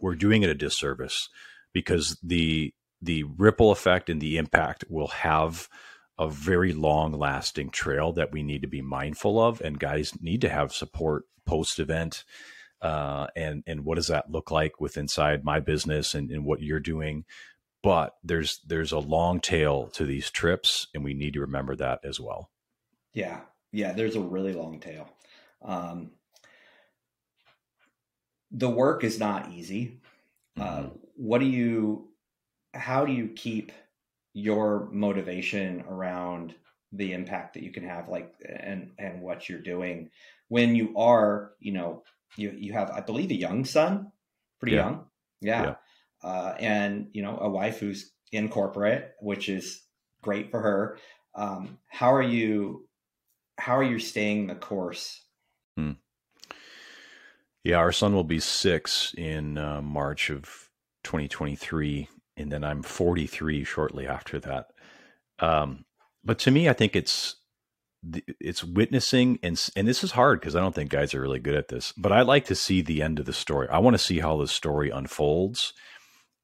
we're 0.00 0.14
doing 0.14 0.42
it 0.42 0.50
a 0.50 0.54
disservice 0.54 1.28
because 1.72 2.18
the 2.22 2.72
the 3.02 3.24
ripple 3.24 3.70
effect 3.70 4.10
and 4.10 4.20
the 4.20 4.36
impact 4.36 4.84
will 4.88 5.08
have 5.08 5.68
a 6.18 6.28
very 6.28 6.72
long 6.72 7.12
lasting 7.12 7.70
trail 7.70 8.12
that 8.12 8.30
we 8.30 8.42
need 8.42 8.60
to 8.60 8.68
be 8.68 8.82
mindful 8.82 9.40
of 9.40 9.60
and 9.62 9.80
guys 9.80 10.12
need 10.20 10.42
to 10.42 10.50
have 10.50 10.72
support 10.72 11.24
post 11.46 11.78
event 11.78 12.24
uh, 12.82 13.26
and 13.36 13.62
and 13.66 13.84
what 13.84 13.96
does 13.96 14.08
that 14.08 14.30
look 14.30 14.50
like 14.50 14.80
with 14.80 14.96
inside 14.96 15.44
my 15.44 15.60
business 15.60 16.14
and, 16.14 16.30
and 16.30 16.44
what 16.44 16.60
you're 16.60 16.80
doing 16.80 17.24
but 17.82 18.16
there's 18.22 18.60
there's 18.66 18.92
a 18.92 18.98
long 18.98 19.40
tail 19.40 19.88
to 19.88 20.04
these 20.04 20.30
trips 20.30 20.88
and 20.94 21.04
we 21.04 21.14
need 21.14 21.34
to 21.34 21.40
remember 21.40 21.74
that 21.76 22.00
as 22.04 22.20
well 22.20 22.50
yeah 23.14 23.40
yeah 23.72 23.92
there's 23.92 24.16
a 24.16 24.20
really 24.20 24.52
long 24.52 24.80
tail 24.80 25.08
um, 25.62 26.10
the 28.50 28.70
work 28.70 29.04
is 29.04 29.18
not 29.18 29.50
easy 29.52 30.00
uh, 30.58 30.62
mm-hmm. 30.62 30.86
uh, 30.86 30.88
what 31.16 31.38
do 31.38 31.46
you 31.46 32.08
how 32.74 33.04
do 33.04 33.12
you 33.12 33.28
keep 33.28 33.72
your 34.32 34.88
motivation 34.92 35.82
around 35.88 36.54
the 36.92 37.12
impact 37.12 37.54
that 37.54 37.62
you 37.62 37.70
can 37.70 37.84
have 37.84 38.08
like 38.08 38.32
and 38.44 38.90
and 38.98 39.20
what 39.20 39.48
you're 39.48 39.60
doing 39.60 40.10
when 40.48 40.74
you 40.74 40.96
are 40.96 41.52
you 41.60 41.72
know 41.72 42.02
you 42.36 42.54
you 42.56 42.72
have 42.72 42.90
i 42.90 43.00
believe 43.00 43.30
a 43.30 43.34
young 43.34 43.64
son 43.64 44.10
pretty 44.58 44.76
yeah. 44.76 44.82
young 44.82 45.04
yeah. 45.40 45.62
yeah 45.62 45.74
uh, 46.22 46.54
and 46.58 47.08
you 47.12 47.22
know 47.22 47.38
a 47.38 47.48
wife 47.48 47.78
who's 47.80 48.12
in 48.32 48.48
corporate, 48.48 49.14
which 49.20 49.48
is 49.48 49.82
great 50.22 50.50
for 50.50 50.60
her. 50.60 50.98
Um, 51.34 51.78
how 51.88 52.12
are 52.12 52.22
you? 52.22 52.88
How 53.58 53.76
are 53.76 53.84
you 53.84 53.98
staying 53.98 54.46
the 54.46 54.54
course? 54.54 55.24
Hmm. 55.76 55.92
Yeah, 57.64 57.76
our 57.76 57.92
son 57.92 58.14
will 58.14 58.24
be 58.24 58.40
six 58.40 59.14
in 59.18 59.58
uh, 59.58 59.82
March 59.82 60.30
of 60.30 60.70
2023, 61.04 62.08
and 62.36 62.50
then 62.50 62.64
I'm 62.64 62.82
43 62.82 63.64
shortly 63.64 64.06
after 64.06 64.40
that. 64.40 64.68
Um, 65.38 65.84
but 66.24 66.38
to 66.40 66.50
me, 66.50 66.68
I 66.68 66.72
think 66.72 66.96
it's 66.96 67.36
it's 68.40 68.64
witnessing 68.64 69.38
and 69.42 69.62
and 69.76 69.86
this 69.86 70.02
is 70.02 70.12
hard 70.12 70.40
because 70.40 70.56
I 70.56 70.60
don't 70.60 70.74
think 70.74 70.88
guys 70.88 71.14
are 71.14 71.20
really 71.20 71.38
good 71.38 71.54
at 71.54 71.68
this. 71.68 71.92
But 71.96 72.12
I 72.12 72.22
like 72.22 72.46
to 72.46 72.54
see 72.54 72.80
the 72.80 73.02
end 73.02 73.18
of 73.18 73.26
the 73.26 73.32
story. 73.32 73.68
I 73.68 73.78
want 73.78 73.94
to 73.94 74.02
see 74.02 74.20
how 74.20 74.38
the 74.38 74.48
story 74.48 74.90
unfolds 74.90 75.74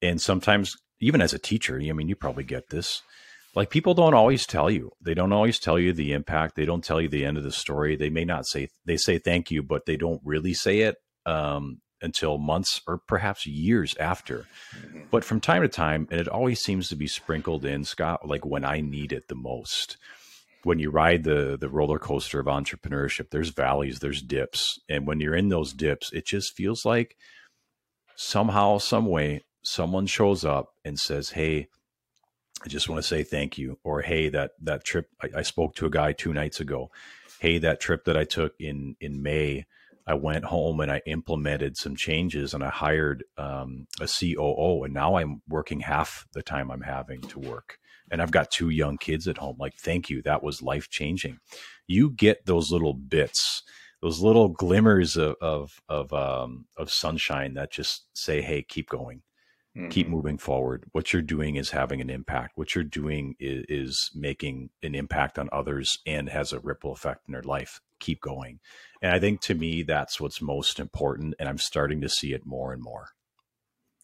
and 0.01 0.21
sometimes 0.21 0.75
even 0.99 1.21
as 1.21 1.33
a 1.33 1.39
teacher, 1.39 1.79
I 1.81 1.91
mean, 1.93 2.07
you 2.07 2.15
probably 2.15 2.43
get 2.43 2.69
this. 2.69 3.01
Like 3.55 3.69
people 3.69 3.93
don't 3.93 4.13
always 4.13 4.45
tell 4.45 4.69
you. 4.69 4.91
They 5.01 5.13
don't 5.13 5.33
always 5.33 5.59
tell 5.59 5.79
you 5.79 5.93
the 5.93 6.13
impact. 6.13 6.55
They 6.55 6.65
don't 6.65 6.83
tell 6.83 7.01
you 7.01 7.07
the 7.07 7.25
end 7.25 7.37
of 7.37 7.43
the 7.43 7.51
story. 7.51 7.95
They 7.95 8.09
may 8.09 8.25
not 8.25 8.45
say 8.45 8.69
they 8.85 8.97
say 8.97 9.17
thank 9.17 9.49
you, 9.49 9.63
but 9.63 9.85
they 9.85 9.97
don't 9.97 10.21
really 10.23 10.53
say 10.53 10.79
it 10.81 10.97
um, 11.25 11.81
until 12.01 12.37
months 12.37 12.81
or 12.87 12.99
perhaps 13.07 13.47
years 13.47 13.95
after. 13.99 14.45
Mm-hmm. 14.75 15.01
But 15.09 15.23
from 15.23 15.39
time 15.39 15.63
to 15.63 15.67
time, 15.67 16.07
and 16.11 16.19
it 16.19 16.27
always 16.27 16.61
seems 16.61 16.89
to 16.89 16.95
be 16.95 17.07
sprinkled 17.07 17.65
in, 17.65 17.83
Scott, 17.83 18.27
like 18.27 18.45
when 18.45 18.63
I 18.63 18.81
need 18.81 19.11
it 19.11 19.27
the 19.27 19.35
most. 19.35 19.97
When 20.63 20.79
you 20.79 20.91
ride 20.91 21.23
the 21.23 21.57
the 21.59 21.69
roller 21.69 21.97
coaster 21.99 22.39
of 22.39 22.47
entrepreneurship, 22.47 23.29
there's 23.31 23.49
valleys, 23.49 23.99
there's 23.99 24.21
dips, 24.21 24.79
and 24.89 25.07
when 25.07 25.19
you're 25.19 25.35
in 25.35 25.49
those 25.49 25.71
dips, 25.71 26.11
it 26.11 26.25
just 26.25 26.55
feels 26.55 26.83
like 26.83 27.15
somehow, 28.17 28.77
some 28.79 29.05
way, 29.05 29.45
someone 29.67 30.07
shows 30.07 30.45
up 30.45 30.73
and 30.85 30.99
says, 30.99 31.31
"Hey, 31.31 31.67
I 32.63 32.69
just 32.69 32.89
want 32.89 32.99
to 33.01 33.07
say 33.07 33.23
thank 33.23 33.57
you," 33.57 33.79
or 33.83 34.01
"Hey, 34.01 34.29
that 34.29 34.51
that 34.61 34.83
trip 34.83 35.09
I, 35.21 35.39
I 35.39 35.41
spoke 35.41 35.75
to 35.75 35.85
a 35.85 35.89
guy 35.89 36.13
two 36.13 36.33
nights 36.33 36.59
ago. 36.59 36.89
Hey, 37.39 37.57
that 37.59 37.79
trip 37.79 38.05
that 38.05 38.17
I 38.17 38.23
took 38.23 38.53
in 38.59 38.95
in 38.99 39.21
May." 39.21 39.65
I 40.09 40.13
went 40.13 40.45
home 40.45 40.79
and 40.79 40.89
I 40.89 41.01
implemented 41.05 41.75
some 41.75 41.97
changes 41.97 42.53
and 42.53 42.63
I 42.63 42.69
hired 42.69 43.25
um, 43.37 43.87
a 43.99 44.07
COO 44.07 44.83
and 44.85 44.93
now 44.93 45.15
I'm 45.17 45.41
working 45.49 45.81
half 45.81 46.25
the 46.31 46.41
time 46.41 46.71
I'm 46.71 46.79
having 46.83 47.19
to 47.23 47.39
work. 47.39 47.77
And 48.09 48.21
I've 48.21 48.31
got 48.31 48.49
two 48.49 48.69
young 48.69 48.97
kids 48.97 49.27
at 49.27 49.37
home. 49.37 49.57
Like, 49.59 49.75
thank 49.75 50.09
you. 50.09 50.21
That 50.21 50.41
was 50.41 50.61
life 50.61 50.89
changing. 50.89 51.39
You 51.87 52.09
get 52.09 52.45
those 52.45 52.71
little 52.71 52.93
bits, 52.93 53.63
those 54.01 54.21
little 54.21 54.47
glimmers 54.47 55.17
of, 55.17 55.35
of, 55.41 55.81
of, 55.89 56.13
um, 56.13 56.67
of 56.77 56.89
sunshine 56.89 57.55
that 57.55 57.73
just 57.73 58.05
say, 58.13 58.41
Hey, 58.41 58.61
keep 58.61 58.87
going 58.87 59.23
mm-hmm. 59.77 59.89
keep 59.89 60.07
moving 60.07 60.37
forward. 60.37 60.85
What 60.91 61.13
you're 61.13 61.21
doing 61.21 61.55
is 61.55 61.69
having 61.69 62.01
an 62.01 62.09
impact. 62.09 62.57
What 62.57 62.73
you're 62.73 62.83
doing 62.83 63.35
is, 63.39 63.65
is 63.69 64.11
making 64.15 64.69
an 64.81 64.95
impact 64.95 65.37
on 65.37 65.49
others 65.51 65.99
and 66.05 66.29
has 66.29 66.51
a 66.51 66.59
ripple 66.59 66.91
effect 66.91 67.27
in 67.27 67.33
their 67.33 67.43
life. 67.43 67.79
Keep 67.99 68.21
going. 68.21 68.59
And 69.01 69.13
I 69.13 69.19
think 69.19 69.41
to 69.41 69.55
me, 69.55 69.83
that's 69.83 70.19
what's 70.19 70.41
most 70.41 70.79
important. 70.79 71.35
And 71.39 71.47
I'm 71.47 71.57
starting 71.57 72.01
to 72.01 72.09
see 72.09 72.33
it 72.33 72.45
more 72.45 72.73
and 72.73 72.81
more. 72.81 73.09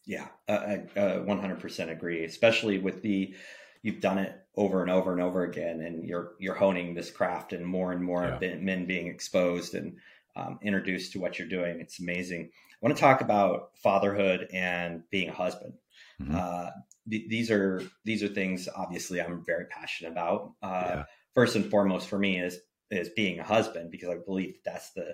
Yeah, 0.06 0.28
I, 0.48 0.52
I 0.52 1.00
uh, 1.00 1.24
100% 1.24 1.90
agree, 1.90 2.24
especially 2.24 2.78
with 2.78 3.02
the, 3.02 3.34
you've 3.82 4.00
done 4.00 4.18
it 4.18 4.34
over 4.56 4.82
and 4.82 4.90
over 4.90 5.12
and 5.12 5.20
over 5.20 5.44
again 5.44 5.80
and 5.80 6.04
you're 6.04 6.32
you're 6.38 6.54
honing 6.54 6.94
this 6.94 7.10
craft 7.10 7.52
and 7.52 7.66
more 7.66 7.92
and 7.92 8.02
more 8.02 8.38
yeah. 8.40 8.54
men 8.54 8.86
being 8.86 9.08
exposed 9.08 9.74
and 9.74 9.96
um, 10.36 10.58
introduced 10.62 11.12
to 11.12 11.18
what 11.20 11.38
you're 11.38 11.48
doing 11.48 11.80
it's 11.80 12.00
amazing 12.00 12.50
I 12.84 12.88
want 12.88 12.98
to 12.98 13.00
talk 13.00 13.20
about 13.22 13.70
fatherhood 13.76 14.48
and 14.52 15.08
being 15.10 15.30
a 15.30 15.34
husband. 15.34 15.72
Mm-hmm. 16.20 16.36
Uh, 16.36 16.70
th- 17.08 17.28
these 17.28 17.50
are 17.50 17.82
these 18.04 18.22
are 18.22 18.28
things 18.28 18.68
obviously 18.76 19.22
I'm 19.22 19.42
very 19.42 19.64
passionate 19.66 20.12
about. 20.12 20.52
Uh, 20.62 20.82
yeah. 20.88 21.04
First 21.34 21.56
and 21.56 21.64
foremost 21.70 22.08
for 22.08 22.18
me 22.18 22.38
is 22.38 22.58
is 22.90 23.08
being 23.08 23.40
a 23.40 23.44
husband 23.44 23.90
because 23.90 24.10
I 24.10 24.16
believe 24.16 24.58
that's 24.66 24.90
the 24.90 25.06
yeah. 25.06 25.12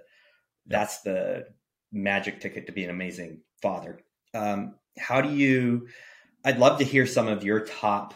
that's 0.66 1.02
the 1.02 1.46
magic 1.92 2.40
ticket 2.40 2.66
to 2.66 2.72
be 2.72 2.82
an 2.82 2.90
amazing 2.90 3.42
father. 3.62 4.00
Um, 4.34 4.74
how 4.98 5.20
do 5.20 5.32
you? 5.32 5.86
I'd 6.44 6.58
love 6.58 6.78
to 6.78 6.84
hear 6.84 7.06
some 7.06 7.28
of 7.28 7.44
your 7.44 7.60
top 7.60 8.14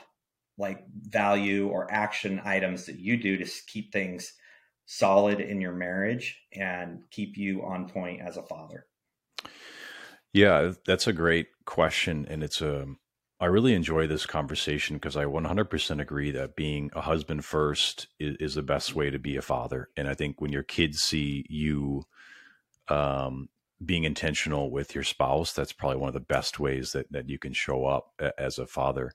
like 0.58 0.84
value 0.90 1.68
or 1.68 1.92
action 1.92 2.40
items 2.44 2.86
that 2.86 2.98
you 2.98 3.16
do 3.16 3.36
to 3.36 3.50
keep 3.68 3.92
things 3.92 4.32
solid 4.86 5.40
in 5.40 5.60
your 5.60 5.72
marriage 5.72 6.40
and 6.52 7.02
keep 7.12 7.36
you 7.36 7.64
on 7.64 7.88
point 7.88 8.20
as 8.20 8.36
a 8.36 8.42
father. 8.42 8.86
Yeah, 10.34 10.72
that's 10.84 11.06
a 11.06 11.12
great 11.12 11.46
question. 11.64 12.26
And 12.28 12.42
it's 12.42 12.60
a, 12.60 12.86
I 13.38 13.46
really 13.46 13.72
enjoy 13.72 14.08
this 14.08 14.26
conversation 14.26 14.96
because 14.96 15.16
I 15.16 15.26
100% 15.26 16.00
agree 16.00 16.32
that 16.32 16.56
being 16.56 16.90
a 16.92 17.00
husband 17.00 17.44
first 17.44 18.08
is, 18.18 18.36
is, 18.40 18.54
the 18.56 18.62
best 18.62 18.96
way 18.96 19.10
to 19.10 19.18
be 19.20 19.36
a 19.36 19.42
father. 19.42 19.90
And 19.96 20.08
I 20.08 20.14
think 20.14 20.40
when 20.40 20.52
your 20.52 20.64
kids 20.64 21.00
see 21.00 21.46
you 21.48 22.02
um, 22.88 23.48
being 23.84 24.02
intentional 24.02 24.72
with 24.72 24.92
your 24.92 25.04
spouse, 25.04 25.52
that's 25.52 25.72
probably 25.72 25.98
one 25.98 26.08
of 26.08 26.14
the 26.14 26.20
best 26.20 26.58
ways 26.58 26.92
that, 26.92 27.10
that 27.12 27.28
you 27.28 27.38
can 27.38 27.52
show 27.52 27.84
up 27.86 28.20
as 28.36 28.58
a 28.58 28.66
father. 28.66 29.12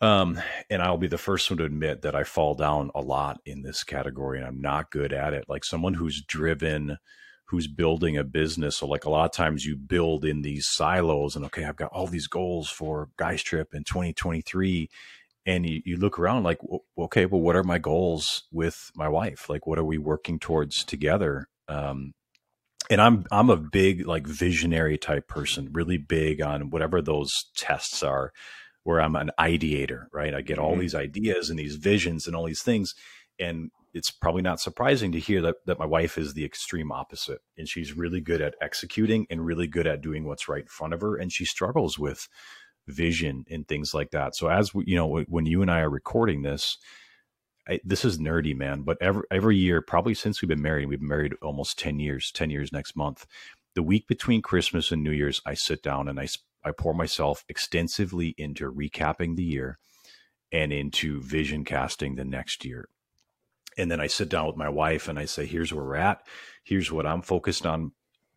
Um, 0.00 0.40
and 0.70 0.80
I'll 0.80 0.96
be 0.96 1.08
the 1.08 1.18
first 1.18 1.50
one 1.50 1.58
to 1.58 1.64
admit 1.64 2.02
that 2.02 2.14
I 2.14 2.22
fall 2.22 2.54
down 2.54 2.92
a 2.94 3.00
lot 3.00 3.40
in 3.44 3.62
this 3.62 3.82
category 3.82 4.38
and 4.38 4.46
I'm 4.46 4.60
not 4.60 4.92
good 4.92 5.12
at 5.12 5.34
it. 5.34 5.46
Like 5.48 5.64
someone 5.64 5.94
who's 5.94 6.22
driven, 6.22 6.98
who's 7.50 7.66
building 7.66 8.16
a 8.16 8.22
business. 8.22 8.76
So 8.76 8.86
like 8.86 9.04
a 9.04 9.10
lot 9.10 9.24
of 9.24 9.32
times 9.32 9.66
you 9.66 9.74
build 9.74 10.24
in 10.24 10.42
these 10.42 10.68
silos 10.68 11.34
and 11.34 11.44
okay, 11.46 11.64
I've 11.64 11.74
got 11.74 11.90
all 11.90 12.06
these 12.06 12.28
goals 12.28 12.70
for 12.70 13.08
Guys 13.16 13.42
Trip 13.42 13.74
in 13.74 13.82
2023. 13.82 14.88
And 15.46 15.68
you, 15.68 15.82
you 15.84 15.96
look 15.96 16.16
around 16.16 16.44
like, 16.44 16.60
okay, 16.96 17.26
well, 17.26 17.40
what 17.40 17.56
are 17.56 17.64
my 17.64 17.78
goals 17.78 18.44
with 18.52 18.92
my 18.94 19.08
wife? 19.08 19.48
Like, 19.48 19.66
what 19.66 19.80
are 19.80 19.84
we 19.84 19.98
working 19.98 20.38
towards 20.38 20.84
together? 20.84 21.48
Um, 21.66 22.12
and 22.88 23.00
I'm 23.00 23.24
I'm 23.32 23.50
a 23.50 23.56
big 23.56 24.06
like 24.06 24.26
visionary 24.26 24.96
type 24.96 25.26
person, 25.26 25.70
really 25.72 25.98
big 25.98 26.40
on 26.40 26.70
whatever 26.70 27.02
those 27.02 27.30
tests 27.56 28.02
are, 28.02 28.32
where 28.84 29.00
I'm 29.00 29.16
an 29.16 29.30
ideator, 29.40 30.06
right? 30.12 30.34
I 30.34 30.40
get 30.40 30.58
all 30.58 30.72
mm-hmm. 30.72 30.80
these 30.80 30.94
ideas 30.94 31.50
and 31.50 31.58
these 31.58 31.76
visions 31.76 32.26
and 32.26 32.36
all 32.36 32.46
these 32.46 32.62
things, 32.62 32.94
and 33.38 33.70
it's 33.92 34.10
probably 34.10 34.42
not 34.42 34.60
surprising 34.60 35.12
to 35.12 35.18
hear 35.18 35.42
that, 35.42 35.56
that 35.66 35.78
my 35.78 35.86
wife 35.86 36.16
is 36.16 36.34
the 36.34 36.44
extreme 36.44 36.92
opposite 36.92 37.40
and 37.58 37.68
she's 37.68 37.96
really 37.96 38.20
good 38.20 38.40
at 38.40 38.54
executing 38.60 39.26
and 39.30 39.44
really 39.44 39.66
good 39.66 39.86
at 39.86 40.00
doing 40.00 40.24
what's 40.24 40.48
right 40.48 40.62
in 40.62 40.68
front 40.68 40.94
of 40.94 41.00
her 41.00 41.16
and 41.16 41.32
she 41.32 41.44
struggles 41.44 41.98
with 41.98 42.28
vision 42.86 43.44
and 43.50 43.66
things 43.66 43.94
like 43.94 44.10
that. 44.10 44.34
So 44.36 44.48
as 44.48 44.74
we, 44.74 44.84
you 44.86 44.96
know, 44.96 45.24
when 45.28 45.46
you 45.46 45.62
and 45.62 45.70
I 45.70 45.80
are 45.80 45.90
recording 45.90 46.42
this, 46.42 46.78
I, 47.68 47.80
this 47.84 48.04
is 48.04 48.18
nerdy, 48.18 48.56
man. 48.56 48.82
But 48.82 48.98
every 49.00 49.22
every 49.30 49.56
year, 49.56 49.80
probably 49.82 50.14
since 50.14 50.40
we've 50.40 50.48
been 50.48 50.62
married, 50.62 50.88
we've 50.88 50.98
been 50.98 51.08
married 51.08 51.34
almost 51.42 51.78
ten 51.78 52.00
years. 52.00 52.32
Ten 52.32 52.50
years 52.50 52.72
next 52.72 52.96
month. 52.96 53.26
The 53.74 53.82
week 53.82 54.08
between 54.08 54.42
Christmas 54.42 54.90
and 54.90 55.04
New 55.04 55.12
Year's, 55.12 55.40
I 55.46 55.54
sit 55.54 55.82
down 55.82 56.08
and 56.08 56.18
I 56.18 56.26
I 56.64 56.72
pour 56.72 56.94
myself 56.94 57.44
extensively 57.48 58.34
into 58.36 58.72
recapping 58.72 59.36
the 59.36 59.44
year 59.44 59.78
and 60.52 60.72
into 60.72 61.22
vision 61.22 61.64
casting 61.64 62.16
the 62.16 62.24
next 62.24 62.64
year. 62.64 62.88
And 63.80 63.90
then 63.90 64.00
I 64.00 64.06
sit 64.08 64.28
down 64.28 64.46
with 64.46 64.56
my 64.56 64.68
wife 64.68 65.08
and 65.08 65.18
I 65.18 65.24
say, 65.24 65.46
here's 65.46 65.72
where 65.72 65.84
we're 65.84 65.96
at. 65.96 66.20
Here's 66.62 66.92
what 66.92 67.06
I'm 67.06 67.22
focused 67.22 67.64
on 67.64 67.92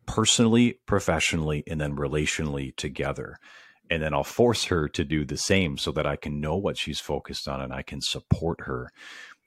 personally, 0.06 0.80
professionally, 0.86 1.64
and 1.68 1.80
then 1.82 1.98
relationally 1.98 2.76
together. 2.76 3.38
And 3.90 4.02
then 4.02 4.14
I'll 4.14 4.24
force 4.24 4.66
her 4.66 4.88
to 4.88 5.04
do 5.04 5.26
the 5.26 5.38
same 5.38 5.78
so 5.78 5.92
that 5.92 6.08
I 6.08 6.16
can 6.16 6.40
know 6.40 6.56
what 6.56 6.78
she's 6.78 7.02
focused 7.02 7.48
on 7.48 7.60
and 7.60 7.74
I 7.74 7.82
can 7.82 8.02
support 8.02 8.62
her. 8.62 8.90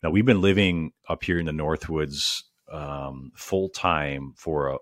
Now, 0.02 0.10
we've 0.10 0.26
been 0.26 0.42
living 0.42 0.92
up 1.08 1.24
here 1.24 1.38
in 1.38 1.46
the 1.46 1.52
Northwoods 1.52 2.42
um, 2.70 3.32
full 3.34 3.70
time 3.70 4.34
for 4.36 4.68
a, 4.68 4.76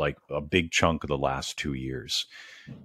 like 0.00 0.16
a 0.28 0.40
big 0.40 0.72
chunk 0.72 1.04
of 1.04 1.08
the 1.08 1.18
last 1.18 1.56
two 1.56 1.74
years. 1.74 2.26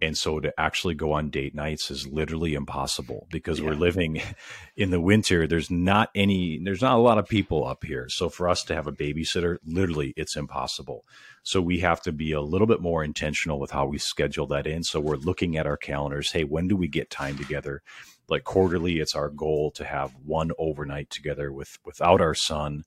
And 0.01 0.17
so 0.17 0.39
to 0.39 0.53
actually 0.59 0.95
go 0.95 1.11
on 1.13 1.29
date 1.29 1.55
nights 1.55 1.91
is 1.91 2.07
literally 2.07 2.53
impossible 2.53 3.27
because 3.31 3.59
yeah. 3.59 3.67
we're 3.67 3.75
living 3.75 4.21
in 4.77 4.91
the 4.91 4.99
winter. 4.99 5.47
There's 5.47 5.71
not 5.71 6.09
any, 6.15 6.59
there's 6.63 6.81
not 6.81 6.97
a 6.97 7.01
lot 7.01 7.17
of 7.17 7.27
people 7.27 7.65
up 7.65 7.83
here. 7.83 8.09
So 8.09 8.29
for 8.29 8.49
us 8.49 8.63
to 8.65 8.75
have 8.75 8.87
a 8.87 8.91
babysitter, 8.91 9.57
literally 9.65 10.13
it's 10.17 10.35
impossible. 10.35 11.05
So 11.43 11.61
we 11.61 11.79
have 11.79 12.01
to 12.03 12.11
be 12.11 12.31
a 12.31 12.41
little 12.41 12.67
bit 12.67 12.81
more 12.81 13.03
intentional 13.03 13.59
with 13.59 13.71
how 13.71 13.85
we 13.85 13.97
schedule 13.97 14.47
that 14.47 14.67
in. 14.67 14.83
So 14.83 14.99
we're 14.99 15.15
looking 15.15 15.57
at 15.57 15.67
our 15.67 15.77
calendars. 15.77 16.31
Hey, 16.31 16.43
when 16.43 16.67
do 16.67 16.75
we 16.75 16.87
get 16.87 17.09
time 17.09 17.37
together? 17.37 17.81
Like 18.27 18.43
quarterly, 18.43 18.99
it's 18.99 19.15
our 19.15 19.29
goal 19.29 19.71
to 19.71 19.85
have 19.85 20.15
one 20.25 20.51
overnight 20.57 21.11
together 21.11 21.51
with 21.51 21.77
without 21.85 22.21
our 22.21 22.33
son 22.33 22.85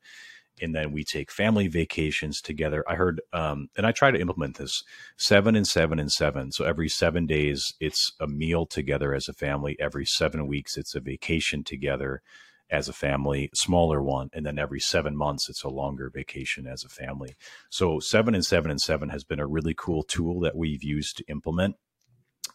and 0.61 0.75
then 0.75 0.93
we 0.93 1.05
take 1.05 1.31
family 1.31 1.69
vacations 1.69 2.41
together. 2.41 2.85
I 2.89 2.95
heard, 2.95 3.21
um, 3.33 3.69
and 3.77 3.87
I 3.87 3.93
try 3.93 4.11
to 4.11 4.21
implement 4.21 4.57
this 4.57 4.83
seven 5.17 5.57
and 5.57 5.67
seven 5.67 5.99
and 5.99 6.11
seven. 6.11 6.53
So 6.53 6.65
every 6.65 6.89
seven 6.89 7.27
days, 7.27 7.75
it's 7.81 8.13
a 8.21 8.27
meal 8.27 8.67
together 8.67 9.15
as 9.15 9.29
a 9.29 9.33
family. 9.33 9.77
Every 9.79 10.07
seven 10.07 10.47
weeks, 10.47 10.77
it's 10.77 10.95
a 10.95 11.01
vacation 11.01 11.65
together 11.65 12.23
as 12.71 12.89
a 12.89 12.93
family, 12.93 13.51
smaller 13.55 14.03
one. 14.03 14.29
And 14.33 14.45
then 14.45 14.59
every 14.59 14.81
seven 14.81 15.17
months, 15.17 15.49
it's 15.49 15.63
a 15.63 15.69
longer 15.69 16.11
vacation 16.11 16.67
as 16.67 16.85
a 16.85 16.89
family. 16.89 17.37
So 17.71 17.99
seven 17.99 18.35
and 18.35 18.45
seven 18.45 18.71
and 18.71 18.81
seven 18.81 19.09
has 19.09 19.25
been 19.25 19.41
a 19.41 19.47
really 19.47 19.75
cool 19.77 20.03
tool 20.03 20.41
that 20.41 20.57
we've 20.57 20.85
used 20.85 21.17
to 21.19 21.25
implement. 21.29 21.77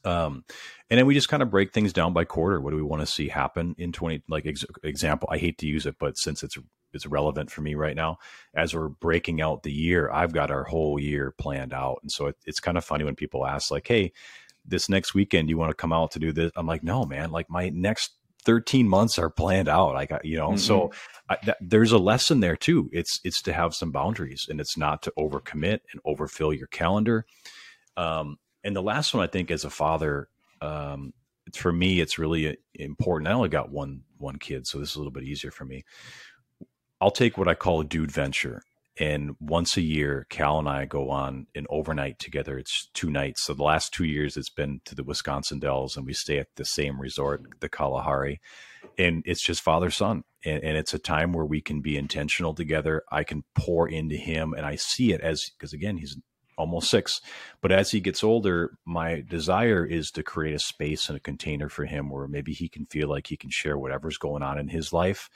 Um, 0.06 0.44
and 0.90 0.98
then 0.98 1.06
we 1.06 1.14
just 1.14 1.30
kind 1.30 1.42
of 1.42 1.50
break 1.50 1.72
things 1.72 1.94
down 1.94 2.14
by 2.14 2.26
quarter. 2.26 2.60
What 2.60 2.72
do 2.72 2.76
we 2.76 2.84
want 2.84 3.02
to 3.02 3.08
see 3.08 3.30
happen 3.30 3.76
in 3.78 3.92
20, 3.92 4.24
like 4.28 4.46
ex- 4.46 4.66
example, 4.84 5.30
I 5.32 5.38
hate 5.38 5.58
to 5.60 5.68
use 5.68 5.86
it, 5.86 5.96
but 6.00 6.18
since 6.18 6.44
it's 6.44 6.58
is 6.94 7.06
relevant 7.06 7.52
for 7.52 7.62
me 7.62 7.76
right 7.76 7.96
now. 7.96 8.18
As 8.56 8.74
we're 8.74 8.90
breaking 8.90 9.42
out 9.42 9.64
the 9.64 9.72
year, 9.72 10.10
I've 10.12 10.34
got 10.34 10.52
our 10.52 10.64
whole 10.64 11.00
year 11.00 11.34
planned 11.38 11.74
out, 11.74 12.00
and 12.02 12.12
so 12.12 12.28
it, 12.28 12.38
it's 12.46 12.60
kind 12.60 12.78
of 12.78 12.86
funny 12.86 13.04
when 13.04 13.16
people 13.16 13.46
ask 13.46 13.72
like, 13.72 13.88
"Hey, 13.88 14.12
this 14.66 14.90
next 14.90 15.14
weekend, 15.14 15.50
you 15.50 15.58
want 15.58 15.72
to 15.72 15.76
come 15.76 15.94
out 15.94 16.12
to 16.12 16.20
do 16.20 16.32
this?" 16.32 16.52
I'm 16.56 16.68
like, 16.68 16.84
"No, 16.84 17.06
man. 17.06 17.32
Like 17.32 17.50
my 17.50 17.70
next 17.70 18.12
13 18.46 18.88
months 18.88 19.18
are 19.18 19.30
planned 19.30 19.70
out. 19.70 19.96
I 19.96 20.06
got 20.06 20.26
you 20.26 20.38
know, 20.38 20.50
mm-hmm. 20.50 20.58
so 20.58 20.92
I, 21.30 21.38
that, 21.46 21.58
there's 21.62 21.92
a 21.92 21.98
lesson 21.98 22.40
there 22.40 22.56
too. 22.56 22.90
It's 22.92 23.20
it's 23.24 23.42
to 23.44 23.54
have 23.54 23.74
some 23.74 23.92
boundaries, 23.92 24.48
and 24.50 24.60
it's 24.60 24.78
not 24.78 25.02
to 25.04 25.14
overcommit 25.18 25.80
and 25.92 26.02
overfill 26.06 26.54
your 26.54 26.68
calendar. 26.68 27.26
Um, 27.98 28.38
and 28.64 28.76
the 28.76 28.82
last 28.82 29.14
one, 29.14 29.24
I 29.24 29.28
think, 29.28 29.52
as 29.52 29.66
a 29.66 29.70
father, 29.70 30.30
um, 30.62 31.14
for 31.54 31.72
me, 31.72 32.00
it's 32.00 32.18
really 32.18 32.58
important. 32.76 33.28
I 33.28 33.34
only 33.34 33.50
got 33.50 33.72
one 33.72 34.04
one 34.18 34.38
kid, 34.38 34.68
so 34.68 34.80
this 34.80 34.92
is 34.92 34.96
a 34.96 35.00
little 35.00 35.12
bit 35.12 35.24
easier 35.24 35.52
for 35.52 35.66
me. 35.66 35.84
I'll 37.04 37.12
take 37.12 37.38
what 37.38 37.50
I 37.50 37.54
call 37.54 37.82
a 37.82 37.84
dude 37.84 38.14
venture. 38.14 38.64
And 38.98 39.36
once 39.42 39.76
a 39.76 39.82
year, 39.82 40.26
Cal 40.30 40.58
and 40.58 40.70
I 40.70 40.86
go 40.86 41.10
on 41.10 41.48
an 41.54 41.66
overnight 41.70 42.18
together. 42.18 42.58
It's 42.58 42.88
two 42.94 43.10
nights. 43.10 43.44
So 43.44 43.54
the 43.54 43.62
last 43.62 43.94
two 43.94 44.06
years, 44.06 44.38
it's 44.38 44.50
been 44.50 44.80
to 44.86 44.96
the 44.96 45.04
Wisconsin 45.04 45.60
Dells, 45.60 45.98
and 45.98 46.06
we 46.06 46.14
stay 46.14 46.40
at 46.40 46.48
the 46.56 46.64
same 46.64 47.02
resort, 47.02 47.60
the 47.60 47.68
Kalahari. 47.68 48.40
And 48.98 49.22
it's 49.26 49.44
just 49.44 49.62
father 49.62 49.92
son. 49.92 50.24
And, 50.46 50.64
and 50.64 50.78
it's 50.78 50.94
a 50.94 51.00
time 51.00 51.34
where 51.34 51.44
we 51.46 51.60
can 51.60 51.82
be 51.82 51.98
intentional 51.98 52.54
together. 52.54 53.04
I 53.12 53.26
can 53.26 53.44
pour 53.54 53.90
into 53.90 54.16
him, 54.16 54.54
and 54.54 54.66
I 54.66 54.78
see 54.78 55.12
it 55.12 55.20
as 55.20 55.50
because, 55.50 55.74
again, 55.74 55.98
he's 55.98 56.16
almost 56.58 56.90
six. 56.90 57.20
But 57.62 57.74
as 57.74 57.92
he 57.92 58.00
gets 58.00 58.24
older, 58.24 58.78
my 58.86 59.26
desire 59.28 59.86
is 59.86 60.10
to 60.12 60.24
create 60.24 60.56
a 60.56 60.60
space 60.60 61.10
and 61.10 61.18
a 61.18 61.20
container 61.20 61.68
for 61.68 61.84
him 61.84 62.10
where 62.10 62.30
maybe 62.30 62.54
he 62.54 62.70
can 62.70 62.86
feel 62.86 63.10
like 63.10 63.28
he 63.28 63.36
can 63.36 63.50
share 63.50 63.78
whatever's 63.78 64.18
going 64.18 64.44
on 64.44 64.58
in 64.58 64.70
his 64.70 64.94
life 64.94 65.30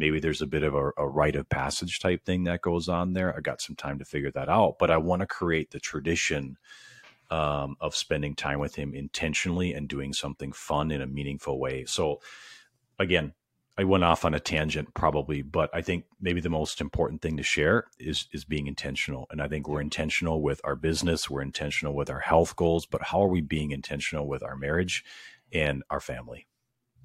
maybe 0.00 0.18
there's 0.18 0.40
a 0.40 0.46
bit 0.46 0.62
of 0.62 0.74
a, 0.74 0.90
a 0.96 1.06
rite 1.06 1.36
of 1.36 1.48
passage 1.50 2.00
type 2.00 2.24
thing 2.24 2.44
that 2.44 2.62
goes 2.62 2.88
on 2.88 3.12
there. 3.12 3.36
I 3.36 3.40
got 3.40 3.60
some 3.60 3.76
time 3.76 3.98
to 3.98 4.04
figure 4.04 4.30
that 4.32 4.48
out, 4.48 4.78
but 4.78 4.90
I 4.90 4.96
want 4.96 5.20
to 5.20 5.26
create 5.26 5.70
the 5.70 5.78
tradition 5.78 6.56
um, 7.30 7.76
of 7.80 7.94
spending 7.94 8.34
time 8.34 8.58
with 8.58 8.74
him 8.74 8.94
intentionally 8.94 9.74
and 9.74 9.86
doing 9.88 10.14
something 10.14 10.52
fun 10.52 10.90
in 10.90 11.02
a 11.02 11.06
meaningful 11.06 11.60
way. 11.60 11.84
So, 11.84 12.20
again, 12.98 13.34
I 13.76 13.84
went 13.84 14.02
off 14.02 14.24
on 14.24 14.34
a 14.34 14.40
tangent 14.40 14.94
probably, 14.94 15.42
but 15.42 15.70
I 15.72 15.82
think 15.82 16.06
maybe 16.18 16.40
the 16.40 16.48
most 16.48 16.80
important 16.80 17.20
thing 17.20 17.36
to 17.36 17.42
share 17.42 17.84
is 17.98 18.26
is 18.32 18.44
being 18.44 18.66
intentional. 18.66 19.26
And 19.30 19.40
I 19.40 19.48
think 19.48 19.68
we're 19.68 19.82
intentional 19.82 20.40
with 20.42 20.62
our 20.64 20.76
business, 20.76 21.30
we're 21.30 21.42
intentional 21.42 21.94
with 21.94 22.10
our 22.10 22.20
health 22.20 22.56
goals, 22.56 22.86
but 22.86 23.02
how 23.02 23.22
are 23.22 23.28
we 23.28 23.42
being 23.42 23.70
intentional 23.70 24.26
with 24.26 24.42
our 24.42 24.56
marriage 24.56 25.04
and 25.52 25.82
our 25.90 26.00
family? 26.00 26.46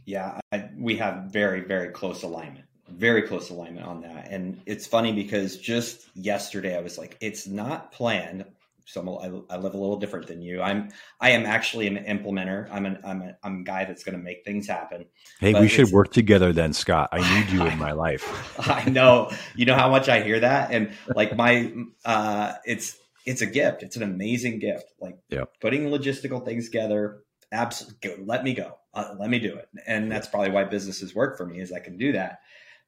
Yeah, 0.05 0.39
I, 0.51 0.69
we 0.77 0.95
have 0.97 1.25
very 1.25 1.61
very 1.61 1.89
close 1.89 2.23
alignment 2.23 2.65
very 2.89 3.23
close 3.23 3.49
alignment 3.49 3.86
on 3.86 4.01
that. 4.01 4.27
And 4.29 4.61
it's 4.65 4.86
funny 4.86 5.11
because 5.11 5.57
just 5.57 6.07
yesterday 6.15 6.77
I 6.77 6.81
was 6.81 6.97
like, 6.97 7.17
it's 7.19 7.47
not 7.47 7.91
planned. 7.91 8.45
So 8.88 9.01
I'm, 9.01 9.43
I, 9.49 9.57
live 9.57 9.73
a 9.73 9.77
little 9.77 9.97
different 9.97 10.27
than 10.27 10.43
you. 10.43 10.61
I'm 10.61 10.89
I 11.19 11.31
am 11.31 11.47
actually 11.47 11.88
an 11.88 11.97
implementer. 12.05 12.69
I'm 12.71 12.86
an 12.86 12.99
I'm 13.03 13.21
a, 13.23 13.36
I'm 13.43 13.61
a 13.61 13.63
guy 13.63 13.86
that's 13.86 14.03
going 14.03 14.15
to 14.15 14.23
make 14.23 14.45
things 14.45 14.67
happen. 14.67 15.05
Hey, 15.39 15.53
but 15.53 15.63
we 15.63 15.67
should 15.67 15.89
work 15.89 16.11
together 16.13 16.53
then, 16.53 16.71
Scott. 16.71 17.09
I 17.11 17.39
need 17.39 17.49
you 17.49 17.65
in 17.65 17.79
my 17.79 17.93
life. 17.93 18.59
I 18.69 18.88
know. 18.88 19.31
You 19.55 19.65
know 19.65 19.75
how 19.75 19.89
much 19.89 20.07
I 20.07 20.21
hear 20.21 20.39
that, 20.39 20.71
and 20.71 20.91
like 21.15 21.36
my 21.36 21.73
uh, 22.05 22.53
it's 22.63 22.95
it's 23.25 23.41
a 23.41 23.47
gift. 23.47 23.81
It's 23.81 23.95
an 23.95 24.03
amazing 24.03 24.59
gift. 24.59 24.93
Like 25.01 25.17
yep. 25.29 25.51
putting 25.59 25.86
logistical 25.86 26.45
things 26.45 26.65
together. 26.65 27.23
Absolutely, 27.51 28.23
let 28.23 28.43
me 28.43 28.53
go. 28.53 28.77
Uh, 28.93 29.15
let 29.19 29.29
me 29.29 29.39
do 29.39 29.55
it. 29.55 29.67
And 29.86 30.11
that's 30.11 30.27
probably 30.27 30.51
why 30.51 30.63
businesses 30.63 31.13
work 31.13 31.38
for 31.38 31.45
me 31.45 31.59
is 31.59 31.71
I 31.71 31.79
can 31.79 31.97
do 31.97 32.13
that. 32.13 32.39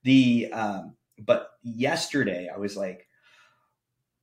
The 0.08 0.54
um, 0.54 0.96
but 1.20 1.50
yesterday 1.64 2.50
I 2.54 2.58
was 2.58 2.78
like, 2.78 3.06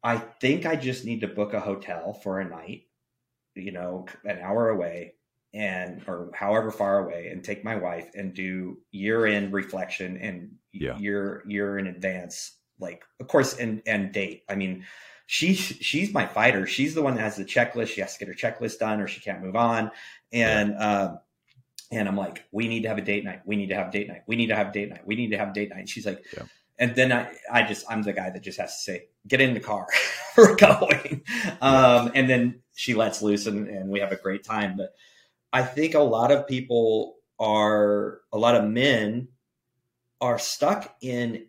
I 0.02 0.16
think 0.16 0.64
I 0.64 0.76
just 0.76 1.04
need 1.04 1.20
to 1.20 1.28
book 1.28 1.52
a 1.52 1.60
hotel 1.60 2.14
for 2.14 2.40
a 2.40 2.48
night, 2.48 2.84
you 3.54 3.70
know, 3.70 4.06
an 4.24 4.38
hour 4.38 4.70
away 4.70 5.12
and 5.52 6.02
or 6.08 6.30
however 6.32 6.70
far 6.70 7.04
away 7.04 7.28
and 7.28 7.44
take 7.44 7.64
my 7.64 7.76
wife 7.76 8.08
and 8.14 8.32
do 8.32 8.78
year 8.92 9.26
end 9.26 9.52
reflection 9.52 10.16
and 10.16 10.52
yeah. 10.72 10.96
year 10.96 11.44
year 11.46 11.76
in 11.76 11.86
advance 11.86 12.56
like 12.80 13.04
of 13.20 13.28
course 13.28 13.56
and 13.58 13.80
and 13.86 14.10
date 14.10 14.42
i 14.48 14.56
mean 14.56 14.84
she's 15.26 15.58
she's 15.58 16.12
my 16.12 16.26
fighter 16.26 16.66
she's 16.66 16.92
the 16.94 17.02
one 17.02 17.14
that 17.14 17.20
has 17.20 17.36
the 17.36 17.44
checklist 17.44 17.88
she 17.88 18.00
has 18.00 18.16
to 18.16 18.24
get 18.24 18.26
her 18.26 18.34
checklist 18.34 18.78
done 18.78 19.00
or 19.00 19.06
she 19.06 19.20
can't 19.20 19.42
move 19.42 19.54
on 19.54 19.92
and 20.32 20.70
yeah. 20.70 20.88
uh, 20.88 21.16
and 21.90 22.08
I'm 22.08 22.16
like, 22.16 22.44
we 22.52 22.68
need 22.68 22.82
to 22.82 22.88
have 22.88 22.98
a 22.98 23.02
date 23.02 23.24
night. 23.24 23.40
We 23.44 23.56
need 23.56 23.68
to 23.68 23.74
have 23.74 23.92
date 23.92 24.08
night. 24.08 24.22
We 24.26 24.36
need 24.36 24.48
to 24.48 24.56
have 24.56 24.72
date 24.72 24.88
night. 24.88 25.06
We 25.06 25.16
need 25.16 25.30
to 25.30 25.38
have 25.38 25.52
date 25.52 25.70
night. 25.70 25.80
And 25.80 25.88
she's 25.88 26.06
like, 26.06 26.24
yeah. 26.36 26.44
and 26.78 26.94
then 26.94 27.12
I, 27.12 27.32
I 27.52 27.62
just, 27.62 27.84
I'm 27.88 28.02
the 28.02 28.12
guy 28.12 28.30
that 28.30 28.42
just 28.42 28.58
has 28.58 28.76
to 28.76 28.82
say, 28.82 29.08
get 29.28 29.40
in 29.40 29.54
the 29.54 29.60
car. 29.60 29.86
We're 30.36 30.56
going. 30.56 31.22
Um, 31.60 32.10
and 32.14 32.28
then 32.28 32.62
she 32.74 32.94
lets 32.94 33.22
loose 33.22 33.46
and, 33.46 33.68
and 33.68 33.90
we 33.90 34.00
have 34.00 34.12
a 34.12 34.16
great 34.16 34.44
time. 34.44 34.76
But 34.76 34.94
I 35.52 35.62
think 35.62 35.94
a 35.94 36.00
lot 36.00 36.32
of 36.32 36.48
people 36.48 37.16
are, 37.38 38.20
a 38.32 38.38
lot 38.38 38.56
of 38.56 38.64
men 38.64 39.28
are 40.20 40.38
stuck 40.38 40.94
in 41.00 41.46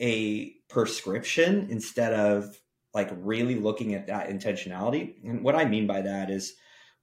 a 0.00 0.50
prescription 0.68 1.66
instead 1.70 2.14
of 2.14 2.58
like 2.94 3.10
really 3.16 3.56
looking 3.56 3.94
at 3.94 4.06
that 4.06 4.28
intentionality. 4.28 5.14
And 5.24 5.42
what 5.42 5.56
I 5.56 5.64
mean 5.64 5.86
by 5.86 6.00
that 6.02 6.30
is, 6.30 6.54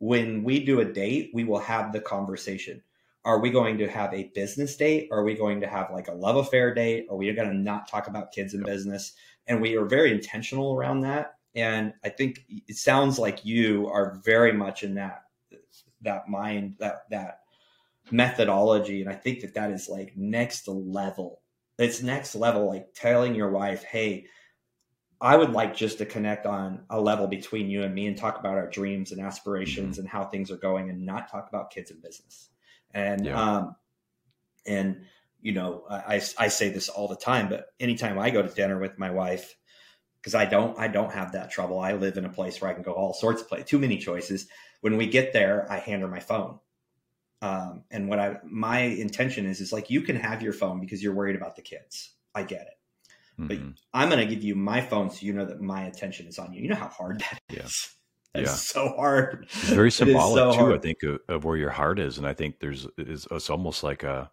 when 0.02 0.44
we 0.44 0.66
do 0.66 0.80
a 0.80 0.86
date, 0.86 1.30
we 1.32 1.44
will 1.44 1.60
have 1.60 1.94
the 1.94 2.02
conversation. 2.02 2.82
Are 3.24 3.40
we 3.40 3.52
going 3.52 3.78
to 3.78 3.88
have 3.88 4.12
a 4.16 4.32
business 4.34 4.76
date? 4.76 5.08
Are 5.12 5.24
we 5.24 5.36
going 5.36 5.62
to 5.62 5.68
have 5.68 5.92
like 5.92 6.08
a 6.08 6.14
love 6.14 6.38
affair 6.38 6.74
date? 6.74 7.06
Are 7.08 7.16
we 7.16 7.32
going 7.34 7.50
to 7.50 7.56
not 7.56 7.88
talk 7.88 8.08
about 8.08 8.32
kids 8.32 8.56
and 8.56 8.66
business? 8.66 9.14
And 9.46 9.62
we 9.62 9.78
are 9.78 9.86
very 9.86 10.12
intentional 10.12 10.74
around 10.74 11.02
that. 11.02 11.36
And 11.54 11.94
I 12.04 12.10
think 12.10 12.44
it 12.50 12.78
sounds 12.78 13.20
like 13.20 13.46
you 13.46 13.90
are 13.90 14.20
very 14.26 14.52
much 14.52 14.82
in 14.82 14.96
that 14.96 15.26
that 16.02 16.28
mind 16.28 16.78
that 16.80 17.04
that 17.12 17.42
methodology. 18.10 19.02
And 19.02 19.10
I 19.10 19.14
think 19.16 19.42
that 19.42 19.54
that 19.54 19.70
is 19.70 19.88
like 19.88 20.18
next 20.18 20.68
level. 20.68 21.42
It's 21.78 22.02
next 22.02 22.34
level, 22.34 22.68
like 22.68 22.88
telling 22.96 23.36
your 23.36 23.52
wife, 23.52 23.84
"Hey, 23.84 24.26
I 25.22 25.38
would 25.38 25.52
like 25.52 25.76
just 25.76 26.00
to 26.00 26.06
connect 26.06 26.48
on 26.48 26.82
a 26.90 27.00
level 27.00 27.28
between 27.28 27.70
you 27.70 27.84
and 27.84 27.94
me 27.94 28.08
and 28.08 28.18
talk 28.18 28.40
about 28.40 28.56
our 28.56 28.68
dreams 28.68 29.12
and 29.12 29.22
aspirations 29.22 29.98
mm-hmm. 29.98 30.02
and 30.02 30.10
how 30.10 30.26
things 30.26 30.50
are 30.50 30.58
going 30.58 30.90
and 30.90 31.06
not 31.06 31.30
talk 31.30 31.48
about 31.48 31.70
kids 31.70 31.92
and 31.92 32.02
business. 32.02 32.50
And, 32.92 33.28
yeah. 33.28 33.40
um, 33.40 33.76
and, 34.66 35.04
you 35.40 35.54
know, 35.54 35.84
I, 35.88 36.22
I 36.40 36.48
say 36.48 36.70
this 36.70 36.90
all 36.90 37.08
the 37.08 37.16
time, 37.16 37.50
but 37.50 37.68
anytime 37.80 38.18
I 38.18 38.32
go 38.32 38.42
to 38.42 38.50
dinner 38.50 38.80
with 38.80 38.98
my 38.98 39.12
wife, 39.12 39.56
because 40.20 40.34
I 40.34 40.46
don't, 40.46 40.78
I 40.80 40.88
don't 40.88 41.14
have 41.14 41.34
that 41.34 41.52
trouble. 41.52 41.80
I 41.80 41.94
live 41.94 42.18
in 42.18 42.26
a 42.26 42.30
place 42.30 42.60
where 42.60 42.72
I 42.72 42.74
can 42.74 42.84
go 42.84 42.94
all 42.94 43.14
sorts 43.14 43.44
of 43.44 43.48
places, 43.48 43.70
too 43.70 43.80
many 43.80 43.98
choices. 43.98 44.48
When 44.82 44.98
we 44.98 45.06
get 45.06 45.34
there, 45.34 45.72
I 45.72 45.78
hand 45.78 46.02
her 46.02 46.08
my 46.08 46.20
phone. 46.20 46.60
Um, 47.44 47.84
and 47.92 48.10
what 48.10 48.20
I, 48.20 48.38
my 48.44 48.80
intention 48.80 49.46
is, 49.46 49.62
is 49.62 49.72
like, 49.72 49.92
you 49.92 50.02
can 50.02 50.16
have 50.16 50.42
your 50.42 50.54
phone 50.54 50.80
because 50.80 51.02
you're 51.04 51.14
worried 51.14 51.36
about 51.36 51.56
the 51.56 51.62
kids. 51.62 52.12
I 52.34 52.44
get 52.44 52.62
it 52.62 52.81
but 53.38 53.58
mm-hmm. 53.58 53.72
I'm 53.94 54.10
going 54.10 54.26
to 54.26 54.34
give 54.34 54.44
you 54.44 54.56
my 54.56 54.82
phone 54.82 55.10
so 55.10 55.26
you 55.26 55.34
know 55.34 55.46
that 55.46 55.62
my 55.62 55.84
attention 55.86 56.28
is 56.28 56.38
on 56.38 56.54
you. 56.54 56.62
You 56.62 56.70
know 56.70 56.76
how 56.76 56.90
hard 56.90 57.20
that 57.20 57.40
yeah. 57.50 57.64
is. 57.64 57.90
That's 58.34 58.50
yeah. 58.50 58.56
so 58.56 58.94
hard. 58.96 59.48
It's 59.50 59.70
very 59.70 59.92
symbolic 59.92 60.38
so 60.38 60.52
too. 60.54 60.60
Hard. 60.60 60.76
I 60.76 60.78
think 60.78 61.04
of, 61.04 61.20
of, 61.28 61.44
where 61.44 61.58
your 61.58 61.70
heart 61.70 62.00
is, 62.00 62.18
and 62.18 62.26
I 62.26 62.34
think 62.34 62.60
there's 62.60 62.88
is 62.98 63.28
it's 63.30 63.50
almost 63.50 63.84
like 63.84 64.04
a. 64.04 64.32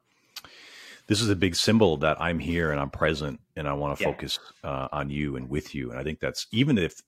This 1.09 1.23
is 1.23 1.31
a 1.31 1.37
big 1.37 1.57
symbol 1.57 1.97
that 1.99 2.21
I'm 2.21 2.39
here 2.39 2.71
and 2.71 2.79
I'm 2.79 2.91
present 2.91 3.41
and 3.57 3.67
I 3.67 3.73
want 3.73 3.97
to 3.97 4.05
yeah. 4.05 4.11
focus 4.11 4.39
uh, 4.63 4.89
on 4.93 5.09
you 5.09 5.37
and 5.37 5.49
with 5.49 5.75
you. 5.75 5.91
And 5.91 5.99
I 5.99 6.03
think 6.03 6.21
that's 6.21 6.47
even 6.53 6.77
if 6.77 7.01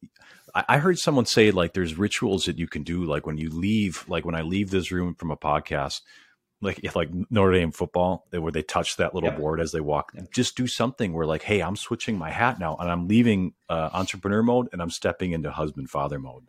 I, 0.54 0.64
I 0.70 0.78
heard 0.78 0.98
someone 0.98 1.26
say 1.26 1.50
like 1.50 1.74
there's 1.74 1.98
rituals 1.98 2.46
that 2.46 2.58
you 2.58 2.66
can 2.66 2.82
do 2.82 3.04
like 3.04 3.26
when 3.26 3.36
you 3.36 3.50
leave, 3.50 4.06
like 4.08 4.24
when 4.24 4.34
I 4.34 4.40
leave 4.40 4.70
this 4.70 4.90
room 4.90 5.14
from 5.16 5.30
a 5.30 5.36
podcast, 5.36 6.00
like 6.60 6.94
like 6.94 7.08
Notre 7.30 7.52
Dame 7.52 7.72
football, 7.72 8.26
where 8.30 8.52
they 8.52 8.62
touch 8.62 8.96
that 8.96 9.14
little 9.14 9.30
board 9.32 9.60
as 9.60 9.72
they 9.72 9.80
walk. 9.80 10.12
Just 10.32 10.56
do 10.56 10.66
something 10.66 11.12
where 11.12 11.26
like, 11.26 11.42
hey, 11.42 11.62
I'm 11.62 11.76
switching 11.76 12.18
my 12.18 12.30
hat 12.30 12.58
now, 12.58 12.76
and 12.76 12.90
I'm 12.90 13.08
leaving 13.08 13.54
uh, 13.68 13.90
entrepreneur 13.92 14.42
mode, 14.42 14.68
and 14.72 14.82
I'm 14.82 14.90
stepping 14.90 15.32
into 15.32 15.50
husband 15.50 15.90
father 15.90 16.18
mode. 16.18 16.44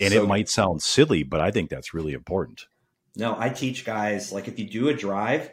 And 0.00 0.12
so, 0.12 0.22
it 0.22 0.26
might 0.26 0.48
sound 0.48 0.82
silly, 0.82 1.22
but 1.22 1.40
I 1.40 1.50
think 1.50 1.70
that's 1.70 1.94
really 1.94 2.12
important. 2.12 2.66
No, 3.16 3.36
I 3.38 3.48
teach 3.48 3.84
guys 3.84 4.32
like 4.32 4.48
if 4.48 4.58
you 4.58 4.68
do 4.68 4.88
a 4.88 4.94
drive 4.94 5.50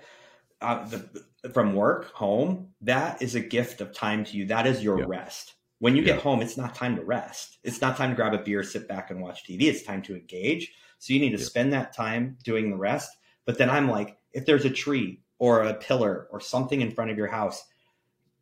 uh, 0.61 0.85
the, 0.87 1.49
from 1.49 1.75
work 1.75 2.11
home, 2.13 2.69
that 2.81 3.21
is 3.21 3.35
a 3.35 3.39
gift 3.39 3.81
of 3.81 3.93
time 3.93 4.25
to 4.25 4.37
you. 4.37 4.45
That 4.45 4.67
is 4.67 4.83
your 4.83 5.05
rest. 5.07 5.53
When 5.79 5.95
you 5.95 6.03
get 6.03 6.21
home, 6.21 6.43
it's 6.43 6.57
not 6.57 6.75
time 6.75 6.95
to 6.97 7.03
rest. 7.03 7.57
It's 7.63 7.81
not 7.81 7.97
time 7.97 8.11
to 8.11 8.15
grab 8.15 8.35
a 8.35 8.37
beer, 8.37 8.61
sit 8.61 8.87
back, 8.87 9.09
and 9.09 9.19
watch 9.19 9.43
TV. 9.47 9.63
It's 9.63 9.81
time 9.81 10.03
to 10.03 10.15
engage. 10.15 10.71
So 10.99 11.13
you 11.13 11.19
need 11.19 11.31
to 11.31 11.39
spend 11.39 11.73
that 11.73 11.95
time 11.95 12.37
doing 12.43 12.69
the 12.69 12.77
rest 12.77 13.09
but 13.45 13.57
then 13.57 13.69
I'm 13.69 13.89
like, 13.89 14.17
if 14.33 14.45
there's 14.45 14.65
a 14.65 14.69
tree 14.69 15.21
or 15.39 15.61
a 15.61 15.73
pillar 15.73 16.27
or 16.31 16.39
something 16.39 16.81
in 16.81 16.91
front 16.91 17.11
of 17.11 17.17
your 17.17 17.27
house, 17.27 17.63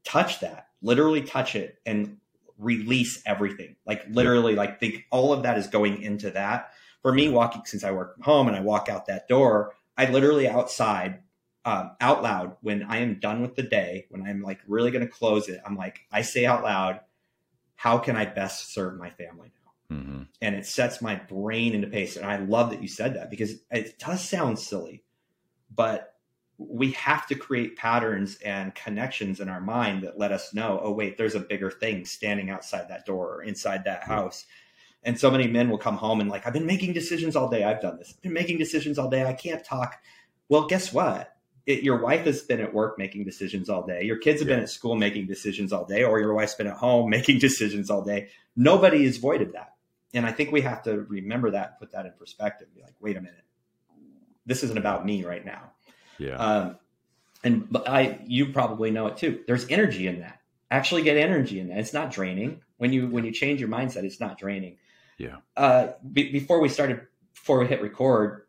touch 0.04 0.40
that, 0.42 0.68
literally 0.82 1.22
touch 1.22 1.56
it 1.56 1.80
and 1.86 2.18
release 2.58 3.22
everything. 3.26 3.76
Like 3.86 4.04
literally, 4.10 4.56
like 4.56 4.80
think 4.80 5.06
all 5.12 5.34
of 5.34 5.44
that 5.44 5.58
is 5.58 5.68
going 5.68 6.02
into 6.02 6.32
that. 6.32 6.72
For 7.02 7.14
me, 7.14 7.30
walking 7.30 7.62
since 7.66 7.84
I 7.84 7.92
work 7.92 8.16
from 8.16 8.24
home 8.24 8.48
and 8.48 8.58
I 8.58 8.62
walk 8.62 8.90
out 8.90 9.06
that 9.06 9.28
door, 9.28 9.74
I 9.98 10.10
literally 10.10 10.48
outside 10.48 11.20
um, 11.66 11.92
out 12.02 12.24
loud 12.24 12.58
when 12.62 12.84
I 12.84 12.98
am 12.98 13.20
done 13.20 13.42
with 13.42 13.56
the 13.56 13.64
day, 13.64 14.06
when 14.10 14.24
I'm 14.24 14.42
like 14.42 14.60
really 14.68 14.92
going 14.92 15.06
to 15.06 15.12
close 15.12 15.48
it, 15.48 15.62
I'm 15.66 15.76
like, 15.76 16.02
I 16.12 16.22
say 16.22 16.46
out 16.46 16.64
loud, 16.64 17.02
how 17.76 17.98
can 17.98 18.16
I 18.16 18.26
best 18.26 18.74
serve 18.74 18.98
my 18.98 19.10
family 19.10 19.52
Mm-hmm. 19.92 20.24
And 20.42 20.56
it 20.56 20.66
sets 20.66 21.02
my 21.02 21.16
brain 21.16 21.74
into 21.74 21.88
pace. 21.88 22.16
And 22.16 22.26
I 22.26 22.38
love 22.38 22.70
that 22.70 22.82
you 22.82 22.88
said 22.88 23.16
that 23.16 23.30
because 23.30 23.56
it 23.72 23.98
does 23.98 24.22
sound 24.28 24.60
silly, 24.60 25.04
but 25.74 26.16
we 26.60 26.92
have 26.92 27.26
to 27.28 27.36
create 27.36 27.78
patterns 27.78 28.38
and 28.44 28.76
connections 28.76 29.40
in 29.40 29.48
our 29.50 29.62
mind 29.62 30.04
that 30.04 30.20
let 30.20 30.32
us 30.32 30.54
know, 30.54 30.80
oh, 30.84 30.92
wait, 30.92 31.18
there's 31.18 31.36
a 31.36 31.40
bigger 31.40 31.72
thing 31.72 32.06
standing 32.06 32.50
outside 32.50 32.90
that 32.90 33.06
door 33.06 33.36
or 33.36 33.44
inside 33.44 33.86
that 33.86 34.04
house. 34.04 34.46
And 35.04 35.18
so 35.18 35.32
many 35.32 35.48
men 35.48 35.70
will 35.70 35.78
come 35.78 35.96
home 35.96 36.20
and 36.20 36.30
like, 36.30 36.46
I've 36.46 36.54
been 36.54 36.66
making 36.66 36.94
decisions 36.94 37.38
all 37.38 37.50
day. 37.50 37.64
I've 37.64 37.82
done 37.82 37.98
this. 37.98 38.14
I've 38.16 38.22
been 38.22 38.34
making 38.34 38.58
decisions 38.58 39.00
all 39.00 39.10
day. 39.10 39.26
I 39.26 39.34
can't 39.34 39.64
talk. 39.64 40.02
Well, 40.50 40.68
guess 40.68 40.92
what? 40.92 41.34
It, 41.66 41.84
your 41.84 42.02
wife 42.02 42.26
has 42.26 42.42
been 42.42 42.60
at 42.60 42.74
work 42.74 42.98
making 42.98 43.24
decisions 43.24 43.70
all 43.70 43.86
day. 43.86 44.04
Your 44.04 44.18
kids 44.18 44.42
have 44.42 44.50
yeah. 44.50 44.56
been 44.56 44.64
at 44.64 44.70
school 44.70 44.96
making 44.96 45.28
decisions 45.28 45.72
all 45.72 45.86
day, 45.86 46.04
or 46.04 46.20
your 46.20 46.34
wife's 46.34 46.56
been 46.56 46.68
at 46.68 46.76
home 46.76 47.10
making 47.10 47.40
decisions 47.40 47.90
all 47.90 48.04
day. 48.04 48.30
Nobody 48.58 49.06
is 49.06 49.18
void 49.18 49.42
of 49.42 49.54
that 49.54 49.76
and 50.14 50.26
I 50.26 50.32
think 50.32 50.52
we 50.52 50.62
have 50.62 50.84
to 50.84 51.02
remember 51.02 51.52
that, 51.52 51.80
put 51.80 51.92
that 51.92 52.06
in 52.06 52.14
perspective. 52.14 52.68
Be 52.76 52.82
like, 52.82 52.96
wait 53.00 53.18
a 53.18 53.22
minute, 53.22 53.44
this 54.46 54.64
isn't 54.64 54.78
about 54.78 55.06
me 55.06 55.24
right 55.24 55.46
now. 55.46 55.72
Yeah. 56.18 56.36
Um, 56.36 56.78
and 57.44 57.78
I, 57.88 58.20
you 58.26 58.52
probably 58.52 58.92
know 58.92 59.08
it 59.08 59.18
too. 59.18 59.42
There's 59.48 59.68
energy 59.70 60.08
in 60.08 60.20
that. 60.20 60.42
Actually, 60.72 61.04
get 61.04 61.18
energy 61.18 61.60
in 61.60 61.70
that. 61.70 61.80
It's 61.80 61.94
not 61.94 62.12
draining. 62.12 62.62
When 62.78 62.94
you 62.94 63.08
when 63.08 63.26
you 63.26 63.32
change 63.32 63.60
your 63.60 63.70
mindset, 63.70 64.04
it's 64.04 64.20
not 64.20 64.38
draining. 64.38 64.78
Yeah. 65.18 65.38
Uh, 65.58 65.90
be, 66.14 66.32
before 66.32 66.60
we 66.60 66.70
started, 66.70 67.08
before 67.34 67.60
we 67.60 67.68
hit 67.68 67.82
record, 67.82 68.44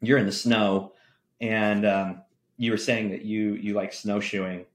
you're 0.00 0.18
in 0.18 0.26
the 0.26 0.32
snow, 0.32 0.92
and 1.40 1.86
um, 1.86 2.22
you 2.56 2.70
were 2.70 2.76
saying 2.76 3.10
that 3.10 3.22
you 3.22 3.54
you 3.54 3.74
like 3.74 3.92
snowshoeing 3.92 4.66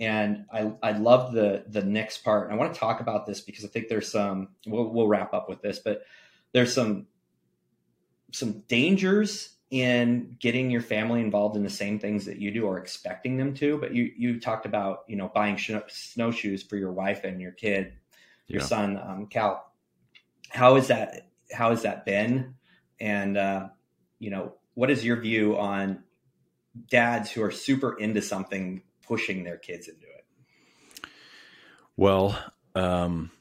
and 0.00 0.46
I 0.50 0.72
I 0.82 0.92
love 0.92 1.32
the 1.32 1.64
the 1.68 1.82
next 1.82 2.24
part. 2.24 2.46
And 2.46 2.54
I 2.54 2.56
want 2.56 2.72
to 2.72 2.80
talk 2.80 3.00
about 3.00 3.26
this 3.26 3.42
because 3.42 3.64
I 3.64 3.68
think 3.68 3.88
there's 3.88 4.10
some. 4.10 4.48
We'll, 4.66 4.88
we'll 4.88 5.06
wrap 5.06 5.34
up 5.34 5.48
with 5.48 5.60
this, 5.60 5.78
but 5.78 6.02
there's 6.52 6.72
some 6.72 7.06
some 8.32 8.60
dangers 8.66 9.56
in 9.70 10.36
getting 10.40 10.70
your 10.70 10.80
family 10.80 11.20
involved 11.20 11.56
in 11.56 11.62
the 11.62 11.70
same 11.70 11.98
things 11.98 12.24
that 12.24 12.40
you 12.40 12.50
do 12.50 12.64
or 12.64 12.78
expecting 12.78 13.36
them 13.36 13.54
to. 13.54 13.78
But 13.78 13.94
you 13.94 14.10
you 14.16 14.40
talked 14.40 14.64
about 14.64 15.04
you 15.06 15.16
know 15.16 15.30
buying 15.34 15.56
sh- 15.56 15.72
snowshoes 15.88 16.62
for 16.62 16.76
your 16.76 16.92
wife 16.92 17.24
and 17.24 17.38
your 17.38 17.52
kid, 17.52 17.92
your 18.48 18.62
yeah. 18.62 18.66
son 18.66 18.96
um, 18.96 19.26
Cal. 19.26 19.70
How 20.48 20.76
is 20.76 20.88
that? 20.88 21.28
How 21.52 21.70
has 21.70 21.82
that 21.82 22.06
been? 22.06 22.54
And 22.98 23.36
uh, 23.36 23.68
you 24.18 24.30
know, 24.30 24.54
what 24.72 24.90
is 24.90 25.04
your 25.04 25.20
view 25.20 25.58
on 25.58 26.04
dads 26.88 27.30
who 27.30 27.42
are 27.42 27.50
super 27.50 27.98
into 27.98 28.22
something 28.22 28.82
pushing 29.10 29.42
their 29.42 29.56
kids 29.56 29.88
into 29.88 30.06
it? 30.06 31.10
Well, 31.96 32.38
um, 32.76 33.32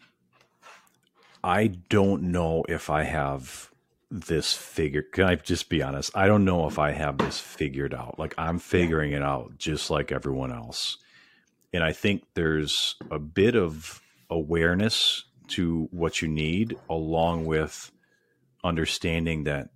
I 1.44 1.68
don't 1.68 2.24
know 2.24 2.66
if 2.68 2.90
I 2.90 3.04
have 3.04 3.70
this 4.10 4.56
figure. 4.56 5.04
Can 5.04 5.26
I 5.26 5.36
just 5.36 5.70
be 5.70 5.84
honest? 5.84 6.10
I 6.16 6.26
don't 6.26 6.44
know 6.44 6.68
if 6.68 6.80
I 6.80 6.92
have 6.92 7.20
this 7.20 7.40
figured 7.40 7.94
out. 7.94 8.18
Like 8.18 8.34
I'm 8.36 8.58
figuring 8.58 9.12
it 9.12 9.22
out 9.22 9.60
just 9.60 9.92
like 9.92 10.12
everyone 10.12 10.52
else. 10.52 10.98
And 11.72 11.84
I 11.84 11.92
think 11.92 12.24
there's 12.34 12.96
a 13.12 13.20
bit 13.20 13.56
of 13.56 14.02
awareness 14.28 15.24
to 15.50 15.88
what 15.92 16.20
you 16.20 16.28
need 16.28 16.78
along 16.90 17.46
with 17.46 17.92
understanding 18.64 19.44
that 19.44 19.70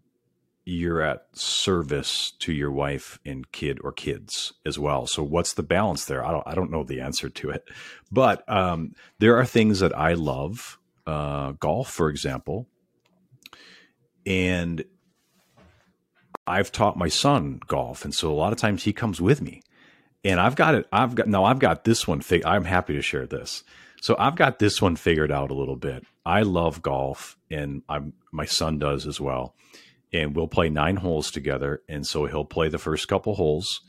you're 0.65 1.01
at 1.01 1.25
service 1.33 2.31
to 2.39 2.53
your 2.53 2.71
wife 2.71 3.19
and 3.25 3.51
kid 3.51 3.79
or 3.83 3.91
kids 3.91 4.53
as 4.65 4.79
well. 4.79 5.05
So 5.07 5.21
what's 5.21 5.53
the 5.53 5.63
balance 5.63 6.05
there? 6.05 6.25
I 6.25 6.31
don't 6.31 6.47
I 6.47 6.55
don't 6.55 6.71
know 6.71 6.83
the 6.83 7.01
answer 7.01 7.29
to 7.29 7.49
it, 7.49 7.69
but 8.11 8.47
um, 8.49 8.93
there 9.19 9.37
are 9.37 9.45
things 9.45 9.79
that 9.79 9.97
I 9.97 10.13
love, 10.13 10.79
uh, 11.05 11.51
golf, 11.53 11.89
for 11.89 12.09
example, 12.09 12.67
and 14.25 14.85
I've 16.47 16.71
taught 16.71 16.97
my 16.97 17.09
son 17.09 17.59
golf, 17.67 18.05
and 18.05 18.13
so 18.13 18.31
a 18.31 18.35
lot 18.35 18.53
of 18.53 18.59
times 18.59 18.83
he 18.83 18.93
comes 18.93 19.19
with 19.19 19.41
me, 19.41 19.61
and 20.23 20.39
I've 20.39 20.55
got 20.55 20.75
it. 20.75 20.87
I've 20.93 21.15
got 21.15 21.27
no. 21.27 21.43
I've 21.43 21.59
got 21.59 21.83
this 21.83 22.07
one. 22.07 22.21
Fig- 22.21 22.45
I'm 22.45 22.65
happy 22.65 22.93
to 22.93 23.01
share 23.01 23.27
this. 23.27 23.63
So 24.01 24.15
I've 24.19 24.35
got 24.35 24.59
this 24.59 24.81
one 24.81 24.97
figured 24.97 25.31
out 25.31 25.51
a 25.51 25.53
little 25.53 25.77
bit. 25.77 26.05
I 26.25 26.41
love 26.43 26.81
golf, 26.81 27.37
and 27.51 27.83
I'm 27.89 28.13
my 28.31 28.45
son 28.45 28.79
does 28.79 29.05
as 29.05 29.19
well 29.19 29.55
and 30.13 30.35
we'll 30.35 30.47
play 30.47 30.69
nine 30.69 30.97
holes 30.97 31.31
together. 31.31 31.81
And 31.89 32.05
so 32.05 32.25
he'll 32.25 32.45
play 32.45 32.69
the 32.69 32.77
first 32.77 33.07
couple 33.07 33.35
holes. 33.35 33.81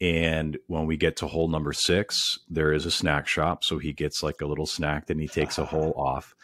And 0.00 0.58
when 0.66 0.86
we 0.86 0.98
get 0.98 1.16
to 1.16 1.26
hole 1.26 1.48
number 1.48 1.72
six, 1.72 2.38
there 2.50 2.72
is 2.72 2.84
a 2.84 2.90
snack 2.90 3.26
shop. 3.26 3.64
So 3.64 3.78
he 3.78 3.92
gets 3.92 4.22
like 4.22 4.40
a 4.42 4.46
little 4.46 4.66
snack, 4.66 5.06
then 5.06 5.18
he 5.18 5.28
takes 5.28 5.58
a 5.58 5.64
hole 5.66 5.94
off. 5.96 6.34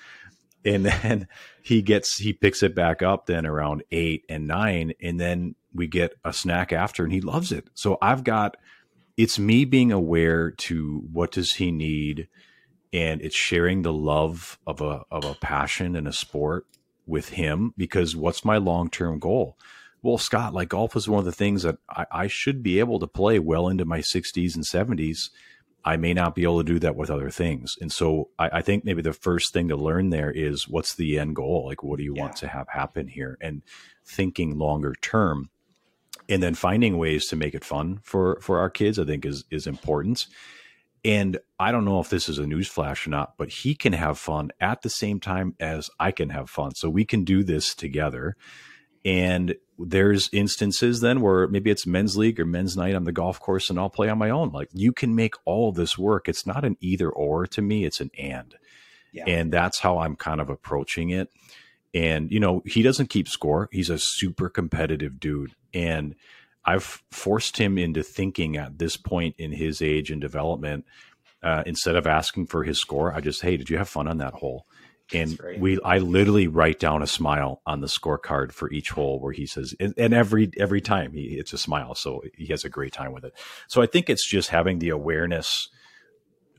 And 0.64 0.86
then 0.86 1.26
he 1.62 1.82
gets, 1.82 2.18
he 2.18 2.32
picks 2.32 2.62
it 2.62 2.74
back 2.74 3.02
up 3.02 3.26
then 3.26 3.46
around 3.46 3.82
eight 3.90 4.24
and 4.28 4.46
nine. 4.46 4.92
And 5.02 5.20
then 5.20 5.56
we 5.74 5.88
get 5.88 6.14
a 6.24 6.32
snack 6.32 6.72
after 6.72 7.04
and 7.04 7.12
he 7.12 7.20
loves 7.20 7.52
it. 7.52 7.68
So 7.74 7.98
I've 8.00 8.24
got, 8.24 8.56
it's 9.16 9.38
me 9.38 9.64
being 9.64 9.92
aware 9.92 10.52
to 10.52 11.02
what 11.12 11.32
does 11.32 11.54
he 11.54 11.70
need 11.70 12.28
and 12.92 13.22
it's 13.22 13.36
sharing 13.36 13.82
the 13.82 13.92
love 13.92 14.58
of 14.66 14.80
a 14.80 15.02
of 15.10 15.24
a 15.24 15.34
passion 15.34 15.96
and 15.96 16.06
a 16.06 16.12
sport 16.12 16.66
with 17.12 17.28
him 17.28 17.74
because 17.76 18.16
what's 18.16 18.44
my 18.44 18.56
long 18.56 18.90
term 18.90 19.20
goal? 19.20 19.56
Well, 20.02 20.18
Scott, 20.18 20.52
like 20.52 20.70
golf 20.70 20.96
is 20.96 21.08
one 21.08 21.20
of 21.20 21.24
the 21.24 21.30
things 21.30 21.62
that 21.62 21.76
I, 21.88 22.06
I, 22.10 22.26
should 22.26 22.60
be 22.60 22.80
able 22.80 22.98
to 22.98 23.06
play 23.06 23.38
well 23.38 23.68
into 23.68 23.84
my 23.84 24.00
60s 24.00 24.56
and 24.56 24.64
70s. 24.64 25.30
I 25.84 25.96
may 25.96 26.12
not 26.12 26.34
be 26.34 26.42
able 26.42 26.58
to 26.58 26.72
do 26.72 26.80
that 26.80 26.96
with 26.96 27.10
other 27.10 27.30
things. 27.30 27.76
And 27.80 27.92
so 27.92 28.30
I, 28.38 28.48
I 28.54 28.62
think 28.62 28.84
maybe 28.84 29.02
the 29.02 29.12
first 29.12 29.52
thing 29.52 29.68
to 29.68 29.76
learn 29.76 30.10
there 30.10 30.30
is 30.30 30.68
what's 30.68 30.94
the 30.96 31.18
end 31.20 31.36
goal? 31.36 31.66
Like, 31.66 31.84
what 31.84 31.98
do 31.98 32.04
you 32.04 32.14
yeah. 32.16 32.22
want 32.22 32.36
to 32.36 32.48
have 32.48 32.68
happen 32.68 33.06
here? 33.06 33.38
And 33.40 33.62
thinking 34.04 34.58
longer 34.58 34.94
term 35.00 35.50
and 36.28 36.42
then 36.42 36.54
finding 36.54 36.98
ways 36.98 37.26
to 37.26 37.36
make 37.36 37.54
it 37.54 37.64
fun 37.64 38.00
for, 38.02 38.40
for 38.40 38.58
our 38.58 38.70
kids, 38.70 38.98
I 38.98 39.04
think 39.04 39.24
is, 39.24 39.44
is 39.50 39.66
important. 39.66 40.26
And 41.04 41.38
I 41.58 41.72
don't 41.72 41.84
know 41.84 42.00
if 42.00 42.10
this 42.10 42.28
is 42.28 42.38
a 42.38 42.46
news 42.46 42.68
flash 42.68 43.06
or 43.06 43.10
not, 43.10 43.36
but 43.36 43.48
he 43.48 43.74
can 43.74 43.92
have 43.92 44.18
fun 44.18 44.52
at 44.60 44.82
the 44.82 44.90
same 44.90 45.18
time 45.18 45.56
as 45.58 45.90
I 45.98 46.12
can 46.12 46.30
have 46.30 46.48
fun. 46.48 46.74
So 46.76 46.88
we 46.88 47.04
can 47.04 47.24
do 47.24 47.42
this 47.42 47.74
together. 47.74 48.36
And 49.04 49.56
there's 49.78 50.30
instances 50.32 51.00
then 51.00 51.20
where 51.20 51.48
maybe 51.48 51.70
it's 51.70 51.86
men's 51.86 52.16
league 52.16 52.38
or 52.38 52.44
men's 52.44 52.76
night 52.76 52.94
on 52.94 53.02
the 53.02 53.10
golf 53.10 53.40
course 53.40 53.68
and 53.68 53.80
I'll 53.80 53.90
play 53.90 54.08
on 54.08 54.18
my 54.18 54.30
own. 54.30 54.50
Like 54.50 54.68
you 54.72 54.92
can 54.92 55.16
make 55.16 55.34
all 55.44 55.72
this 55.72 55.98
work. 55.98 56.28
It's 56.28 56.46
not 56.46 56.64
an 56.64 56.76
either 56.80 57.10
or 57.10 57.46
to 57.48 57.62
me, 57.62 57.84
it's 57.84 58.00
an 58.00 58.10
and. 58.16 58.54
Yeah. 59.12 59.24
And 59.26 59.52
that's 59.52 59.80
how 59.80 59.98
I'm 59.98 60.14
kind 60.14 60.40
of 60.40 60.48
approaching 60.48 61.10
it. 61.10 61.30
And, 61.92 62.30
you 62.30 62.40
know, 62.40 62.62
he 62.64 62.82
doesn't 62.82 63.10
keep 63.10 63.28
score. 63.28 63.68
He's 63.72 63.90
a 63.90 63.98
super 63.98 64.48
competitive 64.48 65.18
dude. 65.20 65.54
And 65.74 66.14
I've 66.64 67.02
forced 67.10 67.56
him 67.56 67.78
into 67.78 68.02
thinking 68.02 68.56
at 68.56 68.78
this 68.78 68.96
point 68.96 69.34
in 69.38 69.52
his 69.52 69.82
age 69.82 70.10
and 70.10 70.20
development, 70.20 70.84
uh, 71.42 71.64
instead 71.66 71.96
of 71.96 72.06
asking 72.06 72.46
for 72.46 72.62
his 72.62 72.78
score, 72.78 73.12
I 73.12 73.20
just, 73.20 73.42
hey, 73.42 73.56
did 73.56 73.68
you 73.68 73.78
have 73.78 73.88
fun 73.88 74.06
on 74.06 74.18
that 74.18 74.34
hole? 74.34 74.66
and 75.14 75.38
we 75.58 75.78
i 75.82 75.98
literally 75.98 76.46
write 76.46 76.78
down 76.78 77.02
a 77.02 77.06
smile 77.06 77.60
on 77.66 77.80
the 77.80 77.86
scorecard 77.86 78.52
for 78.52 78.70
each 78.70 78.90
hole 78.90 79.20
where 79.20 79.32
he 79.32 79.46
says 79.46 79.74
and, 79.80 79.94
and, 79.96 80.14
every 80.14 80.50
every 80.56 80.80
time 80.80 81.12
he 81.12 81.38
it's 81.38 81.52
a 81.52 81.58
smile 81.58 81.94
so 81.94 82.22
he 82.36 82.46
has 82.46 82.64
a 82.64 82.68
great 82.68 82.92
time 82.92 83.12
with 83.12 83.24
it. 83.24 83.34
So 83.68 83.82
i 83.82 83.86
think 83.86 84.08
it's 84.08 84.28
just 84.28 84.50
having 84.50 84.78
the 84.78 84.90
awareness 84.90 85.68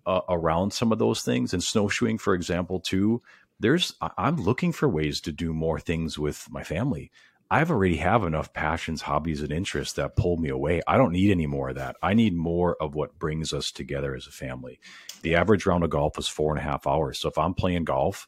uh, 0.06 0.22
around 0.28 0.74
some 0.74 0.92
of 0.92 1.00
those 1.00 1.22
things. 1.22 1.54
And 1.54 1.64
snowshoeing 1.64 2.18
for 2.18 2.34
example 2.34 2.80
too 2.80 3.22
there's 3.60 3.94
i'm 4.18 4.38
looking 4.38 4.72
for 4.72 4.90
ways 4.90 5.22
to 5.22 5.32
do 5.32 5.54
more 5.54 5.80
things 5.80 6.20
with 6.20 6.48
my 6.50 6.64
family 6.64 7.12
i've 7.52 7.72
already 7.72 7.98
have 7.98 8.24
enough 8.24 8.54
passions 8.54 9.04
hobbies 9.04 9.42
and 9.42 9.52
interests 9.52 9.94
that 9.94 10.16
pull 10.16 10.38
me 10.38 10.50
away 10.50 10.82
i 10.88 10.98
don't 10.98 11.12
need 11.12 11.32
any 11.32 11.48
more 11.48 11.70
of 11.70 11.76
that 11.76 11.96
i 12.02 12.14
need 12.14 12.36
more 12.36 12.76
of 12.82 12.96
what 12.96 13.18
brings 13.20 13.54
us 13.54 13.72
together 13.72 14.16
as 14.16 14.28
a 14.28 14.32
family 14.32 14.80
the 15.22 15.36
average 15.36 15.66
round 15.66 15.84
of 15.84 15.90
golf 15.90 16.18
is 16.18 16.28
four 16.28 16.52
and 16.52 16.60
a 16.60 16.64
half 16.64 16.86
hours 16.88 17.20
so 17.20 17.30
if 17.30 17.38
i'm 17.38 17.54
playing 17.54 17.84
golf 17.84 18.28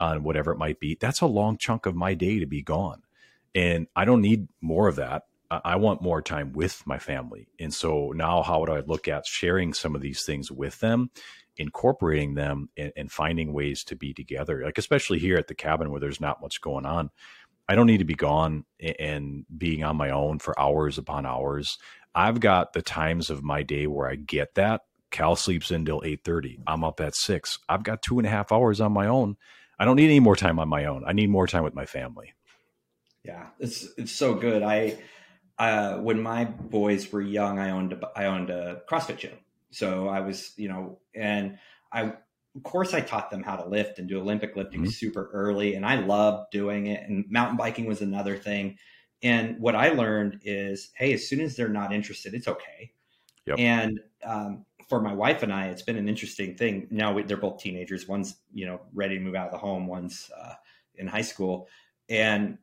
on 0.00 0.22
whatever 0.22 0.50
it 0.50 0.58
might 0.58 0.80
be, 0.80 0.96
that's 0.98 1.20
a 1.20 1.26
long 1.26 1.58
chunk 1.58 1.86
of 1.86 1.94
my 1.94 2.14
day 2.14 2.38
to 2.40 2.46
be 2.46 2.62
gone. 2.62 3.02
And 3.54 3.86
I 3.94 4.04
don't 4.04 4.22
need 4.22 4.48
more 4.60 4.88
of 4.88 4.96
that. 4.96 5.24
I 5.50 5.76
want 5.76 6.00
more 6.00 6.22
time 6.22 6.52
with 6.52 6.86
my 6.86 6.98
family. 6.98 7.48
And 7.58 7.74
so 7.74 8.12
now, 8.14 8.42
how 8.42 8.60
would 8.60 8.70
I 8.70 8.80
look 8.80 9.08
at 9.08 9.26
sharing 9.26 9.74
some 9.74 9.96
of 9.96 10.00
these 10.00 10.22
things 10.22 10.50
with 10.50 10.78
them, 10.78 11.10
incorporating 11.56 12.34
them, 12.34 12.68
and, 12.76 12.92
and, 12.96 13.10
finding 13.10 13.52
ways 13.52 13.82
to 13.84 13.96
be 13.96 14.14
together? 14.14 14.62
Like, 14.64 14.78
especially 14.78 15.18
here 15.18 15.36
at 15.36 15.48
the 15.48 15.56
cabin 15.56 15.90
where 15.90 15.98
there's 15.98 16.20
not 16.20 16.40
much 16.40 16.60
going 16.60 16.86
on. 16.86 17.10
I 17.70 17.74
don't 17.74 17.86
need 17.86 17.98
to 17.98 18.04
be 18.04 18.14
gone 18.14 18.64
and 18.98 19.44
being 19.56 19.84
on 19.84 19.96
my 19.96 20.10
own 20.10 20.38
for 20.40 20.58
hours 20.58 20.98
upon 20.98 21.24
hours. 21.24 21.78
I've 22.14 22.40
got 22.40 22.72
the 22.72 22.82
times 22.82 23.30
of 23.30 23.42
my 23.42 23.62
day 23.62 23.86
where 23.86 24.08
I 24.08 24.16
get 24.16 24.56
that. 24.56 24.82
Cal 25.10 25.36
sleeps 25.36 25.70
until 25.70 26.02
8:30. 26.02 26.58
I'm 26.66 26.84
up 26.84 27.00
at 27.00 27.14
six. 27.14 27.58
I've 27.68 27.82
got 27.82 28.02
two 28.02 28.18
and 28.18 28.26
a 28.26 28.30
half 28.30 28.52
hours 28.52 28.80
on 28.80 28.92
my 28.92 29.06
own 29.06 29.36
I 29.80 29.86
don't 29.86 29.96
need 29.96 30.04
any 30.04 30.20
more 30.20 30.36
time 30.36 30.58
on 30.58 30.68
my 30.68 30.84
own. 30.84 31.04
I 31.06 31.14
need 31.14 31.30
more 31.30 31.46
time 31.46 31.64
with 31.64 31.74
my 31.74 31.86
family. 31.86 32.34
Yeah, 33.24 33.46
it's 33.58 33.88
it's 33.96 34.12
so 34.12 34.34
good. 34.34 34.62
I 34.62 34.98
uh, 35.58 35.96
when 35.96 36.22
my 36.22 36.44
boys 36.44 37.10
were 37.10 37.22
young, 37.22 37.58
I 37.58 37.70
owned 37.70 37.94
a, 37.94 38.10
I 38.14 38.26
owned 38.26 38.50
a 38.50 38.82
CrossFit 38.88 39.16
gym. 39.16 39.38
So 39.70 40.06
I 40.06 40.20
was, 40.20 40.52
you 40.56 40.68
know, 40.68 40.98
and 41.14 41.58
I 41.90 42.12
of 42.56 42.62
course 42.62 42.94
I 42.94 43.00
taught 43.00 43.30
them 43.30 43.42
how 43.42 43.56
to 43.56 43.68
lift 43.68 43.98
and 43.98 44.08
do 44.08 44.20
Olympic 44.20 44.56
lifting 44.56 44.82
mm-hmm. 44.82 44.90
super 44.90 45.30
early, 45.32 45.74
and 45.74 45.86
I 45.86 45.96
loved 45.96 46.50
doing 46.50 46.86
it. 46.86 47.08
And 47.08 47.24
mountain 47.30 47.56
biking 47.56 47.86
was 47.86 48.00
another 48.00 48.36
thing. 48.36 48.78
And 49.22 49.58
what 49.60 49.74
I 49.74 49.90
learned 49.90 50.40
is, 50.44 50.90
hey, 50.94 51.12
as 51.12 51.28
soon 51.28 51.40
as 51.40 51.54
they're 51.54 51.68
not 51.68 51.92
interested, 51.92 52.34
it's 52.34 52.48
okay. 52.48 52.92
Yep. 53.46 53.58
And 53.58 54.00
um, 54.24 54.64
for 54.88 55.00
my 55.00 55.12
wife 55.12 55.42
and 55.42 55.52
I, 55.52 55.66
it's 55.66 55.82
been 55.82 55.96
an 55.96 56.08
interesting 56.08 56.56
thing. 56.56 56.88
Now 56.90 57.12
we, 57.12 57.22
they're 57.22 57.36
both 57.36 57.60
teenagers. 57.60 58.08
One's 58.08 58.36
you 58.52 58.66
know 58.66 58.80
ready 58.92 59.16
to 59.16 59.20
move 59.20 59.34
out 59.34 59.46
of 59.46 59.52
the 59.52 59.58
home. 59.58 59.86
One's 59.86 60.30
uh, 60.36 60.54
in 60.96 61.06
high 61.06 61.22
school, 61.22 61.68
and 62.08 62.58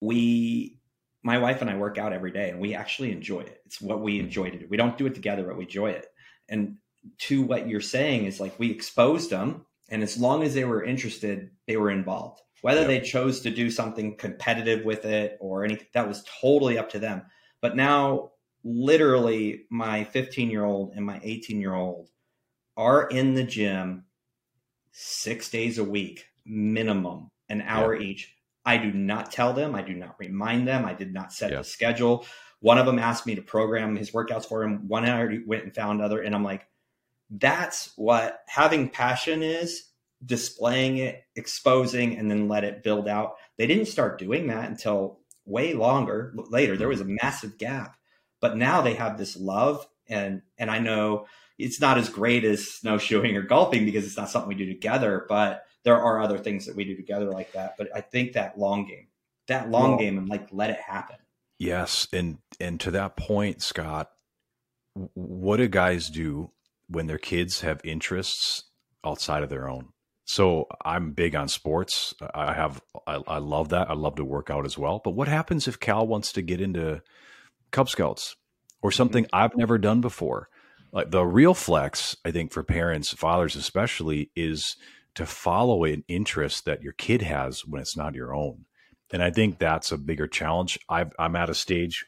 we, 0.00 0.78
my 1.22 1.38
wife 1.38 1.60
and 1.62 1.70
I, 1.70 1.76
work 1.76 1.98
out 1.98 2.12
every 2.12 2.30
day, 2.30 2.50
and 2.50 2.60
we 2.60 2.74
actually 2.74 3.10
enjoy 3.12 3.40
it. 3.40 3.62
It's 3.64 3.80
what 3.80 4.02
we 4.02 4.20
enjoy 4.20 4.50
to 4.50 4.58
do. 4.58 4.66
We 4.68 4.76
don't 4.76 4.98
do 4.98 5.06
it 5.06 5.14
together, 5.14 5.44
but 5.44 5.56
we 5.56 5.64
enjoy 5.64 5.90
it. 5.90 6.06
And 6.48 6.76
to 7.18 7.42
what 7.42 7.68
you're 7.68 7.80
saying 7.80 8.24
is 8.24 8.40
like 8.40 8.58
we 8.58 8.70
exposed 8.70 9.30
them, 9.30 9.66
and 9.88 10.02
as 10.02 10.18
long 10.18 10.42
as 10.42 10.54
they 10.54 10.64
were 10.64 10.84
interested, 10.84 11.50
they 11.66 11.76
were 11.76 11.90
involved. 11.90 12.40
Whether 12.60 12.80
yep. 12.80 12.88
they 12.88 13.00
chose 13.00 13.40
to 13.40 13.50
do 13.50 13.70
something 13.70 14.16
competitive 14.16 14.84
with 14.84 15.04
it 15.04 15.38
or 15.40 15.64
anything, 15.64 15.86
that 15.94 16.08
was 16.08 16.24
totally 16.40 16.78
up 16.78 16.90
to 16.90 16.98
them. 16.98 17.22
But 17.60 17.76
now 17.76 18.32
literally 18.64 19.64
my 19.70 20.04
15 20.04 20.50
year 20.50 20.64
old 20.64 20.92
and 20.94 21.04
my 21.04 21.20
18 21.22 21.60
year 21.60 21.74
old 21.74 22.10
are 22.76 23.08
in 23.08 23.34
the 23.34 23.44
gym 23.44 24.04
six 24.92 25.48
days 25.48 25.78
a 25.78 25.84
week, 25.84 26.26
minimum, 26.44 27.30
an 27.48 27.62
hour 27.62 27.94
yeah. 27.94 28.08
each. 28.08 28.34
I 28.64 28.76
do 28.76 28.92
not 28.92 29.32
tell 29.32 29.52
them, 29.52 29.74
I 29.74 29.82
do 29.82 29.94
not 29.94 30.16
remind 30.18 30.68
them, 30.68 30.84
I 30.84 30.94
did 30.94 31.12
not 31.12 31.32
set 31.32 31.50
yeah. 31.50 31.58
the 31.58 31.64
schedule. 31.64 32.26
One 32.60 32.78
of 32.78 32.86
them 32.86 32.98
asked 32.98 33.26
me 33.26 33.34
to 33.34 33.42
program 33.42 33.96
his 33.96 34.10
workouts 34.10 34.44
for 34.44 34.62
him. 34.62 34.86
One 34.88 35.04
I 35.04 35.16
already 35.16 35.42
went 35.46 35.64
and 35.64 35.74
found 35.74 36.02
other, 36.02 36.22
and 36.22 36.34
I'm 36.34 36.44
like, 36.44 36.67
that's 37.30 37.92
what 37.96 38.40
having 38.46 38.88
passion 38.88 39.42
is 39.42 39.84
displaying 40.24 40.98
it, 40.98 41.24
exposing, 41.36 42.16
and 42.16 42.30
then 42.30 42.48
let 42.48 42.64
it 42.64 42.82
build 42.82 43.08
out. 43.08 43.36
They 43.56 43.66
didn't 43.66 43.86
start 43.86 44.18
doing 44.18 44.48
that 44.48 44.68
until 44.68 45.20
way 45.44 45.74
longer 45.74 46.34
later. 46.36 46.76
There 46.76 46.88
was 46.88 47.00
a 47.00 47.04
mm-hmm. 47.04 47.16
massive 47.22 47.58
gap. 47.58 47.96
But 48.40 48.56
now 48.56 48.82
they 48.82 48.94
have 48.94 49.18
this 49.18 49.36
love, 49.36 49.86
and 50.08 50.42
and 50.58 50.70
I 50.70 50.78
know 50.78 51.26
it's 51.58 51.80
not 51.80 51.98
as 51.98 52.08
great 52.08 52.44
as 52.44 52.68
snowshoeing 52.68 53.36
or 53.36 53.42
golfing 53.42 53.84
because 53.84 54.06
it's 54.06 54.16
not 54.16 54.30
something 54.30 54.48
we 54.48 54.54
do 54.54 54.66
together. 54.66 55.26
But 55.28 55.64
there 55.82 56.00
are 56.00 56.20
other 56.20 56.38
things 56.38 56.66
that 56.66 56.76
we 56.76 56.84
do 56.84 56.94
together 56.94 57.30
like 57.32 57.52
that. 57.52 57.74
But 57.76 57.88
I 57.94 58.00
think 58.00 58.34
that 58.34 58.56
long 58.56 58.86
game, 58.86 59.08
that 59.48 59.70
long 59.70 59.90
well, 59.90 59.98
game, 59.98 60.18
and 60.18 60.28
like 60.28 60.48
let 60.52 60.70
it 60.70 60.80
happen. 60.80 61.16
Yes, 61.58 62.06
and 62.12 62.38
and 62.60 62.78
to 62.80 62.92
that 62.92 63.16
point, 63.16 63.60
Scott, 63.60 64.12
what 65.14 65.56
do 65.56 65.66
guys 65.66 66.10
do 66.10 66.52
when 66.88 67.06
their 67.06 67.18
kids 67.18 67.60
have 67.60 67.80
interests 67.84 68.64
outside 69.04 69.42
of 69.42 69.50
their 69.50 69.68
own? 69.68 69.88
So 70.24 70.66
I'm 70.84 71.12
big 71.12 71.34
on 71.34 71.48
sports. 71.48 72.12
I 72.34 72.52
have 72.52 72.82
I, 73.06 73.22
I, 73.26 73.38
love 73.38 73.70
that. 73.70 73.88
I 73.88 73.94
love 73.94 74.16
to 74.16 74.24
work 74.24 74.50
out 74.50 74.66
as 74.66 74.76
well. 74.76 75.00
But 75.02 75.12
what 75.12 75.26
happens 75.26 75.66
if 75.66 75.80
Cal 75.80 76.06
wants 76.06 76.32
to 76.32 76.42
get 76.42 76.60
into 76.60 77.00
Cub 77.70 77.88
Scouts 77.88 78.36
or 78.82 78.90
something 78.90 79.24
mm-hmm. 79.24 79.36
I've 79.36 79.56
never 79.56 79.78
done 79.78 80.00
before. 80.00 80.48
Like 80.92 81.10
the 81.10 81.24
real 81.24 81.54
flex, 81.54 82.16
I 82.24 82.30
think, 82.30 82.52
for 82.52 82.62
parents, 82.62 83.12
fathers 83.12 83.56
especially, 83.56 84.30
is 84.34 84.76
to 85.14 85.26
follow 85.26 85.84
an 85.84 86.04
interest 86.08 86.64
that 86.64 86.82
your 86.82 86.92
kid 86.92 87.22
has 87.22 87.66
when 87.66 87.80
it's 87.80 87.96
not 87.96 88.14
your 88.14 88.34
own. 88.34 88.64
And 89.10 89.22
I 89.22 89.30
think 89.30 89.58
that's 89.58 89.92
a 89.92 89.98
bigger 89.98 90.26
challenge. 90.26 90.78
i 90.88 91.06
am 91.18 91.36
at 91.36 91.50
a 91.50 91.54
stage, 91.54 92.04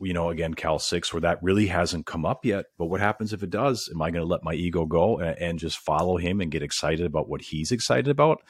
you 0.00 0.12
know, 0.12 0.30
again, 0.30 0.54
Cal 0.54 0.78
6, 0.78 1.12
where 1.12 1.20
that 1.22 1.42
really 1.42 1.66
hasn't 1.66 2.06
come 2.06 2.24
up 2.24 2.44
yet. 2.44 2.66
But 2.78 2.86
what 2.86 3.00
happens 3.00 3.32
if 3.32 3.42
it 3.42 3.50
does? 3.50 3.88
Am 3.92 4.00
I 4.00 4.10
going 4.10 4.22
to 4.22 4.28
let 4.28 4.44
my 4.44 4.54
ego 4.54 4.86
go 4.86 5.18
and, 5.18 5.36
and 5.38 5.58
just 5.58 5.78
follow 5.78 6.16
him 6.16 6.40
and 6.40 6.50
get 6.50 6.62
excited 6.62 7.04
about 7.04 7.28
what 7.28 7.42
he's 7.42 7.72
excited 7.72 8.08
about? 8.08 8.42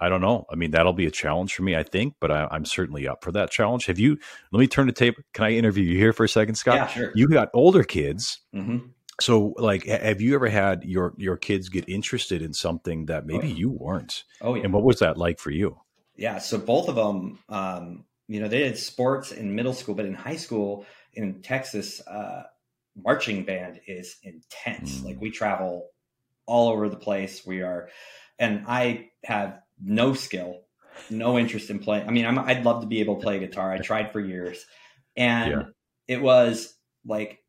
I 0.00 0.08
don't 0.08 0.20
know. 0.20 0.46
I 0.50 0.54
mean, 0.54 0.70
that'll 0.70 0.92
be 0.92 1.06
a 1.06 1.10
challenge 1.10 1.54
for 1.54 1.62
me, 1.62 1.74
I 1.74 1.82
think, 1.82 2.14
but 2.20 2.30
I, 2.30 2.48
am 2.52 2.64
certainly 2.64 3.08
up 3.08 3.24
for 3.24 3.32
that 3.32 3.50
challenge. 3.50 3.86
Have 3.86 3.98
you? 3.98 4.18
Let 4.52 4.60
me 4.60 4.68
turn 4.68 4.86
the 4.86 4.92
tape. 4.92 5.16
Can 5.32 5.44
I 5.44 5.52
interview 5.52 5.84
you 5.84 5.98
here 5.98 6.12
for 6.12 6.24
a 6.24 6.28
second, 6.28 6.54
Scott? 6.54 6.76
Yeah, 6.76 6.86
sure. 6.86 7.12
You 7.14 7.28
got 7.28 7.48
older 7.52 7.82
kids, 7.82 8.40
mm-hmm. 8.54 8.86
so 9.20 9.54
like, 9.56 9.86
have 9.86 10.20
you 10.20 10.36
ever 10.36 10.48
had 10.48 10.84
your 10.84 11.14
your 11.16 11.36
kids 11.36 11.68
get 11.68 11.88
interested 11.88 12.42
in 12.42 12.54
something 12.54 13.06
that 13.06 13.26
maybe 13.26 13.52
oh, 13.52 13.56
you 13.56 13.70
weren't? 13.70 14.22
Oh, 14.40 14.54
yeah. 14.54 14.62
And 14.62 14.72
what 14.72 14.84
was 14.84 15.00
that 15.00 15.18
like 15.18 15.40
for 15.40 15.50
you? 15.50 15.80
Yeah, 16.14 16.38
so 16.38 16.58
both 16.58 16.88
of 16.88 16.94
them, 16.94 17.38
um, 17.48 18.04
you 18.28 18.40
know, 18.40 18.48
they 18.48 18.58
did 18.58 18.78
sports 18.78 19.32
in 19.32 19.54
middle 19.54 19.72
school, 19.72 19.94
but 19.94 20.04
in 20.04 20.14
high 20.14 20.36
school 20.36 20.84
in 21.14 21.40
Texas, 21.40 22.00
uh, 22.06 22.44
marching 22.94 23.44
band 23.44 23.80
is 23.86 24.16
intense. 24.22 24.98
Mm. 24.98 25.04
Like 25.04 25.20
we 25.20 25.30
travel 25.30 25.88
all 26.46 26.68
over 26.68 26.88
the 26.88 26.96
place. 26.96 27.46
We 27.46 27.62
are, 27.62 27.88
and 28.38 28.64
I 28.68 29.10
have 29.24 29.60
no 29.82 30.12
skill, 30.12 30.60
no 31.10 31.38
interest 31.38 31.70
in 31.70 31.78
playing. 31.78 32.06
I 32.06 32.10
mean, 32.10 32.26
i 32.26 32.52
would 32.52 32.64
love 32.64 32.82
to 32.82 32.86
be 32.86 33.00
able 33.00 33.16
to 33.16 33.22
play 33.22 33.38
guitar. 33.38 33.72
I 33.72 33.78
tried 33.78 34.12
for 34.12 34.20
years, 34.20 34.64
and 35.16 35.50
yeah. 35.50 35.62
it 36.06 36.20
was 36.20 36.74
like 37.06 37.42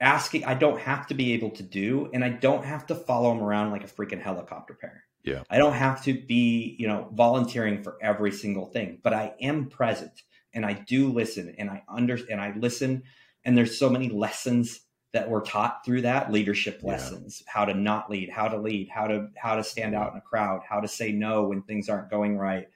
asking. 0.00 0.44
I 0.44 0.54
don't 0.54 0.80
have 0.80 1.06
to 1.08 1.14
be 1.14 1.34
able 1.34 1.50
to 1.52 1.62
do, 1.62 2.10
and 2.12 2.24
I 2.24 2.30
don't 2.30 2.64
have 2.64 2.86
to 2.86 2.96
follow 2.96 3.32
them 3.32 3.42
around 3.42 3.70
like 3.70 3.84
a 3.84 3.88
freaking 3.88 4.20
helicopter 4.20 4.74
parent. 4.74 5.02
Yeah, 5.24 5.42
I 5.48 5.58
don't 5.58 5.74
have 5.74 6.02
to 6.04 6.14
be, 6.14 6.76
you 6.78 6.88
know, 6.88 7.08
volunteering 7.12 7.82
for 7.82 7.96
every 8.00 8.32
single 8.32 8.66
thing, 8.66 8.98
but 9.02 9.12
I 9.12 9.34
am 9.40 9.66
present 9.66 10.22
and 10.52 10.66
I 10.66 10.72
do 10.72 11.12
listen 11.12 11.54
and 11.58 11.70
I 11.70 11.82
under 11.88 12.18
and 12.30 12.40
I 12.40 12.54
listen, 12.56 13.04
and 13.44 13.56
there's 13.56 13.78
so 13.78 13.88
many 13.88 14.08
lessons 14.08 14.80
that 15.12 15.28
were 15.28 15.42
taught 15.42 15.84
through 15.84 16.02
that 16.02 16.32
leadership 16.32 16.80
lessons 16.82 17.42
yeah. 17.44 17.52
how 17.52 17.64
to 17.66 17.74
not 17.74 18.10
lead 18.10 18.30
how 18.30 18.48
to 18.48 18.56
lead 18.56 18.88
how 18.88 19.06
to 19.06 19.28
how 19.36 19.56
to 19.56 19.62
stand 19.62 19.94
out 19.94 20.12
in 20.12 20.18
a 20.18 20.22
crowd 20.22 20.62
how 20.66 20.80
to 20.80 20.88
say 20.88 21.12
no 21.12 21.44
when 21.44 21.62
things 21.62 21.88
aren't 21.88 22.10
going 22.10 22.36
right. 22.36 22.68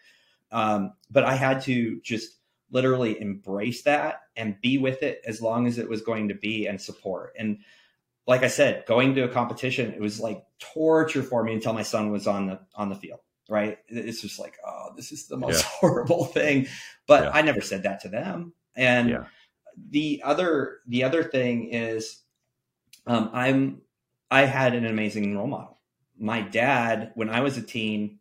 Um, 0.53 0.93
but 1.11 1.25
i 1.25 1.35
had 1.35 1.63
to 1.63 2.01
just 2.03 2.37
literally 2.71 3.21
embrace 3.21 3.83
that 3.83 4.23
and 4.37 4.61
be 4.61 4.79
with 4.79 5.03
it 5.03 5.23
as 5.27 5.41
long 5.41 5.67
as 5.67 5.79
it 5.79 5.89
was 5.89 6.03
going 6.03 6.29
to 6.29 6.35
be 6.35 6.67
and 6.67 6.81
support. 6.81 7.35
And 7.39 7.59
like 8.27 8.43
I 8.43 8.49
said, 8.49 8.85
going 8.87 9.15
to 9.15 9.23
a 9.23 9.29
competition, 9.29 9.93
it 9.93 10.01
was 10.01 10.21
like 10.21 10.45
torture 10.59 11.23
for 11.23 11.43
me 11.43 11.55
until 11.55 11.73
my 11.73 11.83
son 11.83 12.11
was 12.11 12.27
on 12.27 12.47
the 12.47 12.61
on 12.75 12.89
the 12.89 12.97
field. 12.97 13.21
Right? 13.49 13.79
It's 13.89 14.23
just 14.23 14.41
like, 14.41 14.57
oh, 14.67 14.89
this 14.97 15.13
is 15.13 15.29
the 15.29 15.37
most 15.37 15.63
yeah. 15.63 15.69
horrible 15.81 16.25
thing. 16.25 16.67
But 17.07 17.25
yeah. 17.25 17.31
I 17.33 17.43
never 17.43 17.61
said 17.61 17.85
that 17.85 18.01
to 18.01 18.09
them. 18.09 18.53
And 18.75 19.09
yeah. 19.09 19.25
the 19.91 20.23
other 20.25 20.79
the 20.87 21.05
other 21.05 21.23
thing 21.23 21.69
is, 21.71 22.23
um, 23.07 23.31
I'm 23.33 23.83
I 24.31 24.43
had 24.43 24.75
an 24.75 24.87
amazing 24.87 25.37
role 25.37 25.47
model. 25.47 25.79
My 26.19 26.41
dad, 26.41 27.13
when 27.15 27.31
I 27.31 27.41
was 27.41 27.57
a 27.57 27.63
teen, 27.63 28.19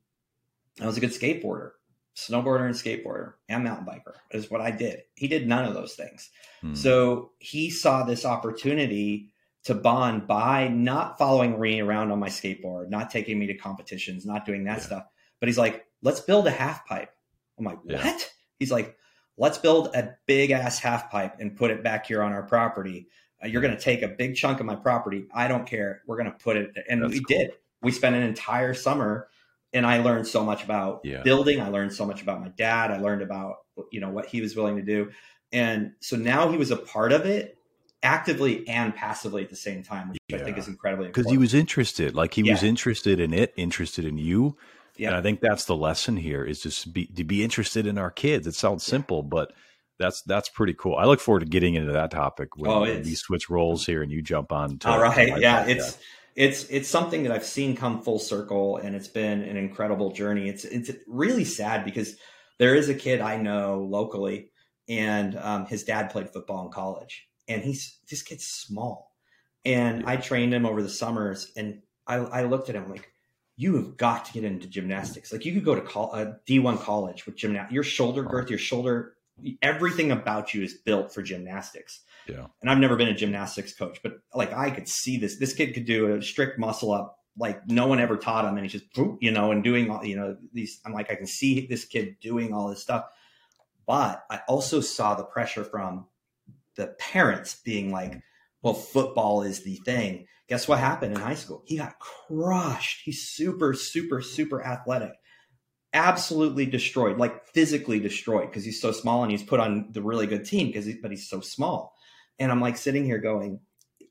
I 0.82 0.86
was 0.86 0.98
a 0.98 1.00
good 1.00 1.12
skateboarder, 1.12 1.72
snowboarder 2.16 2.66
and 2.66 2.76
skateboarder, 2.76 3.34
and 3.50 3.64
mountain 3.64 3.86
biker 3.86 4.16
is 4.32 4.52
what 4.52 4.62
I 4.62 4.72
did. 4.72 5.04
He 5.16 5.28
did 5.28 5.48
none 5.48 5.66
of 5.66 5.74
those 5.74 5.96
things. 5.96 6.30
Hmm. 6.62 6.76
So 6.76 7.32
he 7.40 7.70
saw 7.70 8.04
this 8.04 8.26
opportunity 8.26 9.32
to 9.66 9.74
bond 9.74 10.28
by 10.28 10.68
not 10.68 11.18
following 11.18 11.60
me 11.60 11.82
around 11.82 12.12
on 12.12 12.20
my 12.20 12.30
skateboard, 12.30 12.90
not 12.90 13.10
taking 13.10 13.38
me 13.38 13.48
to 13.48 13.56
competitions, 13.56 14.26
not 14.26 14.46
doing 14.46 14.64
that 14.64 14.78
yeah. 14.78 14.84
stuff. 14.84 15.04
But 15.40 15.50
he's 15.50 15.58
like, 15.58 15.86
let's 16.02 16.22
build 16.22 16.48
a 16.48 16.52
half 16.52 16.86
pipe. 16.86 17.10
I'm 17.58 17.66
like, 17.66 17.80
yeah. 17.84 18.04
what? 18.04 18.32
He's 18.60 18.72
like, 18.72 18.96
let's 19.38 19.58
build 19.58 19.88
a 19.96 20.16
big 20.28 20.52
ass 20.52 20.80
half 20.80 21.12
pipe 21.12 21.38
and 21.40 21.56
put 21.56 21.72
it 21.72 21.84
back 21.84 22.06
here 22.06 22.22
on 22.22 22.32
our 22.32 22.44
property. 22.44 23.08
Uh, 23.44 23.48
you're 23.48 23.62
going 23.62 23.76
to 23.76 23.82
take 23.82 24.04
a 24.04 24.08
big 24.08 24.36
chunk 24.36 24.60
of 24.60 24.68
my 24.68 24.76
property. 24.76 25.26
I 25.34 25.48
don't 25.48 25.66
care. 25.66 26.04
We're 26.06 26.18
going 26.18 26.32
to 26.32 26.38
put 26.38 26.58
it. 26.58 26.72
And 26.88 27.02
That's 27.02 27.14
we 27.14 27.24
cool. 27.24 27.38
did. 27.38 27.52
We 27.82 27.92
spent 27.92 28.16
an 28.16 28.24
entire 28.24 28.76
summer 28.76 29.28
and 29.74 29.86
I 29.86 30.02
learned 30.02 30.28
so 30.28 30.44
much 30.44 30.64
about 30.64 31.02
yeah. 31.04 31.24
building. 31.24 31.60
I 31.60 31.70
learned 31.70 31.92
so 31.92 32.06
much 32.06 32.22
about 32.22 32.40
my 32.40 32.50
dad. 32.50 32.92
I 32.92 32.98
learned 32.98 33.24
about, 33.24 33.56
you 33.92 34.00
know, 34.00 34.10
what 34.10 34.28
he 34.28 34.42
was 34.42 34.56
willing 34.56 34.78
to 34.78 34.84
do. 34.84 35.12
And 35.52 35.94
so 36.02 36.16
now 36.18 36.52
he 36.52 36.58
was 36.58 36.70
a 36.72 36.78
part 36.78 37.12
of 37.12 37.26
it 37.26 37.55
actively 38.06 38.68
and 38.68 38.96
passively 38.96 39.44
at 39.44 39.50
the 39.50 39.56
same 39.56 39.84
time, 39.84 40.10
which 40.10 40.18
yeah. 40.30 40.38
I 40.38 40.44
think 40.44 40.58
is 40.58 40.68
incredibly 40.68 41.08
Because 41.08 41.30
he 41.30 41.38
was 41.38 41.54
interested. 41.54 42.16
Like 42.16 42.34
he 42.34 42.44
yeah. 42.44 42.54
was 42.54 42.64
interested 42.64 43.20
in 43.20 43.34
it, 43.34 43.54
interested 43.58 44.06
in 44.06 44.18
you. 44.18 44.56
Yeah. 44.98 45.10
And 45.10 45.18
I 45.18 45.22
think 45.22 45.42
that's 45.42 45.66
the 45.66 45.76
lesson 45.76 46.16
here 46.16 46.46
is 46.46 46.62
just 46.62 46.94
be 46.94 47.08
to 47.08 47.26
be 47.26 47.44
interested 47.44 47.86
in 47.86 47.98
our 47.98 48.12
kids. 48.12 48.48
It 48.48 48.56
sounds 48.56 48.86
simple, 48.86 49.24
but 49.24 49.52
that's 50.00 50.22
that's 50.22 50.48
pretty 50.48 50.74
cool. 50.74 50.96
I 50.96 51.06
look 51.06 51.20
forward 51.20 51.42
to 51.42 51.46
getting 51.46 51.76
into 51.76 51.92
that 51.94 52.12
topic 52.12 52.56
when, 52.56 52.72
oh, 52.72 52.82
when 52.82 53.04
we 53.04 53.16
switch 53.16 53.50
roles 53.50 53.86
here 53.86 54.02
and 54.02 54.12
you 54.12 54.22
jump 54.22 54.52
on. 54.52 54.78
To, 54.80 54.90
all 54.90 55.02
right, 55.02 55.40
yeah, 55.40 55.66
it's 55.66 55.98
it's 56.36 56.66
it's 56.70 56.90
something 56.90 57.24
that 57.24 57.32
I've 57.32 57.46
seen 57.46 57.76
come 57.76 58.02
full 58.02 58.20
circle, 58.20 58.78
and 58.78 58.96
it's 58.96 59.08
been 59.08 59.42
an 59.42 59.58
incredible 59.58 60.12
journey. 60.12 60.50
It's 60.50 60.66
it's 60.66 60.92
really 61.08 61.46
sad 61.46 61.86
because 61.86 62.16
there 62.60 62.76
is 62.76 62.90
a 62.90 62.94
kid 62.94 63.22
I 63.22 63.38
know 63.38 63.88
locally, 63.90 64.52
and 64.88 65.38
um, 65.38 65.66
his 65.66 65.84
dad 65.84 66.10
played 66.10 66.30
football 66.30 66.66
in 66.66 66.72
college, 66.72 67.26
and 67.48 67.64
he's 67.64 67.98
this 68.10 68.22
kid's 68.22 68.46
small, 68.46 69.12
and 69.64 70.06
I 70.06 70.18
trained 70.18 70.54
him 70.54 70.66
over 70.66 70.82
the 70.82 70.90
summers, 70.90 71.52
and 71.56 71.82
I, 72.08 72.16
I 72.16 72.44
looked 72.44 72.70
at 72.70 72.76
him 72.76 72.90
like, 72.90 73.10
you 73.58 73.76
have 73.78 73.98
got 73.98 74.26
to 74.26 74.34
get 74.34 74.44
into 74.44 74.68
gymnastics. 74.68 75.32
Like 75.32 75.46
you 75.46 75.54
could 75.54 75.66
go 75.66 75.76
to 75.76 75.82
call, 75.82 76.14
a 76.14 76.22
uh, 76.22 76.34
D1 76.48 76.80
college 76.80 77.26
with 77.26 77.36
gymnastics. 77.36 77.74
Your 77.74 77.84
shoulder 77.84 78.24
girth, 78.24 78.50
your 78.50 78.60
shoulder 78.60 79.16
everything 79.62 80.12
about 80.12 80.54
you 80.54 80.64
is 80.64 80.74
built 80.74 81.14
for 81.14 81.22
gymnastics. 81.22 82.02
Yeah. 82.28 82.48
And 82.62 82.70
I've 82.70 82.78
never 82.78 82.96
been 82.96 83.10
a 83.10 83.14
gymnastics 83.14 83.74
coach, 83.74 84.00
but 84.02 84.20
like 84.34 84.54
I 84.54 84.72
could 84.72 84.88
see 84.88 85.18
this. 85.18 85.38
This 85.38 85.54
kid 85.54 85.74
could 85.74 85.86
do 85.86 86.16
a 86.16 86.22
strict 86.22 86.58
muscle 86.58 86.92
up 86.92 87.20
like 87.38 87.68
no 87.68 87.88
one 87.88 88.00
ever 88.00 88.18
taught 88.18 88.46
him, 88.46 88.58
and 88.58 88.66
he's 88.66 88.82
just 88.82 88.86
you 89.22 89.32
know 89.32 89.52
and 89.52 89.64
doing 89.64 89.90
all 89.90 90.04
you 90.04 90.16
know 90.16 90.38
these. 90.54 90.80
I'm 90.86 90.94
like 90.94 91.12
I 91.12 91.16
can 91.16 91.28
see 91.28 91.68
this 91.68 91.86
kid 91.86 92.16
doing 92.22 92.54
all 92.54 92.70
this 92.70 92.82
stuff, 92.82 93.06
but 93.86 94.24
I 94.30 94.42
also 94.48 94.80
saw 94.80 95.16
the 95.16 95.24
pressure 95.24 95.64
from 95.64 96.08
the 96.76 96.96
parents 97.00 97.62
being 97.64 97.92
like, 97.92 98.22
"Well, 98.62 98.74
football 98.74 99.44
is 99.44 99.64
the 99.64 99.76
thing." 99.86 100.28
Guess 100.48 100.68
what 100.68 100.80
happened 100.80 101.16
in 101.16 101.22
high 101.22 101.36
school? 101.36 101.64
He 101.66 101.78
got 101.78 101.98
crushed. 101.98 103.02
He's 103.04 103.28
super, 103.28 103.74
super, 103.74 104.22
super 104.22 104.64
athletic 104.64 105.14
absolutely 105.96 106.66
destroyed, 106.66 107.18
like 107.18 107.48
physically 107.48 108.00
destroyed 108.00 108.50
because 108.50 108.66
he's 108.66 108.82
so 108.82 108.92
small 108.92 109.24
and 109.24 109.32
he's 109.32 109.42
put 109.42 109.62
on 109.62 109.88
the 109.92 110.02
really 110.02 110.28
good 110.28 110.46
team 110.46 110.68
because 110.68 110.86
he, 110.86 110.94
but 111.02 111.10
he's 111.10 111.28
so 111.28 111.40
small. 111.40 111.96
And 112.38 112.52
I'm 112.52 112.60
like 112.60 112.78
sitting 112.78 113.06
here 113.06 113.18
going, 113.18 113.62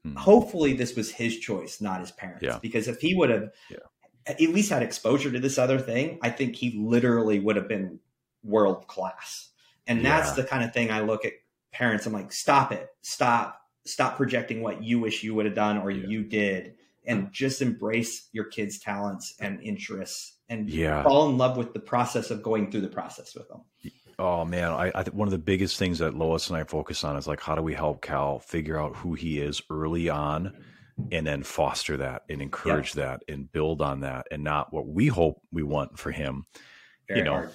hmm. 0.02 0.16
hopefully 0.16 0.72
this 0.72 0.96
was 0.96 1.12
his 1.12 1.38
choice, 1.38 1.80
not 1.80 2.00
his 2.00 2.10
parents. 2.10 2.42
Yeah. 2.42 2.58
Because 2.60 2.88
if 2.88 3.00
he 3.00 3.14
would 3.14 3.28
have 3.28 3.50
yeah. 3.70 3.76
at 4.26 4.40
least 4.40 4.70
had 4.70 4.82
exposure 4.82 5.30
to 5.30 5.38
this 5.38 5.58
other 5.58 5.78
thing, 5.78 6.18
I 6.22 6.30
think 6.30 6.56
he 6.56 6.80
literally 6.82 7.38
would 7.38 7.56
have 7.56 7.68
been 7.68 8.00
world 8.42 8.86
class. 8.88 9.50
And 9.86 10.00
yeah. 10.00 10.20
that's 10.20 10.32
the 10.32 10.44
kind 10.44 10.64
of 10.64 10.72
thing 10.72 10.90
I 10.90 11.00
look 11.00 11.26
at 11.26 11.34
parents. 11.74 12.06
I'm 12.06 12.12
like, 12.12 12.32
stop 12.32 12.72
it, 12.72 12.88
stop, 13.02 13.60
stop 13.84 14.16
projecting 14.16 14.62
what 14.62 14.82
you 14.82 15.00
wish 15.00 15.22
you 15.22 15.34
would 15.34 15.46
have 15.46 15.54
done 15.54 15.78
or 15.78 15.90
you 15.90 16.24
did, 16.24 16.74
and 17.06 17.24
mm. 17.24 17.32
just 17.32 17.60
embrace 17.60 18.28
your 18.32 18.44
kids' 18.44 18.78
talents 18.78 19.34
and 19.40 19.60
interests 19.62 20.38
and 20.48 20.70
yeah. 20.70 21.02
fall 21.02 21.28
in 21.28 21.36
love 21.36 21.56
with 21.56 21.72
the 21.72 21.80
process 21.80 22.30
of 22.30 22.42
going 22.42 22.70
through 22.70 22.82
the 22.82 22.88
process 22.88 23.34
with 23.34 23.48
them. 23.48 23.60
Oh 24.18 24.44
man, 24.44 24.72
I, 24.72 24.92
I 24.94 25.02
one 25.10 25.26
of 25.26 25.32
the 25.32 25.38
biggest 25.38 25.76
things 25.76 25.98
that 25.98 26.14
Lois 26.14 26.48
and 26.48 26.56
I 26.56 26.64
focus 26.64 27.02
on 27.02 27.16
is 27.16 27.26
like 27.26 27.40
how 27.40 27.54
do 27.54 27.62
we 27.62 27.74
help 27.74 28.00
Cal 28.00 28.38
figure 28.38 28.78
out 28.78 28.94
who 28.94 29.14
he 29.14 29.40
is 29.40 29.60
early 29.70 30.08
on, 30.08 30.52
and 31.10 31.26
then 31.26 31.42
foster 31.42 31.96
that 31.96 32.22
and 32.28 32.40
encourage 32.40 32.92
that 32.92 33.22
and 33.28 33.50
build 33.50 33.82
on 33.82 34.00
that, 34.00 34.28
and 34.30 34.44
not 34.44 34.72
what 34.72 34.86
we 34.86 35.08
hope 35.08 35.42
we 35.50 35.64
want 35.64 35.98
for 35.98 36.12
him. 36.12 36.46
Very 37.08 37.20
you 37.20 37.24
know, 37.24 37.48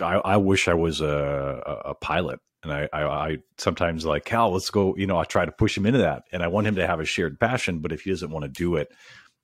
I, 0.00 0.16
I, 0.16 0.36
wish 0.36 0.68
I 0.68 0.74
was 0.74 1.00
a, 1.00 1.82
a, 1.86 1.94
pilot, 1.94 2.40
and 2.62 2.72
I, 2.72 2.88
I, 2.92 3.02
I 3.04 3.38
sometimes 3.58 4.04
like 4.04 4.24
Cal, 4.24 4.52
let's 4.52 4.70
go. 4.70 4.94
You 4.96 5.06
know, 5.06 5.18
I 5.18 5.24
try 5.24 5.44
to 5.44 5.52
push 5.52 5.76
him 5.76 5.86
into 5.86 5.98
that, 5.98 6.24
and 6.32 6.42
I 6.42 6.48
want 6.48 6.66
him 6.66 6.76
to 6.76 6.86
have 6.86 7.00
a 7.00 7.04
shared 7.04 7.38
passion. 7.38 7.80
But 7.80 7.92
if 7.92 8.02
he 8.02 8.10
doesn't 8.10 8.30
want 8.30 8.44
to 8.44 8.48
do 8.48 8.76
it, 8.76 8.88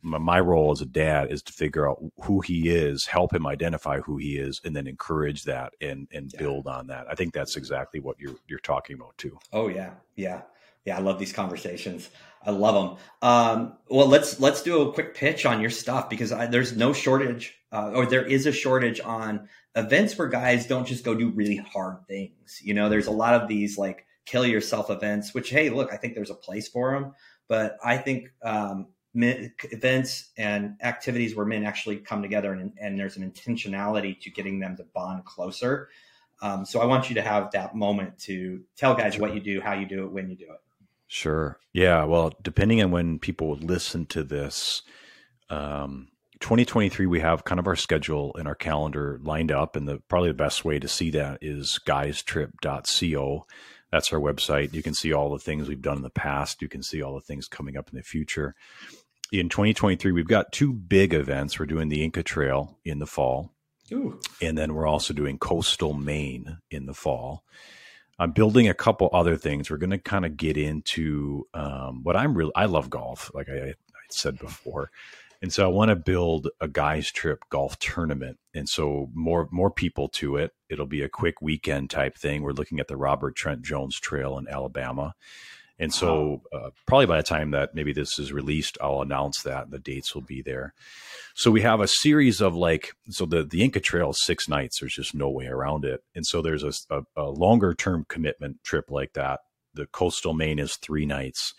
my 0.03 0.41
role 0.41 0.73
as 0.73 0.81
a 0.81 0.87
dad 0.87 1.31
is 1.31 1.43
to 1.43 1.53
figure 1.53 1.89
out 1.89 2.03
who 2.25 2.41
he 2.41 2.69
is, 2.69 3.07
help 3.07 3.33
him 3.33 3.47
identify 3.47 4.01
who 4.01 4.17
he 4.17 4.37
is, 4.37 4.61
and 4.65 4.75
then 4.75 4.87
encourage 4.87 5.45
that 5.45 5.73
and 5.81 6.09
and 6.13 6.33
yeah. 6.33 6.41
build 6.41 6.67
on 6.67 6.89
that. 6.89 7.07
I 7.09 7.15
think 7.15 7.33
that's 7.33 7.57
exactly 7.57 8.01
what 8.01 8.19
you're 8.19 8.37
you're 8.49 8.59
talking 8.59 8.97
about 8.97 9.17
too. 9.17 9.39
Oh 9.53 9.69
yeah, 9.69 9.91
yeah, 10.17 10.43
yeah. 10.85 10.99
I 10.99 11.01
love 11.01 11.19
these 11.19 11.33
conversations. 11.33 12.11
I 12.45 12.51
love 12.51 12.75
them. 12.75 12.99
Um, 13.23 13.77
well, 13.89 14.09
let's 14.09 14.41
let's 14.41 14.63
do 14.63 14.83
a 14.83 14.93
quick 14.93 15.15
pitch 15.15 15.47
on 15.47 15.61
your 15.61 15.71
stuff 15.71 16.11
because 16.11 16.33
I, 16.33 16.47
there's 16.47 16.77
no 16.77 16.93
shortage, 16.93 17.55
uh, 17.71 17.93
or 17.95 18.05
there 18.05 18.25
is 18.25 18.47
a 18.47 18.53
shortage 18.53 19.01
on 19.01 19.49
events 19.75 20.19
where 20.19 20.29
guys 20.29 20.67
don't 20.67 20.87
just 20.87 21.05
go 21.05 21.15
do 21.15 21.31
really 21.31 21.57
hard 21.57 22.07
things. 22.07 22.61
You 22.63 22.75
know, 22.75 22.89
there's 22.89 23.07
a 23.07 23.13
lot 23.13 23.35
of 23.35 23.49
these 23.49 23.79
like 23.79 24.07
kill 24.25 24.47
yourself 24.47 24.91
events, 24.91 25.35
which 25.35 25.51
hey, 25.51 25.71
look, 25.71 25.93
I 25.93 25.97
think 25.97 26.15
there's 26.15 26.31
a 26.31 26.35
place 26.35 26.69
for 26.69 26.93
them, 26.93 27.15
but 27.49 27.77
I 27.85 27.97
think 27.97 28.33
um, 28.43 28.89
events 29.15 30.31
and 30.37 30.77
activities 30.83 31.35
where 31.35 31.47
men 31.47 31.65
actually 31.65 31.97
come 31.99 32.23
together 32.23 32.53
and, 32.53 32.73
and, 32.81 32.99
there's 32.99 33.17
an 33.17 33.31
intentionality 33.31 34.19
to 34.21 34.31
getting 34.31 34.59
them 34.59 34.77
to 34.77 34.85
bond 34.95 35.25
closer. 35.25 35.91
Um, 36.41 36.65
so 36.65 36.81
I 36.81 36.87
want 36.87 37.09
you 37.09 37.15
to 37.17 37.23
have 37.23 37.51
that 37.53 37.75
moment 37.75 38.19
to 38.21 38.63
tell 38.77 38.95
guys 38.95 39.19
what 39.19 39.35
you 39.35 39.41
do, 39.41 39.61
how 39.61 39.75
you 39.75 39.87
do 39.87 40.05
it, 40.05 40.13
when 40.13 40.31
you 40.31 40.37
do 40.37 40.47
it. 40.47 40.61
Sure. 41.07 41.59
Yeah. 41.73 42.05
Well, 42.05 42.33
depending 42.43 42.83
on 42.83 42.91
when 42.91 43.19
people 43.19 43.57
listen 43.57 44.07
to 44.07 44.25
this, 44.25 44.83
um, 45.51 46.09
2023, 46.43 47.07
we 47.07 47.21
have 47.21 47.45
kind 47.45 47.59
of 47.59 47.67
our 47.67 47.77
schedule 47.77 48.37
and 48.37 48.47
our 48.47 48.55
calendar 48.55 49.19
lined 49.23 49.51
up. 49.51 49.77
And 49.77 49.89
the 49.89 50.03
probably 50.09 50.31
the 50.31 50.35
best 50.35 50.65
way 50.65 50.79
to 50.79 50.89
see 50.89 51.11
that 51.11 51.39
is 51.41 51.81
guystrip.co. 51.87 53.47
That's 53.91 54.13
our 54.13 54.21
website. 54.21 54.75
You 54.75 54.83
can 54.83 54.95
see 54.95 55.13
all 55.13 55.31
the 55.31 55.39
things 55.39 55.69
we've 55.69 55.81
done 55.81 55.97
in 55.97 56.03
the 56.03 56.11
past. 56.11 56.63
You 56.63 56.69
can 56.69 56.83
see 56.83 57.03
all 57.03 57.15
the 57.15 57.21
things 57.21 57.49
coming 57.49 57.77
up 57.77 57.89
in 57.91 57.97
the 57.97 58.03
future 58.03 58.55
in 59.33 59.49
2023, 59.49 60.13
we've 60.13 60.29
got 60.29 60.53
two 60.53 60.73
big 60.73 61.15
events. 61.15 61.59
We're 61.59 61.67
doing 61.67 61.89
the 61.89 62.05
Inca 62.05 62.23
Trail 62.23 62.79
in 62.85 62.99
the 62.99 63.07
fall, 63.07 63.51
Ooh. 63.91 64.21
and 64.43 64.57
then 64.57 64.75
we're 64.75 64.87
also 64.87 65.15
doing 65.15 65.39
Coastal 65.39 65.95
Maine 65.95 66.59
in 66.71 66.85
the 66.85 66.95
fall. 66.95 67.43
I'm 68.19 68.33
building 68.33 68.69
a 68.69 68.75
couple 68.75 69.09
other 69.13 69.37
things. 69.37 69.71
We're 69.71 69.79
going 69.79 69.91
to 69.91 69.99
kind 69.99 70.27
of 70.27 70.37
get 70.37 70.59
into 70.59 71.49
um, 71.55 72.03
what 72.05 72.15
I'm 72.15 72.35
really. 72.35 72.53
I 72.55 72.67
love 72.67 72.91
golf, 72.91 73.31
like 73.35 73.49
I, 73.49 73.71
I 73.71 73.75
said 74.11 74.39
before, 74.39 74.91
and 75.43 75.53
so 75.53 75.65
I 75.65 75.69
want 75.69 75.89
to 75.89 75.97
build 75.97 76.49
a 76.61 76.69
guys 76.69 77.11
trip 77.11 77.41
golf 77.51 77.79
tournament, 77.81 78.39
and 78.55 78.69
so 78.69 79.11
more 79.13 79.49
more 79.51 79.71
people 79.71 80.09
to 80.11 80.37
it. 80.37 80.53
It'll 80.71 80.87
be 80.87 81.03
a 81.03 81.09
quick 81.09 81.43
weekend 81.43 81.91
type 81.91 82.17
thing. 82.17 82.43
We're 82.43 82.53
looking 82.53 82.81
at 82.81 82.89
the 82.89 82.97
Robert 82.97 83.35
Trent 83.35 83.63
Jones 83.63 83.99
Trail 83.99 84.39
in 84.39 84.49
Alabama. 84.49 85.15
And 85.79 85.93
so, 85.93 86.43
uh, 86.53 86.71
probably 86.87 87.07
by 87.07 87.17
the 87.17 87.25
time 87.25 87.51
that 87.53 87.75
maybe 87.75 87.93
this 87.93 88.17
is 88.17 88.33
released, 88.33 88.79
I'll 88.81 89.03
announce 89.03 89.43
that 89.43 89.65
and 89.65 89.73
the 89.73 89.81
dates 89.81 90.15
will 90.15 90.23
be 90.23 90.41
there. 90.41 90.75
So 91.35 91.51
we 91.51 91.63
have 91.63 91.81
a 91.81 91.89
series 91.89 92.41
of 92.41 92.55
like, 92.55 92.93
so 93.11 93.27
the 93.27 93.43
the 93.43 93.63
Inca 93.63 93.81
Trail 93.81 94.11
is 94.11 94.23
six 94.23 94.49
nights. 94.49 94.79
There's 94.79 94.95
just 94.95 95.13
no 95.13 95.29
way 95.29 95.47
around 95.47 95.85
it. 95.85 96.05
And 96.15 96.25
so 96.25 96.41
there's 96.41 96.63
a, 96.63 96.73
a, 96.89 97.03
a 97.17 97.31
longer 97.31 97.75
term 97.75 98.07
commitment 98.09 98.63
trip 98.63 98.93
like 98.93 99.15
that. 99.15 99.41
The 99.75 99.87
coastal 99.87 100.35
Maine 100.35 100.61
is 100.61 100.77
three 100.77 101.07
nights. 101.07 101.55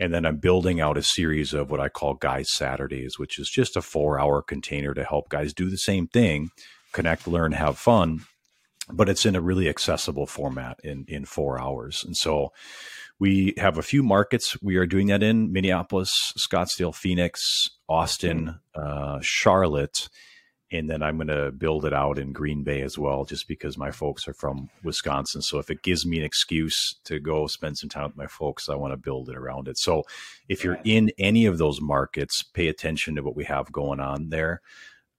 And 0.00 0.14
then 0.14 0.24
I'm 0.24 0.38
building 0.38 0.80
out 0.80 0.96
a 0.96 1.02
series 1.02 1.52
of 1.52 1.70
what 1.70 1.78
I 1.78 1.90
call 1.90 2.14
Guys 2.14 2.50
Saturdays, 2.50 3.18
which 3.18 3.38
is 3.38 3.50
just 3.50 3.76
a 3.76 3.82
four 3.82 4.18
hour 4.18 4.40
container 4.40 4.94
to 4.94 5.04
help 5.04 5.28
guys 5.28 5.52
do 5.52 5.68
the 5.68 5.76
same 5.76 6.08
thing, 6.08 6.50
connect, 6.92 7.28
learn, 7.28 7.52
have 7.52 7.78
fun, 7.78 8.22
but 8.90 9.10
it's 9.10 9.26
in 9.26 9.36
a 9.36 9.40
really 9.42 9.68
accessible 9.68 10.26
format 10.26 10.80
in 10.82 11.04
in 11.06 11.26
four 11.26 11.60
hours. 11.60 12.02
And 12.02 12.16
so 12.16 12.52
we 13.18 13.52
have 13.58 13.76
a 13.76 13.82
few 13.82 14.02
markets 14.02 14.60
we 14.62 14.76
are 14.76 14.86
doing 14.86 15.08
that 15.08 15.22
in 15.22 15.52
Minneapolis, 15.52 16.32
Scottsdale, 16.38 16.94
Phoenix, 16.94 17.68
Austin, 17.86 18.58
uh, 18.74 19.18
Charlotte. 19.20 20.08
And 20.72 20.88
then 20.88 21.02
I'm 21.02 21.16
going 21.16 21.26
to 21.26 21.50
build 21.50 21.84
it 21.84 21.92
out 21.92 22.18
in 22.18 22.32
Green 22.32 22.62
Bay 22.62 22.82
as 22.82 22.96
well, 22.96 23.24
just 23.24 23.48
because 23.48 23.76
my 23.76 23.90
folks 23.90 24.28
are 24.28 24.34
from 24.34 24.70
Wisconsin. 24.84 25.42
So 25.42 25.58
if 25.58 25.68
it 25.68 25.82
gives 25.82 26.06
me 26.06 26.18
an 26.18 26.24
excuse 26.24 26.94
to 27.04 27.18
go 27.18 27.48
spend 27.48 27.76
some 27.76 27.90
time 27.90 28.04
with 28.04 28.16
my 28.16 28.28
folks, 28.28 28.68
I 28.68 28.76
want 28.76 28.92
to 28.92 28.96
build 28.96 29.28
it 29.28 29.36
around 29.36 29.66
it. 29.66 29.78
So 29.78 30.04
if 30.48 30.62
you're 30.62 30.78
in 30.84 31.10
any 31.18 31.46
of 31.46 31.58
those 31.58 31.80
markets, 31.80 32.42
pay 32.42 32.68
attention 32.68 33.16
to 33.16 33.22
what 33.22 33.34
we 33.34 33.44
have 33.44 33.72
going 33.72 33.98
on 33.98 34.30
there. 34.30 34.60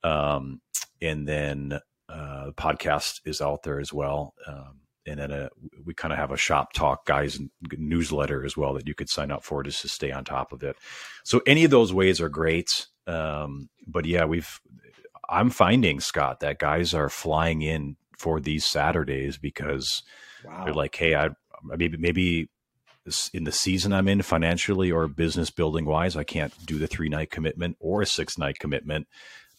Um, 0.03 0.61
and 1.01 1.27
then 1.27 1.79
uh, 2.07 2.45
the 2.47 2.53
podcast 2.53 3.21
is 3.25 3.41
out 3.41 3.63
there 3.63 3.79
as 3.79 3.91
well. 3.91 4.33
Um, 4.47 4.81
and 5.05 5.19
then 5.19 5.31
a, 5.31 5.45
uh, 5.45 5.49
we 5.83 5.93
kind 5.93 6.13
of 6.13 6.19
have 6.19 6.31
a 6.31 6.37
shop 6.37 6.73
talk 6.73 7.05
guys 7.05 7.39
newsletter 7.77 8.45
as 8.45 8.55
well 8.55 8.73
that 8.75 8.87
you 8.87 8.93
could 8.93 9.09
sign 9.09 9.31
up 9.31 9.43
for 9.43 9.63
just 9.63 9.81
to 9.81 9.89
stay 9.89 10.11
on 10.11 10.23
top 10.23 10.51
of 10.51 10.63
it. 10.63 10.75
So 11.23 11.41
any 11.47 11.63
of 11.63 11.71
those 11.71 11.91
ways 11.91 12.21
are 12.21 12.29
great. 12.29 12.87
Um, 13.07 13.69
but 13.87 14.05
yeah, 14.05 14.25
we've 14.25 14.59
I'm 15.32 15.49
finding 15.49 15.99
Scott 15.99 16.41
that 16.41 16.59
guys 16.59 16.93
are 16.93 17.09
flying 17.09 17.61
in 17.61 17.95
for 18.17 18.39
these 18.39 18.65
Saturdays 18.65 19.38
because 19.38 20.03
wow. 20.45 20.65
they're 20.65 20.73
like, 20.73 20.95
hey, 20.95 21.15
I 21.15 21.29
maybe 21.63 21.97
maybe 21.97 22.49
in 23.34 23.45
the 23.45 23.51
season 23.51 23.93
I'm 23.93 24.07
in 24.07 24.21
financially 24.21 24.91
or 24.91 25.07
business 25.07 25.49
building 25.49 25.86
wise, 25.86 26.15
I 26.15 26.23
can't 26.23 26.53
do 26.65 26.77
the 26.77 26.88
three 26.88 27.09
night 27.09 27.32
commitment 27.32 27.77
or 27.79 28.01
a 28.01 28.05
six 28.05 28.38
night 28.38 28.59
commitment 28.59 29.07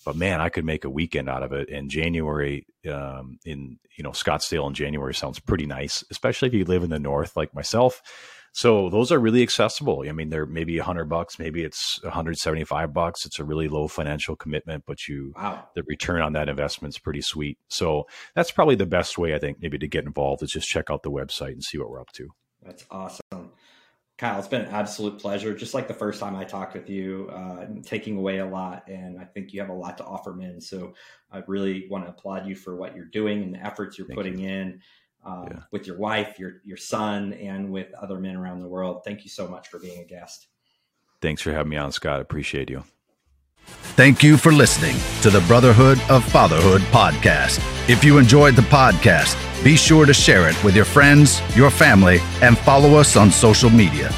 but 0.04 0.16
man, 0.16 0.40
I 0.40 0.48
could 0.48 0.64
make 0.64 0.84
a 0.84 0.90
weekend 0.90 1.28
out 1.28 1.42
of 1.42 1.52
it. 1.52 1.68
And 1.68 1.90
January 1.90 2.66
um, 2.90 3.38
in 3.44 3.78
you 3.96 4.04
know 4.04 4.10
Scottsdale 4.10 4.66
in 4.68 4.74
January 4.74 5.14
sounds 5.14 5.38
pretty 5.38 5.66
nice, 5.66 6.04
especially 6.10 6.48
if 6.48 6.54
you 6.54 6.64
live 6.64 6.82
in 6.82 6.90
the 6.90 6.98
north 6.98 7.36
like 7.36 7.54
myself. 7.54 8.02
So 8.52 8.90
those 8.90 9.10
are 9.10 9.18
really 9.18 9.42
accessible. 9.42 10.04
I 10.06 10.12
mean, 10.12 10.28
they're 10.28 10.46
maybe 10.46 10.76
a 10.78 10.84
hundred 10.84 11.06
bucks, 11.06 11.38
maybe 11.38 11.64
it's 11.64 12.02
175 12.02 12.92
bucks. 12.92 13.24
It's 13.24 13.38
a 13.38 13.44
really 13.44 13.66
low 13.66 13.88
financial 13.88 14.36
commitment, 14.36 14.84
but 14.86 15.08
you 15.08 15.32
wow. 15.36 15.68
the 15.74 15.82
return 15.84 16.20
on 16.20 16.34
that 16.34 16.50
investment 16.50 16.94
is 16.94 16.98
pretty 16.98 17.22
sweet. 17.22 17.58
So 17.68 18.06
that's 18.34 18.52
probably 18.52 18.74
the 18.74 18.86
best 18.86 19.16
way 19.16 19.34
I 19.34 19.38
think 19.38 19.58
maybe 19.60 19.78
to 19.78 19.88
get 19.88 20.04
involved 20.04 20.42
is 20.42 20.50
just 20.50 20.68
check 20.68 20.90
out 20.90 21.02
the 21.02 21.10
website 21.10 21.52
and 21.52 21.64
see 21.64 21.78
what 21.78 21.88
we're 21.88 22.00
up 22.00 22.12
to. 22.12 22.28
That's 22.62 22.84
awesome. 22.90 23.52
Kyle, 24.18 24.38
it's 24.38 24.46
been 24.46 24.60
an 24.62 24.68
absolute 24.68 25.18
pleasure. 25.18 25.54
Just 25.54 25.74
like 25.74 25.88
the 25.88 25.94
first 25.94 26.20
time 26.20 26.36
I 26.36 26.44
talked 26.44 26.74
with 26.74 26.88
you, 26.88 27.28
uh, 27.32 27.66
taking 27.82 28.18
away 28.18 28.38
a 28.38 28.46
lot, 28.46 28.86
and 28.86 29.18
I 29.18 29.24
think 29.24 29.52
you 29.52 29.60
have 29.60 29.70
a 29.70 29.74
lot 29.74 29.98
to 29.98 30.04
offer 30.04 30.32
men. 30.32 30.60
So 30.60 30.94
I 31.32 31.42
really 31.48 31.88
want 31.90 32.04
to 32.04 32.10
applaud 32.10 32.46
you 32.46 32.54
for 32.54 32.76
what 32.76 32.94
you're 32.94 33.06
doing 33.06 33.42
and 33.42 33.54
the 33.54 33.66
efforts 33.66 33.98
you're 33.98 34.06
Thank 34.06 34.18
putting 34.18 34.38
you. 34.38 34.48
in 34.48 34.80
um, 35.24 35.48
yeah. 35.50 35.58
with 35.70 35.86
your 35.86 35.98
wife, 35.98 36.38
your 36.38 36.60
your 36.64 36.76
son, 36.76 37.32
and 37.34 37.70
with 37.70 37.92
other 37.94 38.18
men 38.18 38.36
around 38.36 38.60
the 38.60 38.68
world. 38.68 39.02
Thank 39.04 39.24
you 39.24 39.30
so 39.30 39.48
much 39.48 39.68
for 39.68 39.78
being 39.78 40.00
a 40.00 40.04
guest. 40.04 40.48
Thanks 41.20 41.42
for 41.42 41.52
having 41.52 41.70
me 41.70 41.76
on, 41.76 41.92
Scott. 41.92 42.20
Appreciate 42.20 42.68
you. 42.68 42.84
Thank 43.94 44.22
you 44.22 44.36
for 44.36 44.50
listening 44.50 44.96
to 45.22 45.30
the 45.30 45.40
Brotherhood 45.46 46.00
of 46.10 46.24
Fatherhood 46.24 46.80
podcast. 46.90 47.60
If 47.88 48.02
you 48.02 48.18
enjoyed 48.18 48.56
the 48.56 48.62
podcast 48.62 49.36
be 49.62 49.76
sure 49.76 50.06
to 50.06 50.14
share 50.14 50.48
it 50.48 50.64
with 50.64 50.74
your 50.74 50.84
friends, 50.84 51.40
your 51.54 51.70
family, 51.70 52.18
and 52.40 52.58
follow 52.58 52.94
us 52.96 53.16
on 53.16 53.30
social 53.30 53.70
media. 53.70 54.10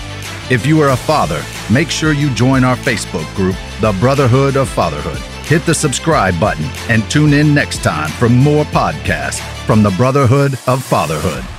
If 0.51 0.65
you 0.65 0.81
are 0.81 0.91
a 0.91 0.97
father, 0.97 1.43
make 1.71 1.91
sure 1.91 2.13
you 2.13 2.31
join 2.31 2.65
our 2.65 2.77
Facebook 2.77 3.33
group, 3.35 3.57
The 3.81 3.93
Brotherhood 4.01 4.57
of 4.57 4.71
Fatherhood. 4.71 5.19
Hit 5.47 5.67
the 5.67 5.75
subscribe 5.75 6.39
button 6.41 6.65
and 6.89 7.09
tune 7.11 7.35
in 7.35 7.53
next 7.53 7.83
time 7.83 8.09
for 8.13 8.31
more 8.31 8.65
podcasts 8.67 9.54
from 9.67 9.83
the 9.83 9.91
Brotherhood 9.91 10.59
of 10.67 10.83
Fatherhood. 10.83 11.54